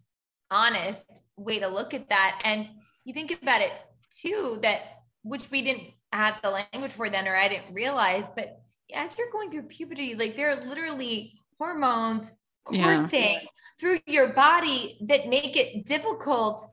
honest 0.50 1.22
way 1.36 1.58
to 1.60 1.68
look 1.68 1.94
at 1.94 2.08
that. 2.08 2.40
And 2.44 2.68
you 3.04 3.14
think 3.14 3.30
about 3.42 3.60
it 3.60 3.72
too 4.10 4.58
that 4.62 5.02
which 5.22 5.50
we 5.50 5.62
didn't 5.62 5.88
have 6.12 6.40
the 6.42 6.50
language 6.50 6.92
for 6.92 7.08
then 7.08 7.28
or 7.28 7.36
I 7.36 7.48
didn't 7.48 7.72
realize, 7.72 8.24
but 8.34 8.60
as 8.94 9.16
you're 9.18 9.30
going 9.30 9.50
through 9.50 9.62
puberty, 9.64 10.14
like 10.14 10.36
there 10.36 10.50
are 10.50 10.64
literally 10.64 11.40
hormones 11.58 12.32
coursing 12.64 13.34
yeah. 13.34 13.48
through 13.78 13.98
your 14.06 14.28
body 14.28 14.98
that 15.02 15.28
make 15.28 15.56
it 15.56 15.84
difficult 15.86 16.66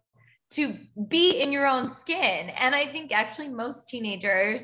to 0.51 0.77
be 1.07 1.41
in 1.41 1.51
your 1.51 1.67
own 1.67 1.89
skin. 1.89 2.49
And 2.49 2.73
I 2.73 2.85
think 2.85 3.11
actually 3.11 3.49
most 3.49 3.87
teenagers 3.89 4.63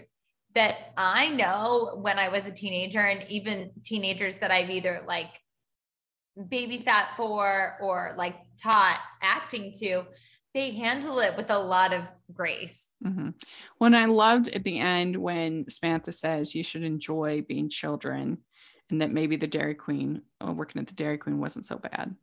that 0.55 0.93
I 0.97 1.29
know 1.29 1.99
when 2.01 2.19
I 2.19 2.29
was 2.29 2.45
a 2.45 2.51
teenager 2.51 2.99
and 2.99 3.25
even 3.29 3.71
teenagers 3.83 4.37
that 4.37 4.51
I've 4.51 4.69
either 4.69 5.03
like 5.07 5.31
babysat 6.37 7.15
for 7.15 7.77
or 7.81 8.13
like 8.17 8.35
taught 8.61 8.99
acting 9.21 9.73
to, 9.79 10.03
they 10.53 10.71
handle 10.71 11.19
it 11.19 11.35
with 11.35 11.49
a 11.49 11.57
lot 11.57 11.93
of 11.93 12.03
grace. 12.31 12.83
Mm-hmm. 13.05 13.29
When 13.77 13.95
I 13.95 14.05
loved 14.05 14.47
at 14.49 14.63
the 14.63 14.79
end 14.79 15.17
when 15.17 15.69
Samantha 15.69 16.11
says 16.11 16.55
you 16.55 16.63
should 16.63 16.83
enjoy 16.83 17.41
being 17.47 17.69
children, 17.69 18.39
and 18.89 19.01
that 19.01 19.11
maybe 19.11 19.35
the 19.35 19.47
Dairy 19.47 19.75
Queen, 19.75 20.21
oh, 20.41 20.51
working 20.51 20.81
at 20.81 20.87
the 20.87 20.93
Dairy 20.93 21.17
Queen, 21.17 21.39
wasn't 21.39 21.65
so 21.65 21.77
bad. 21.77 22.15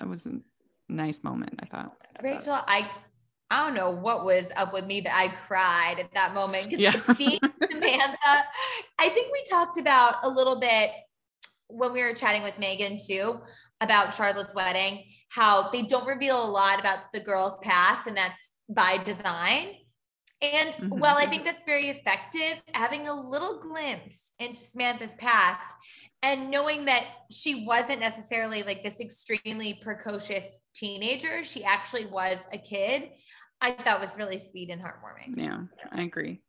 That 0.00 0.08
was 0.08 0.26
a 0.26 0.40
nice 0.88 1.24
moment. 1.24 1.60
I 1.62 1.66
thought. 1.66 1.96
Rachel, 2.22 2.58
I 2.66 2.88
I 3.50 3.64
don't 3.64 3.74
know 3.74 3.90
what 3.90 4.24
was 4.24 4.50
up 4.56 4.72
with 4.72 4.86
me, 4.86 5.00
but 5.00 5.12
I 5.14 5.28
cried 5.46 5.96
at 5.98 6.12
that 6.14 6.34
moment 6.34 6.64
because 6.70 6.80
Yeah. 6.80 6.96
seeing 7.14 7.38
Samantha, 7.70 8.44
I 8.98 9.08
think 9.08 9.32
we 9.32 9.42
talked 9.48 9.78
about 9.78 10.16
a 10.24 10.28
little 10.28 10.58
bit 10.58 10.90
when 11.68 11.92
we 11.92 12.02
were 12.02 12.14
chatting 12.14 12.42
with 12.42 12.58
Megan 12.58 12.98
too 13.04 13.40
about 13.80 14.14
Charlotte's 14.14 14.54
wedding, 14.54 15.04
how 15.28 15.70
they 15.70 15.82
don't 15.82 16.06
reveal 16.06 16.42
a 16.42 16.50
lot 16.50 16.80
about 16.80 16.98
the 17.12 17.20
girl's 17.20 17.58
past, 17.58 18.06
and 18.06 18.16
that's 18.16 18.52
by 18.68 18.98
design. 18.98 19.74
And 20.42 20.74
Mhm. 20.74 21.00
while 21.00 21.16
I 21.16 21.26
think 21.26 21.44
that's 21.44 21.64
very 21.64 21.88
effective, 21.88 22.60
having 22.74 23.08
a 23.08 23.14
little 23.14 23.58
glimpse 23.58 24.32
into 24.38 24.60
Samantha's 24.60 25.14
past 25.14 25.74
and 26.22 26.50
knowing 26.50 26.84
that 26.86 27.04
she 27.30 27.64
wasn't 27.64 28.00
necessarily 28.00 28.62
like 28.62 28.82
this 28.82 29.00
extremely 29.00 29.74
precocious 29.74 30.60
teenager, 30.74 31.42
she 31.42 31.64
actually 31.64 32.06
was 32.06 32.46
a 32.52 32.58
kid, 32.58 33.12
I 33.60 33.70
thought 33.72 34.00
was 34.00 34.16
really 34.16 34.38
sweet 34.38 34.70
and 34.70 34.82
heartwarming. 34.82 35.36
Yeah, 35.36 35.62
I 35.90 36.02
agree. 36.02 36.42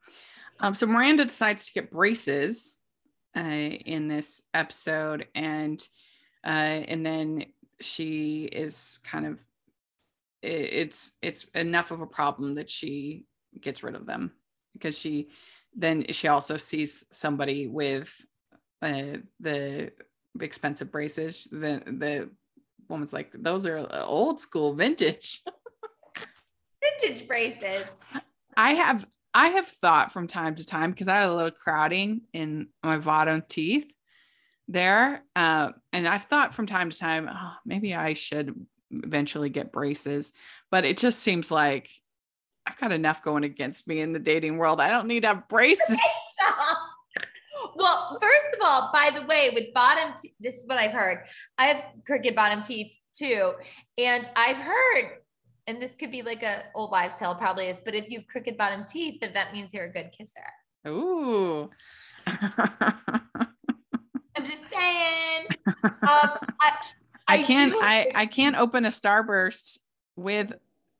Um, 0.60 0.74
so 0.74 0.88
Miranda 0.88 1.26
decides 1.26 1.68
to 1.68 1.74
get 1.74 1.92
braces 1.92 2.80
uh, 3.36 3.42
in 3.42 4.08
this 4.08 4.48
episode, 4.54 5.28
and 5.36 5.80
uh, 6.44 6.50
and 6.50 7.06
then 7.06 7.46
she 7.80 8.44
is 8.46 9.00
kind 9.04 9.28
of 9.28 9.42
it's 10.42 11.12
it's 11.22 11.44
enough 11.56 11.92
of 11.92 12.02
a 12.02 12.08
problem 12.08 12.56
that 12.56 12.70
she 12.70 13.26
gets 13.62 13.84
rid 13.84 13.96
of 13.96 14.06
them 14.06 14.32
because 14.74 14.98
she 14.98 15.30
then 15.76 16.06
she 16.12 16.28
also 16.28 16.58
sees 16.58 17.06
somebody 17.12 17.68
with 17.68 18.26
uh, 18.82 19.18
the 19.40 19.92
expensive 20.40 20.92
braces. 20.92 21.48
The 21.52 21.82
the 21.86 22.30
woman's 22.90 23.14
like, 23.14 23.32
those 23.34 23.66
are 23.66 23.88
old 24.04 24.40
school 24.40 24.74
vintage. 24.74 25.44
Vintage 27.00 27.28
braces. 27.28 27.86
I 28.56 28.74
have 28.74 29.08
I 29.34 29.50
have 29.50 29.68
thought 29.68 30.12
from 30.12 30.28
time 30.28 30.56
to 30.56 30.66
time 30.66 30.92
because 30.92 31.08
I 31.08 31.18
have 31.18 31.32
a 31.32 31.36
little 31.36 31.52
crowding 31.52 32.22
in 32.34 32.70
my 32.84 32.98
bottom 32.98 33.44
teeth 33.48 33.92
there, 34.68 35.24
uh, 35.36 35.72
and 35.94 36.08
I've 36.08 36.24
thought 36.24 36.54
from 36.54 36.66
time 36.66 36.90
to 36.90 36.98
time, 36.98 37.30
oh, 37.32 37.54
maybe 37.66 37.94
I 37.94 38.14
should 38.14 38.54
eventually 38.92 39.50
get 39.50 39.72
braces, 39.72 40.34
but 40.72 40.86
it 40.86 40.98
just 40.98 41.20
seems 41.20 41.52
like 41.52 41.90
I've 42.68 42.78
got 42.78 42.92
enough 42.92 43.24
going 43.24 43.46
against 43.46 43.88
me 43.88 44.02
in 44.02 44.12
the 44.12 44.20
dating 44.20 44.58
world. 44.58 44.82
I 44.82 44.90
don't 44.90 45.08
need 45.08 45.22
to 45.22 45.28
have 45.28 45.48
braces. 45.48 45.90
well, 47.76 48.18
first 48.22 48.48
of 48.56 48.60
all, 48.62 48.90
by 48.92 49.10
the 49.16 49.26
way, 49.26 49.52
with 49.54 49.74
bottom, 49.74 50.14
te- 50.22 50.36
this 50.42 50.56
is 50.56 50.68
what 50.68 50.78
I've 50.78 50.92
heard. 50.92 51.24
I 51.58 51.68
have 51.68 51.82
crooked 52.06 52.36
bottom 52.36 52.62
teeth 52.62 52.94
too, 53.16 53.54
and 53.98 54.30
I've 54.36 54.58
heard, 54.58 55.12
and 55.66 55.82
this 55.82 55.96
could 55.96 56.12
be 56.12 56.24
like 56.24 56.44
a 56.44 56.64
old 56.76 56.92
wives' 56.92 57.16
tale, 57.16 57.36
probably 57.36 57.68
is, 57.68 57.80
but 57.84 57.96
if 57.96 58.10
you 58.10 58.20
have 58.20 58.28
crooked 58.28 58.58
bottom 58.58 58.84
teeth, 58.84 59.22
then 59.22 59.32
that 59.34 59.54
means 59.54 59.74
you're 59.74 59.86
a 59.86 59.92
good 59.92 60.12
kisser. 60.12 60.90
Ooh. 60.90 61.70
I'm 62.28 64.46
just 64.46 64.64
saying. 64.76 65.48
Um, 65.86 66.32
I, 66.62 66.72
I 67.30 67.44
can't 67.44 67.72
do- 67.72 67.80
I, 67.82 68.12
I 68.14 68.26
can't 68.26 68.58
open 68.58 68.84
a 68.84 68.90
starburst 68.90 69.80
with 70.18 70.52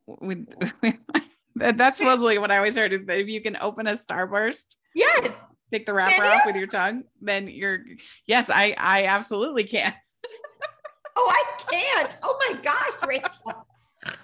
with, 0.08 0.48
with 0.82 0.96
that, 1.14 1.27
that's 1.60 1.98
supposedly 1.98 2.38
what 2.38 2.52
I 2.52 2.58
always 2.58 2.76
heard 2.76 2.94
is 2.94 3.06
that 3.06 3.20
if 3.20 3.28
you 3.28 3.42
can 3.42 3.58
open 3.60 3.88
a 3.88 3.94
starburst, 3.94 4.76
Yes. 4.96 5.32
take 5.72 5.86
the 5.86 5.94
wrapper 5.94 6.24
off 6.26 6.46
with 6.46 6.56
your 6.56 6.68
tongue, 6.68 7.04
then 7.22 7.48
you're 7.48 7.84
yes, 8.26 8.50
I 8.54 8.76
I 8.78 9.06
absolutely 9.06 9.64
can. 9.64 9.94
Oh, 11.20 11.28
I 11.32 11.44
can't. 11.72 12.16
Oh 12.22 12.38
my 12.48 12.62
gosh, 12.62 13.08
Rachel. 13.08 13.66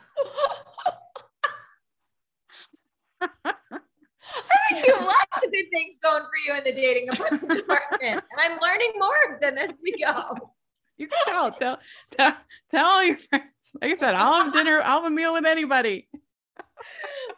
I 3.21 4.69
think 4.69 4.85
you 4.87 4.93
have 4.95 5.03
lots 5.05 5.45
of 5.45 5.51
good 5.51 5.65
things 5.73 5.95
going 6.03 6.23
for 6.23 6.37
you 6.45 6.55
in 6.57 6.63
the 6.63 6.71
dating 6.71 7.07
department, 7.49 8.01
and 8.01 8.21
I'm 8.37 8.59
learning 8.61 8.91
more 8.97 9.33
of 9.33 9.41
them 9.41 9.57
as 9.57 9.75
we 9.81 9.91
go. 9.93 10.53
You 10.97 11.07
can 11.07 11.17
tell, 11.25 11.51
tell, 11.53 11.79
tell, 12.11 12.35
tell 12.69 12.85
all 12.85 13.03
your 13.03 13.17
friends. 13.17 13.45
Like 13.81 13.91
I 13.91 13.93
said, 13.95 14.13
I'll 14.13 14.43
have 14.43 14.53
dinner, 14.53 14.79
I'll 14.83 15.01
have 15.01 15.11
a 15.11 15.15
meal 15.15 15.33
with 15.33 15.45
anybody. 15.45 16.07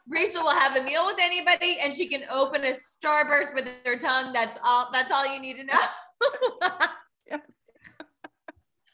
Rachel 0.07 0.43
will 0.43 0.59
have 0.59 0.75
a 0.75 0.83
meal 0.83 1.05
with 1.05 1.17
anybody, 1.19 1.79
and 1.81 1.93
she 1.93 2.07
can 2.07 2.23
open 2.31 2.63
a 2.63 2.73
starburst 2.73 3.53
with 3.53 3.69
her 3.85 3.97
tongue. 3.97 4.33
That's 4.33 4.57
all. 4.63 4.89
That's 4.91 5.11
all 5.11 5.31
you 5.31 5.39
need 5.39 5.57
to 5.57 5.63
know. 5.63 6.87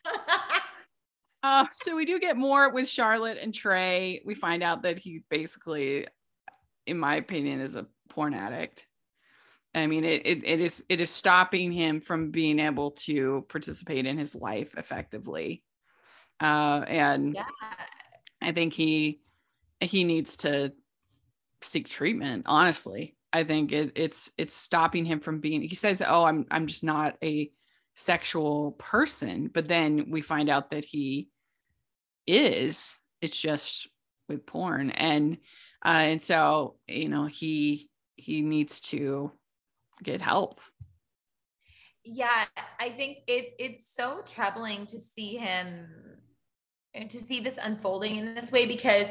Uh, 1.43 1.66
so 1.74 1.95
we 1.95 2.06
do 2.06 2.20
get 2.20 2.38
more 2.38 2.70
with 2.72 2.88
Charlotte 2.88 3.38
and 3.41 3.54
Trey. 3.54 4.22
We 4.26 4.36
find 4.36 4.62
out 4.62 4.84
that 4.84 4.99
he 4.99 5.24
basically, 5.30 6.06
in 6.86 6.97
my 6.99 7.16
opinion, 7.16 7.62
is 7.62 7.76
a 7.76 7.88
porn 8.10 8.34
addict. 8.34 8.86
I 9.74 9.88
mean, 9.88 10.04
it, 10.04 10.22
it, 10.26 10.43
it 10.43 10.60
is 10.60 10.84
it 10.89 10.99
is 10.99 11.10
stopping 11.10 11.72
him 11.72 12.02
from 12.02 12.30
being 12.30 12.60
able 12.60 12.91
to 12.91 13.45
participate 13.49 14.06
in 14.06 14.18
his 14.18 14.36
life 14.36 14.76
effectively. 14.78 15.64
Uh, 16.39 16.84
and 16.88 17.34
yeah. 17.34 17.45
I 18.41 18.52
think 18.52 18.74
he 18.74 19.22
he 19.82 20.03
needs 20.03 20.38
to 20.38 20.73
seek 21.61 21.88
treatment. 21.88 22.43
Honestly, 22.45 23.15
I 23.34 23.43
think 23.43 23.71
it, 23.71 23.93
it's 23.95 24.32
it's 24.38 24.55
stopping 24.55 25.05
him 25.05 25.19
from 25.19 25.39
being. 25.39 25.61
He 25.61 25.75
says, 25.75 26.01
"Oh, 26.05 26.23
I'm 26.23 26.45
I'm 26.51 26.67
just 26.67 26.84
not 26.84 27.17
a 27.23 27.51
sexual 27.95 28.73
person," 28.73 29.49
but 29.53 29.67
then 29.67 30.11
we 30.11 30.21
find 30.21 30.49
out 30.49 30.71
that 30.71 30.86
he 30.86 31.29
is. 32.27 32.97
It's 33.21 33.39
just 33.39 33.88
with 34.27 34.45
porn, 34.45 34.91
and 34.91 35.38
uh, 35.86 35.89
and 35.89 36.21
so 36.21 36.75
you 36.88 37.09
know 37.09 37.25
he 37.25 37.89
he 38.15 38.41
needs 38.41 38.79
to 38.82 39.32
get 40.03 40.21
help. 40.21 40.61
Yeah, 42.03 42.45
I 42.79 42.89
think 42.89 43.19
it 43.27 43.53
it's 43.59 43.93
so 43.95 44.21
troubling 44.25 44.88
to 44.88 44.99
see 44.99 45.38
him 45.38 45.88
and 46.93 47.09
to 47.09 47.17
see 47.17 47.39
this 47.39 47.57
unfolding 47.61 48.17
in 48.17 48.34
this 48.36 48.51
way 48.51 48.65
because 48.65 49.07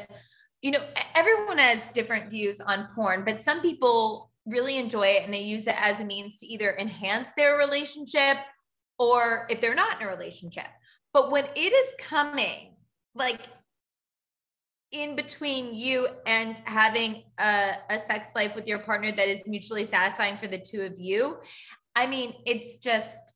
you 0.61 0.71
know 0.71 0.83
everyone 1.15 1.57
has 1.57 1.81
different 1.93 2.29
views 2.29 2.61
on 2.61 2.87
porn, 2.95 3.23
but 3.25 3.43
some 3.43 3.61
people 3.61 4.31
really 4.45 4.77
enjoy 4.77 5.07
it 5.07 5.23
and 5.23 5.33
they 5.33 5.41
use 5.41 5.67
it 5.67 5.75
as 5.77 5.99
a 5.99 6.05
means 6.05 6.37
to 6.37 6.47
either 6.47 6.75
enhance 6.77 7.27
their 7.37 7.57
relationship 7.57 8.37
or 8.97 9.47
if 9.49 9.61
they're 9.61 9.75
not 9.75 10.01
in 10.01 10.07
a 10.07 10.09
relationship. 10.09 10.67
But 11.13 11.31
when 11.31 11.45
it 11.55 11.73
is 11.73 11.91
coming 11.99 12.75
like 13.13 13.41
in 14.91 15.15
between 15.15 15.73
you 15.73 16.07
and 16.25 16.57
having 16.65 17.23
a, 17.39 17.73
a 17.89 17.99
sex 17.99 18.29
life 18.35 18.55
with 18.55 18.67
your 18.67 18.79
partner 18.79 19.11
that 19.11 19.27
is 19.27 19.43
mutually 19.47 19.85
satisfying 19.85 20.37
for 20.37 20.47
the 20.47 20.57
two 20.57 20.81
of 20.81 20.99
you. 20.99 21.37
I 21.95 22.07
mean, 22.07 22.33
it's 22.45 22.77
just 22.77 23.35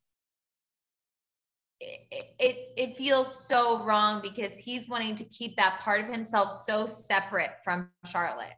it, 2.39 2.73
it 2.77 2.97
feels 2.97 3.45
so 3.47 3.83
wrong 3.83 4.21
because 4.21 4.53
he's 4.53 4.87
wanting 4.87 5.15
to 5.17 5.23
keep 5.25 5.55
that 5.57 5.79
part 5.81 6.01
of 6.01 6.07
himself 6.07 6.51
so 6.65 6.87
separate 6.87 7.51
from 7.63 7.89
Charlotte. 8.05 8.55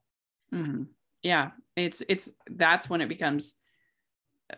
Mm-hmm. 0.54 0.84
Yeah, 1.24 1.52
it's 1.76 2.04
it's 2.08 2.30
that's 2.50 2.90
when 2.90 3.02
it 3.02 3.10
becomes 3.10 3.58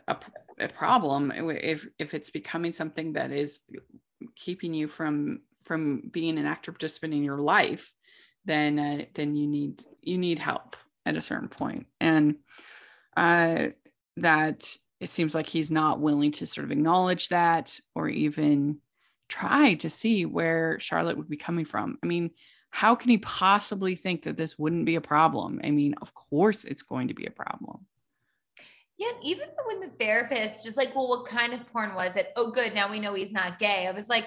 a, 0.08 0.16
a 0.60 0.68
problem 0.68 1.32
if 1.32 1.88
if 1.98 2.14
it's 2.14 2.30
becoming 2.30 2.74
something 2.74 3.14
that 3.14 3.32
is 3.32 3.60
keeping 4.36 4.74
you 4.74 4.88
from 4.88 5.42
from 5.66 6.10
being 6.12 6.38
an 6.38 6.46
active 6.46 6.76
participant 6.76 7.14
in 7.14 7.24
your 7.24 7.38
life 7.38 7.94
then 8.46 8.80
uh, 8.80 9.06
then 9.14 9.36
you 9.36 9.48
need 9.48 9.84
you 10.02 10.18
need 10.18 10.40
help 10.40 10.76
at 11.06 11.16
a 11.16 11.22
certain 11.22 11.48
point 11.48 11.88
and 12.00 12.36
uh 13.18 13.68
that 14.18 14.76
it 15.00 15.10
seems 15.10 15.34
like 15.34 15.48
he's 15.48 15.72
not 15.72 16.00
willing 16.00 16.32
to 16.34 16.48
sort 16.48 16.66
of 16.66 16.72
acknowledge 16.72 17.30
that 17.30 17.80
or 17.96 18.08
even 18.10 18.80
try 19.30 19.76
to 19.76 19.90
see 19.90 20.26
where 20.26 20.80
Charlotte 20.80 21.18
would 21.18 21.30
be 21.30 21.38
coming 21.38 21.66
from. 21.66 21.98
I 22.04 22.08
mean, 22.08 22.32
how 22.72 22.96
can 22.96 23.10
he 23.10 23.18
possibly 23.18 23.96
think 23.96 24.24
that 24.24 24.38
this 24.38 24.58
wouldn't 24.60 24.86
be 24.86 24.96
a 24.96 25.02
problem? 25.02 25.62
I 25.64 25.72
mean, 25.72 25.96
of 26.02 26.14
course 26.14 26.66
it's 26.66 26.84
going 26.84 27.08
to 27.08 27.14
be 27.14 27.26
a 27.26 27.32
problem. 27.32 27.86
Yeah, 28.98 29.12
even 29.24 29.48
when 29.66 29.80
the 29.80 29.96
therapist 29.98 30.68
is 30.68 30.76
like, 30.76 30.94
"Well, 30.94 31.08
what 31.08 31.26
kind 31.26 31.54
of 31.54 31.66
porn 31.72 31.96
was 31.96 32.18
it?" 32.18 32.34
Oh, 32.36 32.52
good, 32.52 32.76
now 32.76 32.92
we 32.92 33.00
know 33.00 33.14
he's 33.14 33.32
not 33.32 33.58
gay. 33.58 33.88
I 33.88 33.92
was 33.92 34.10
like, 34.10 34.26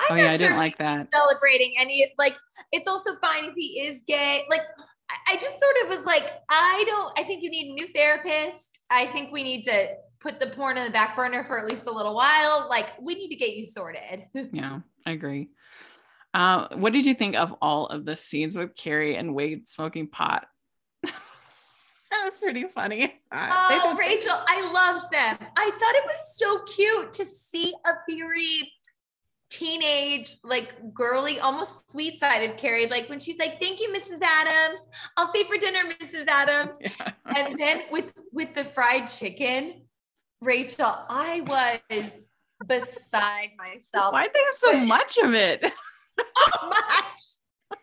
I'm 0.00 0.06
"Oh 0.12 0.14
yeah, 0.14 0.30
I 0.30 0.38
didn't 0.38 0.56
like 0.56 0.78
that." 0.78 1.08
Celebrating 1.14 1.74
any 1.78 2.10
like, 2.18 2.34
it's 2.72 2.88
also 2.88 3.16
fine 3.20 3.44
if 3.44 3.54
he 3.54 3.80
is 3.82 4.00
gay. 4.06 4.46
Like, 4.50 4.62
I 5.28 5.34
just 5.34 5.60
sort 5.60 5.76
of 5.82 5.98
was 5.98 6.06
like, 6.06 6.32
I 6.48 6.84
don't. 6.86 7.18
I 7.18 7.24
think 7.24 7.42
you 7.42 7.50
need 7.50 7.72
a 7.72 7.74
new 7.74 7.86
therapist. 7.88 8.80
I 8.90 9.06
think 9.06 9.30
we 9.30 9.42
need 9.42 9.62
to 9.64 9.88
put 10.24 10.40
the 10.40 10.46
porn 10.46 10.78
in 10.78 10.84
the 10.84 10.90
back 10.90 11.14
burner 11.14 11.44
for 11.44 11.58
at 11.58 11.66
least 11.66 11.86
a 11.86 11.92
little 11.92 12.14
while. 12.14 12.66
Like 12.70 12.94
we 13.00 13.14
need 13.14 13.28
to 13.28 13.36
get 13.36 13.54
you 13.54 13.66
sorted. 13.66 14.24
yeah, 14.52 14.80
I 15.06 15.10
agree. 15.10 15.50
Uh, 16.32 16.66
what 16.76 16.92
did 16.92 17.06
you 17.06 17.14
think 17.14 17.36
of 17.36 17.54
all 17.60 17.86
of 17.86 18.06
the 18.06 18.16
scenes 18.16 18.56
with 18.56 18.74
Carrie 18.74 19.16
and 19.16 19.34
Wade 19.34 19.68
smoking 19.68 20.08
pot? 20.08 20.46
that 21.02 21.12
was 22.24 22.38
pretty 22.38 22.64
funny. 22.64 23.20
Uh, 23.30 23.48
oh, 23.52 23.96
Rachel, 23.96 24.32
I 24.32 24.72
loved 24.72 25.12
them. 25.12 25.36
I 25.56 25.70
thought 25.70 25.94
it 25.94 26.04
was 26.06 26.36
so 26.36 26.60
cute 26.64 27.12
to 27.12 27.24
see 27.26 27.74
a 27.86 27.92
very 28.08 28.72
teenage, 29.50 30.38
like 30.42 30.74
girly, 30.92 31.38
almost 31.38 31.92
sweet 31.92 32.18
side 32.18 32.50
of 32.50 32.56
Carrie. 32.56 32.86
Like 32.86 33.08
when 33.08 33.20
she's 33.20 33.38
like, 33.38 33.60
"Thank 33.60 33.78
you, 33.78 33.92
Mrs. 33.92 34.20
Adams. 34.22 34.80
I'll 35.16 35.28
stay 35.28 35.44
for 35.44 35.56
dinner, 35.56 35.82
Mrs. 36.00 36.26
Adams." 36.26 36.76
Yeah. 37.26 37.48
and 37.48 37.58
then 37.58 37.82
with 37.90 38.12
with 38.32 38.54
the 38.54 38.64
fried 38.64 39.08
chicken, 39.08 39.83
Rachel, 40.40 40.94
I 41.08 41.40
was 41.46 42.30
beside 42.66 43.50
myself. 43.56 44.12
Why'd 44.12 44.30
they 44.32 44.40
have 44.44 44.54
so 44.54 44.72
much 44.74 45.18
of 45.18 45.34
it? 45.34 45.64
Oh 46.16 46.58
so 46.60 46.68
much. 46.68 47.22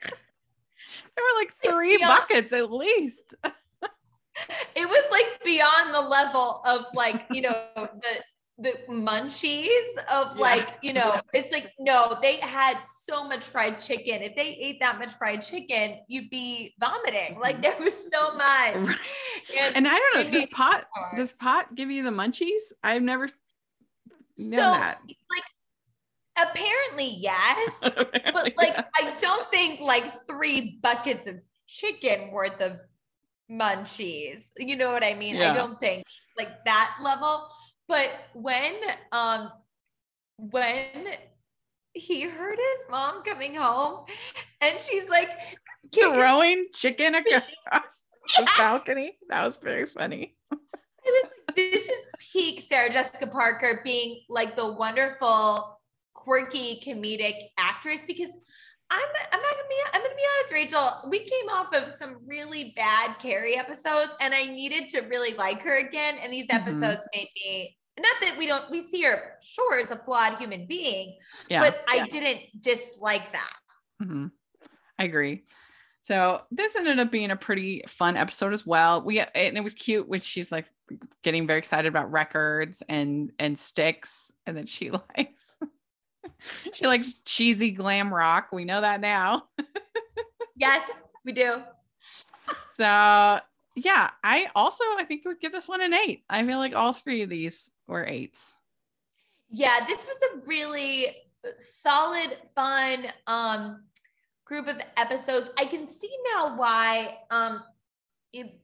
there 0.07 1.25
were 1.25 1.39
like 1.41 1.53
three 1.61 1.97
beyond, 1.97 2.17
buckets 2.17 2.53
at 2.53 2.71
least. 2.71 3.23
it 3.43 4.87
was 4.87 5.11
like 5.11 5.43
beyond 5.43 5.93
the 5.93 5.99
level 5.99 6.61
of 6.65 6.85
like, 6.93 7.25
you 7.31 7.41
know, 7.41 7.65
the 7.75 8.23
the 8.57 8.73
munchies 8.89 9.67
of 10.13 10.35
yeah. 10.35 10.41
like, 10.41 10.77
you 10.81 10.93
know, 10.93 11.19
it's 11.33 11.51
like, 11.51 11.71
no, 11.79 12.17
they 12.21 12.37
had 12.37 12.77
so 13.03 13.27
much 13.27 13.43
fried 13.43 13.79
chicken. 13.79 14.21
If 14.21 14.35
they 14.35 14.57
ate 14.59 14.79
that 14.81 14.99
much 14.99 15.11
fried 15.13 15.41
chicken, 15.41 15.99
you'd 16.07 16.29
be 16.29 16.73
vomiting. 16.79 17.39
Like 17.39 17.61
there 17.61 17.75
was 17.79 18.11
so 18.11 18.35
much. 18.35 18.75
And, 18.75 19.75
and 19.75 19.87
I 19.87 19.97
don't 19.97 20.25
know, 20.25 20.31
does 20.31 20.47
pot 20.47 20.85
does 21.15 21.33
pot 21.33 21.75
give 21.75 21.89
you 21.89 22.03
the 22.03 22.11
munchies? 22.11 22.71
I've 22.83 23.01
never 23.01 23.27
known 24.37 24.51
so, 24.51 24.55
that. 24.57 24.99
Like 25.07 25.43
apparently 26.49 27.15
yes. 27.19 27.79
apparently, 27.81 28.31
but 28.33 28.57
like 28.57 28.73
yeah. 28.75 28.83
I 28.95 29.15
don't 29.17 29.49
think 29.51 29.81
like 29.81 30.05
three 30.27 30.79
buckets 30.81 31.27
of 31.27 31.37
chicken 31.67 32.31
worth 32.31 32.61
of 32.61 32.79
munchies. 33.49 34.49
You 34.57 34.75
know 34.75 34.91
what 34.91 35.03
I 35.03 35.13
mean? 35.13 35.35
Yeah. 35.35 35.51
I 35.51 35.53
don't 35.53 35.79
think 35.79 36.03
like 36.37 36.63
that 36.65 36.97
level 37.01 37.47
but 37.91 38.09
when 38.33 38.73
um 39.11 39.51
when 40.37 41.07
he 41.93 42.21
heard 42.21 42.57
his 42.57 42.89
mom 42.89 43.21
coming 43.21 43.53
home 43.53 44.05
and 44.61 44.79
she's 44.79 45.09
like 45.09 45.29
throwing 45.93 46.67
chicken 46.73 47.15
across 47.15 47.51
the 48.37 48.47
balcony. 48.57 49.17
That 49.27 49.43
was 49.43 49.57
very 49.57 49.85
funny. 49.85 50.35
Was 51.03 51.29
this 51.55 51.89
is 51.89 52.07
peak 52.31 52.63
Sarah 52.69 52.89
Jessica 52.89 53.27
Parker 53.27 53.81
being 53.83 54.21
like 54.29 54.55
the 54.55 54.71
wonderful, 54.71 55.81
quirky, 56.13 56.81
comedic 56.85 57.33
actress 57.57 58.01
because 58.07 58.29
I'm 58.89 59.09
I'm 59.33 59.41
not 59.41 59.51
gonna 59.51 59.67
be 59.69 59.75
I'm 59.93 60.01
gonna 60.01 60.15
be 60.15 60.23
honest, 60.37 60.53
Rachel. 60.53 61.09
We 61.09 61.19
came 61.19 61.49
off 61.49 61.75
of 61.75 61.91
some 61.91 62.17
really 62.25 62.73
bad 62.77 63.19
Carrie 63.19 63.57
episodes, 63.57 64.15
and 64.21 64.33
I 64.33 64.45
needed 64.45 64.87
to 64.89 65.01
really 65.01 65.33
like 65.33 65.61
her 65.63 65.77
again. 65.77 66.17
And 66.21 66.31
these 66.31 66.47
mm-hmm. 66.47 66.67
episodes 66.69 67.07
mm-hmm. 67.13 67.19
made 67.19 67.29
me 67.35 67.77
not 67.99 68.15
that 68.21 68.37
we 68.37 68.47
don't 68.47 68.69
we 68.71 68.87
see 68.87 69.03
her 69.03 69.33
sure 69.41 69.79
as 69.79 69.91
a 69.91 69.97
flawed 69.97 70.37
human 70.37 70.65
being 70.65 71.17
yeah, 71.49 71.59
but 71.59 71.83
i 71.89 71.97
yeah. 71.97 72.05
didn't 72.05 72.61
dislike 72.61 73.31
that. 73.31 73.53
Mm-hmm. 74.01 74.27
i 74.99 75.03
agree. 75.03 75.43
So 76.03 76.41
this 76.49 76.75
ended 76.75 76.99
up 76.99 77.11
being 77.11 77.29
a 77.29 77.35
pretty 77.35 77.83
fun 77.87 78.17
episode 78.17 78.53
as 78.53 78.65
well. 78.65 79.01
We 79.01 79.19
and 79.19 79.55
it 79.55 79.63
was 79.63 79.75
cute 79.75 80.07
when 80.07 80.19
she's 80.19 80.51
like 80.51 80.67
getting 81.21 81.45
very 81.45 81.59
excited 81.59 81.87
about 81.87 82.11
records 82.11 82.81
and 82.89 83.31
and 83.37 83.57
sticks 83.57 84.31
and 84.45 84.57
then 84.57 84.65
she 84.65 84.91
likes 85.15 85.57
she 86.73 86.87
likes 86.87 87.13
cheesy 87.25 87.71
glam 87.71 88.13
rock. 88.13 88.47
We 88.51 88.65
know 88.65 88.81
that 88.81 89.01
now. 89.01 89.43
Yes 90.57 90.87
we 91.25 91.31
do. 91.31 91.61
So 92.75 93.39
yeah, 93.75 94.11
I 94.23 94.47
also 94.55 94.83
I 94.97 95.05
think 95.05 95.25
would 95.25 95.39
give 95.39 95.51
this 95.51 95.67
one 95.67 95.81
an 95.81 95.93
eight. 95.93 96.23
I 96.29 96.45
feel 96.45 96.57
like 96.57 96.75
all 96.75 96.93
three 96.93 97.21
of 97.21 97.29
these 97.29 97.71
were 97.87 98.05
eights. 98.05 98.55
Yeah, 99.49 99.85
this 99.87 100.05
was 100.05 100.17
a 100.33 100.47
really 100.47 101.15
solid, 101.57 102.37
fun 102.55 103.07
um 103.27 103.83
group 104.45 104.67
of 104.67 104.77
episodes. 104.97 105.49
I 105.57 105.65
can 105.65 105.87
see 105.87 106.11
now 106.33 106.57
why 106.57 107.17
um 107.29 107.63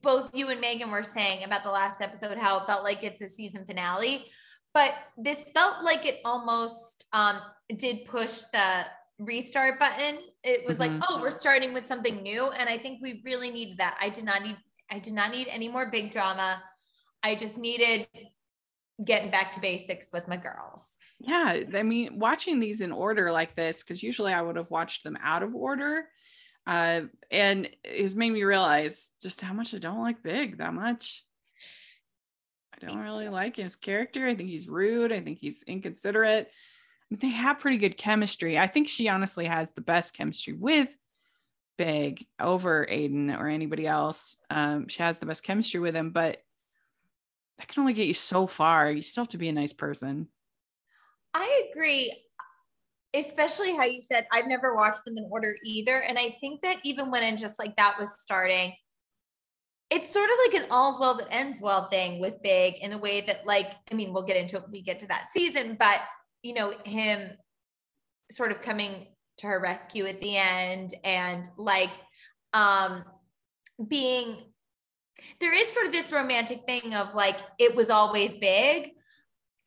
both 0.01 0.29
you 0.33 0.49
and 0.49 0.61
Megan 0.61 0.91
were 0.91 1.03
saying 1.03 1.43
about 1.43 1.63
the 1.63 1.71
last 1.71 2.01
episode 2.01 2.37
how 2.37 2.59
it 2.59 2.67
felt 2.67 2.83
like 2.83 3.03
it's 3.03 3.21
a 3.21 3.27
season 3.27 3.65
finale, 3.65 4.25
but 4.73 4.93
this 5.17 5.49
felt 5.53 5.83
like 5.83 6.05
it 6.05 6.19
almost 6.25 7.05
um 7.13 7.39
did 7.77 8.05
push 8.05 8.41
the 8.53 8.85
restart 9.19 9.79
button. 9.79 10.19
It 10.43 10.65
was 10.67 10.77
mm-hmm. 10.77 10.99
like, 10.99 11.09
oh, 11.09 11.19
we're 11.21 11.31
starting 11.31 11.73
with 11.73 11.87
something 11.87 12.21
new. 12.21 12.49
And 12.51 12.69
I 12.69 12.77
think 12.77 13.01
we 13.01 13.21
really 13.25 13.49
needed 13.49 13.77
that. 13.79 13.97
I 13.99 14.09
did 14.09 14.23
not 14.23 14.43
need 14.43 14.57
I 14.89 14.99
did 14.99 15.13
not 15.13 15.31
need 15.31 15.47
any 15.49 15.69
more 15.69 15.87
big 15.87 16.11
drama. 16.11 16.61
I 17.23 17.35
just 17.35 17.57
needed 17.57 18.07
getting 19.03 19.29
back 19.29 19.51
to 19.53 19.59
basics 19.59 20.11
with 20.11 20.27
my 20.27 20.37
girls. 20.37 20.87
Yeah. 21.19 21.61
I 21.73 21.83
mean, 21.83 22.19
watching 22.19 22.59
these 22.59 22.81
in 22.81 22.91
order 22.91 23.31
like 23.31 23.55
this, 23.55 23.83
because 23.83 24.01
usually 24.01 24.33
I 24.33 24.41
would 24.41 24.55
have 24.55 24.71
watched 24.71 25.03
them 25.03 25.17
out 25.21 25.43
of 25.43 25.53
order. 25.55 26.05
Uh, 26.65 27.01
and 27.31 27.69
it's 27.83 28.15
made 28.15 28.31
me 28.31 28.43
realize 28.43 29.11
just 29.21 29.41
how 29.41 29.53
much 29.53 29.73
I 29.73 29.77
don't 29.77 30.01
like 30.01 30.21
Big 30.23 30.57
that 30.57 30.73
much. 30.73 31.23
I 32.73 32.85
don't 32.85 32.99
really 32.99 33.29
like 33.29 33.55
his 33.55 33.75
character. 33.75 34.27
I 34.27 34.35
think 34.35 34.49
he's 34.49 34.67
rude. 34.67 35.11
I 35.11 35.21
think 35.21 35.39
he's 35.39 35.63
inconsiderate. 35.63 36.51
They 37.09 37.29
have 37.29 37.59
pretty 37.59 37.77
good 37.77 37.97
chemistry. 37.97 38.57
I 38.57 38.67
think 38.67 38.89
she 38.89 39.07
honestly 39.07 39.45
has 39.45 39.71
the 39.71 39.81
best 39.81 40.15
chemistry 40.15 40.53
with 40.53 40.89
big 41.77 42.25
over 42.39 42.85
Aiden 42.89 43.37
or 43.39 43.47
anybody 43.47 43.87
else. 43.87 44.37
Um, 44.49 44.87
she 44.87 45.03
has 45.03 45.17
the 45.17 45.25
best 45.25 45.43
chemistry 45.43 45.79
with 45.79 45.95
him, 45.95 46.11
but 46.11 46.41
that 47.57 47.67
can 47.67 47.81
only 47.81 47.93
get 47.93 48.07
you 48.07 48.13
so 48.13 48.47
far. 48.47 48.91
You 48.91 49.01
still 49.01 49.23
have 49.23 49.29
to 49.29 49.37
be 49.37 49.49
a 49.49 49.53
nice 49.53 49.73
person. 49.73 50.27
I 51.33 51.69
agree. 51.71 52.13
Especially 53.13 53.75
how 53.75 53.83
you 53.83 54.01
said, 54.11 54.27
I've 54.31 54.47
never 54.47 54.75
watched 54.75 55.05
them 55.05 55.17
in 55.17 55.27
order 55.31 55.55
either. 55.63 56.01
And 56.01 56.19
I 56.19 56.29
think 56.41 56.61
that 56.61 56.77
even 56.83 57.09
when 57.09 57.23
it 57.23 57.37
just 57.37 57.57
like 57.57 57.75
that 57.77 57.97
was 57.97 58.19
starting, 58.19 58.73
it's 59.89 60.11
sort 60.11 60.29
of 60.29 60.35
like 60.45 60.61
an 60.61 60.69
all's 60.69 60.99
well 60.99 61.15
that 61.17 61.27
ends 61.31 61.61
well 61.61 61.85
thing 61.85 62.19
with 62.19 62.41
Big 62.43 62.75
in 62.81 62.91
the 62.91 62.97
way 62.97 63.21
that, 63.21 63.45
like, 63.45 63.71
I 63.91 63.95
mean, 63.95 64.11
we'll 64.11 64.25
get 64.25 64.35
into 64.35 64.57
it 64.57 64.63
when 64.63 64.71
we 64.71 64.81
get 64.81 64.99
to 64.99 65.07
that 65.07 65.29
season, 65.31 65.77
but 65.79 66.01
you 66.43 66.53
know, 66.53 66.73
him 66.85 67.31
sort 68.29 68.51
of 68.51 68.61
coming 68.61 69.07
to 69.37 69.47
her 69.47 69.61
rescue 69.61 70.05
at 70.05 70.19
the 70.21 70.37
end 70.37 70.95
and 71.03 71.47
like 71.57 71.91
um 72.53 73.03
being 73.87 74.37
there 75.39 75.53
is 75.53 75.67
sort 75.69 75.85
of 75.85 75.91
this 75.91 76.11
romantic 76.11 76.63
thing 76.65 76.93
of 76.93 77.13
like 77.15 77.37
it 77.59 77.75
was 77.75 77.89
always 77.89 78.33
big 78.39 78.91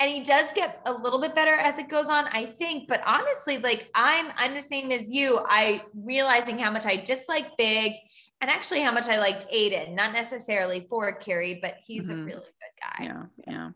and 0.00 0.10
he 0.10 0.22
does 0.22 0.46
get 0.54 0.80
a 0.86 0.92
little 0.92 1.20
bit 1.20 1.34
better 1.34 1.52
as 1.54 1.78
it 1.78 1.90
goes 1.90 2.06
on, 2.08 2.26
I 2.32 2.46
think. 2.46 2.88
But 2.88 3.02
honestly, 3.06 3.58
like 3.58 3.90
I'm 3.94 4.32
I'm 4.36 4.54
the 4.54 4.62
same 4.62 4.90
as 4.90 5.10
you. 5.10 5.40
I 5.46 5.82
realizing 5.94 6.58
how 6.58 6.70
much 6.70 6.86
I 6.86 6.96
dislike 6.96 7.56
Big 7.58 7.92
and 8.40 8.50
actually 8.50 8.80
how 8.80 8.92
much 8.92 9.08
I 9.08 9.18
liked 9.18 9.46
Aiden, 9.52 9.94
not 9.94 10.14
necessarily 10.14 10.86
for 10.88 11.14
Carrie, 11.16 11.58
but 11.60 11.74
he's 11.86 12.08
mm-hmm. 12.08 12.22
a 12.22 12.24
really 12.24 12.38
good 12.40 12.98
guy. 12.98 13.04
Yeah, 13.04 13.22
yeah. 13.46 13.70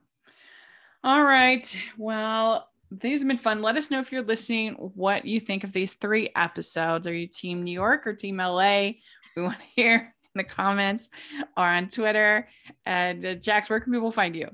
All 1.05 1.23
right. 1.23 1.79
Well, 1.99 2.71
these 3.01 3.21
have 3.21 3.29
been 3.29 3.39
fun. 3.39 3.63
Let 3.63 3.77
us 3.77 3.91
know 3.91 3.99
if 3.99 4.13
you're 4.13 4.23
listening 4.23 4.75
what 4.75 5.25
you 5.25 5.41
think 5.41 5.65
of 5.65 5.73
these 5.73 5.95
three 5.95 6.31
episodes. 6.37 7.07
Are 7.07 7.15
you 7.15 7.27
team 7.27 7.63
New 7.63 7.73
York 7.73 8.07
or 8.07 8.15
team 8.15 8.39
LA? 8.39 8.93
We 9.37 9.43
want 9.43 9.59
to 9.59 9.67
hear 9.75 10.15
in 10.35 10.39
the 10.39 10.45
comments 10.45 11.09
or 11.57 11.65
on 11.65 11.89
Twitter. 11.89 12.49
And 12.87 13.25
uh, 13.25 13.35
Jax, 13.35 13.71
where 13.71 13.81
can 13.81 13.93
people 13.93 14.13
find 14.13 14.37
you? 14.37 14.49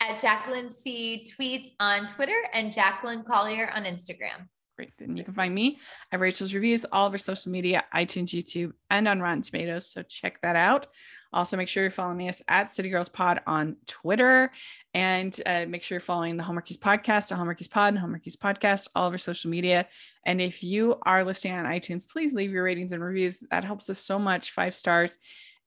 At 0.00 0.20
Jacqueline 0.20 0.74
C 0.74 1.26
tweets 1.26 1.72
on 1.80 2.06
Twitter 2.06 2.36
and 2.52 2.72
Jacqueline 2.72 3.22
Collier 3.22 3.70
on 3.74 3.84
Instagram. 3.84 4.48
Great. 4.76 4.92
And 4.98 5.16
you 5.16 5.24
can 5.24 5.34
find 5.34 5.54
me 5.54 5.78
at 6.10 6.20
Rachel's 6.20 6.54
Reviews, 6.54 6.86
all 6.90 7.06
of 7.06 7.12
our 7.12 7.18
social 7.18 7.52
media, 7.52 7.84
iTunes, 7.94 8.28
YouTube, 8.28 8.72
and 8.88 9.06
on 9.06 9.20
Rotten 9.20 9.42
Tomatoes. 9.42 9.90
So 9.90 10.02
check 10.02 10.40
that 10.42 10.56
out. 10.56 10.86
Also, 11.32 11.56
make 11.56 11.68
sure 11.68 11.82
you're 11.82 11.90
following 11.90 12.28
us 12.28 12.42
at 12.48 12.70
City 12.70 12.88
Girls 12.88 13.08
Pod 13.08 13.40
on 13.46 13.76
Twitter, 13.86 14.50
and 14.94 15.38
uh, 15.46 15.64
make 15.68 15.82
sure 15.82 15.96
you're 15.96 16.00
following 16.00 16.36
the 16.36 16.42
Hallmarkies 16.42 16.78
podcast, 16.78 17.28
the 17.28 17.36
Hallmarkies 17.36 17.70
Pod, 17.70 17.94
and 17.94 18.02
Hallmarkies 18.02 18.36
Podcast, 18.36 18.88
all 18.94 19.06
of 19.06 19.12
our 19.12 19.18
social 19.18 19.50
media. 19.50 19.86
And 20.26 20.40
if 20.40 20.62
you 20.62 20.98
are 21.02 21.24
listening 21.24 21.54
on 21.54 21.66
iTunes, 21.66 22.08
please 22.08 22.32
leave 22.32 22.50
your 22.50 22.64
ratings 22.64 22.92
and 22.92 23.02
reviews. 23.02 23.40
That 23.50 23.64
helps 23.64 23.88
us 23.88 24.00
so 24.00 24.18
much. 24.18 24.50
Five 24.50 24.74
stars. 24.74 25.16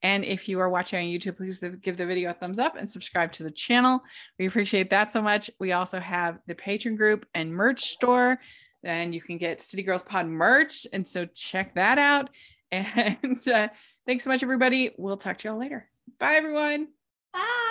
And 0.03 0.26
if 0.26 0.49
you 0.49 0.59
are 0.59 0.70
watching 0.70 0.99
on 0.99 1.05
YouTube, 1.05 1.38
please 1.38 1.59
give 1.82 1.95
the 1.95 2.05
video 2.05 2.32
a 2.32 2.34
thumbs 2.34 2.59
up 2.59 2.76
and 2.76 2.89
subscribe 2.89 3.32
to 3.34 3.43
the 3.43 3.49
channel. 3.49 4.01
We 4.38 4.47
appreciate 4.47 4.89
that 4.89 5.14
so 5.14 5.22
much. 5.22 5.49
We 5.59 5.72
also 5.72 5.99
have 6.01 6.39
the 6.45 6.55
Patreon 6.55 6.97
group 6.97 7.26
and 7.34 7.53
merch 7.53 7.84
store. 7.86 8.39
And 8.84 9.16
you 9.16 9.22
can 9.22 9.38
get 9.38 9.61
City 9.61 9.82
Girls 9.82 10.03
Pod 10.03 10.28
merch. 10.28 10.86
And 10.91 11.07
so 11.07 11.26
check 11.26 11.76
that 11.76 11.97
out. 11.97 12.30
And 12.72 13.47
uh, 13.47 13.68
Thanks 14.06 14.24
so 14.24 14.30
much, 14.30 14.43
everybody. 14.43 14.91
We'll 14.97 15.18
talk 15.18 15.38
to 15.38 15.47
y'all 15.47 15.58
later. 15.58 15.89
Bye, 16.20 16.36
everyone. 16.36 16.88
Bye. 17.34 17.70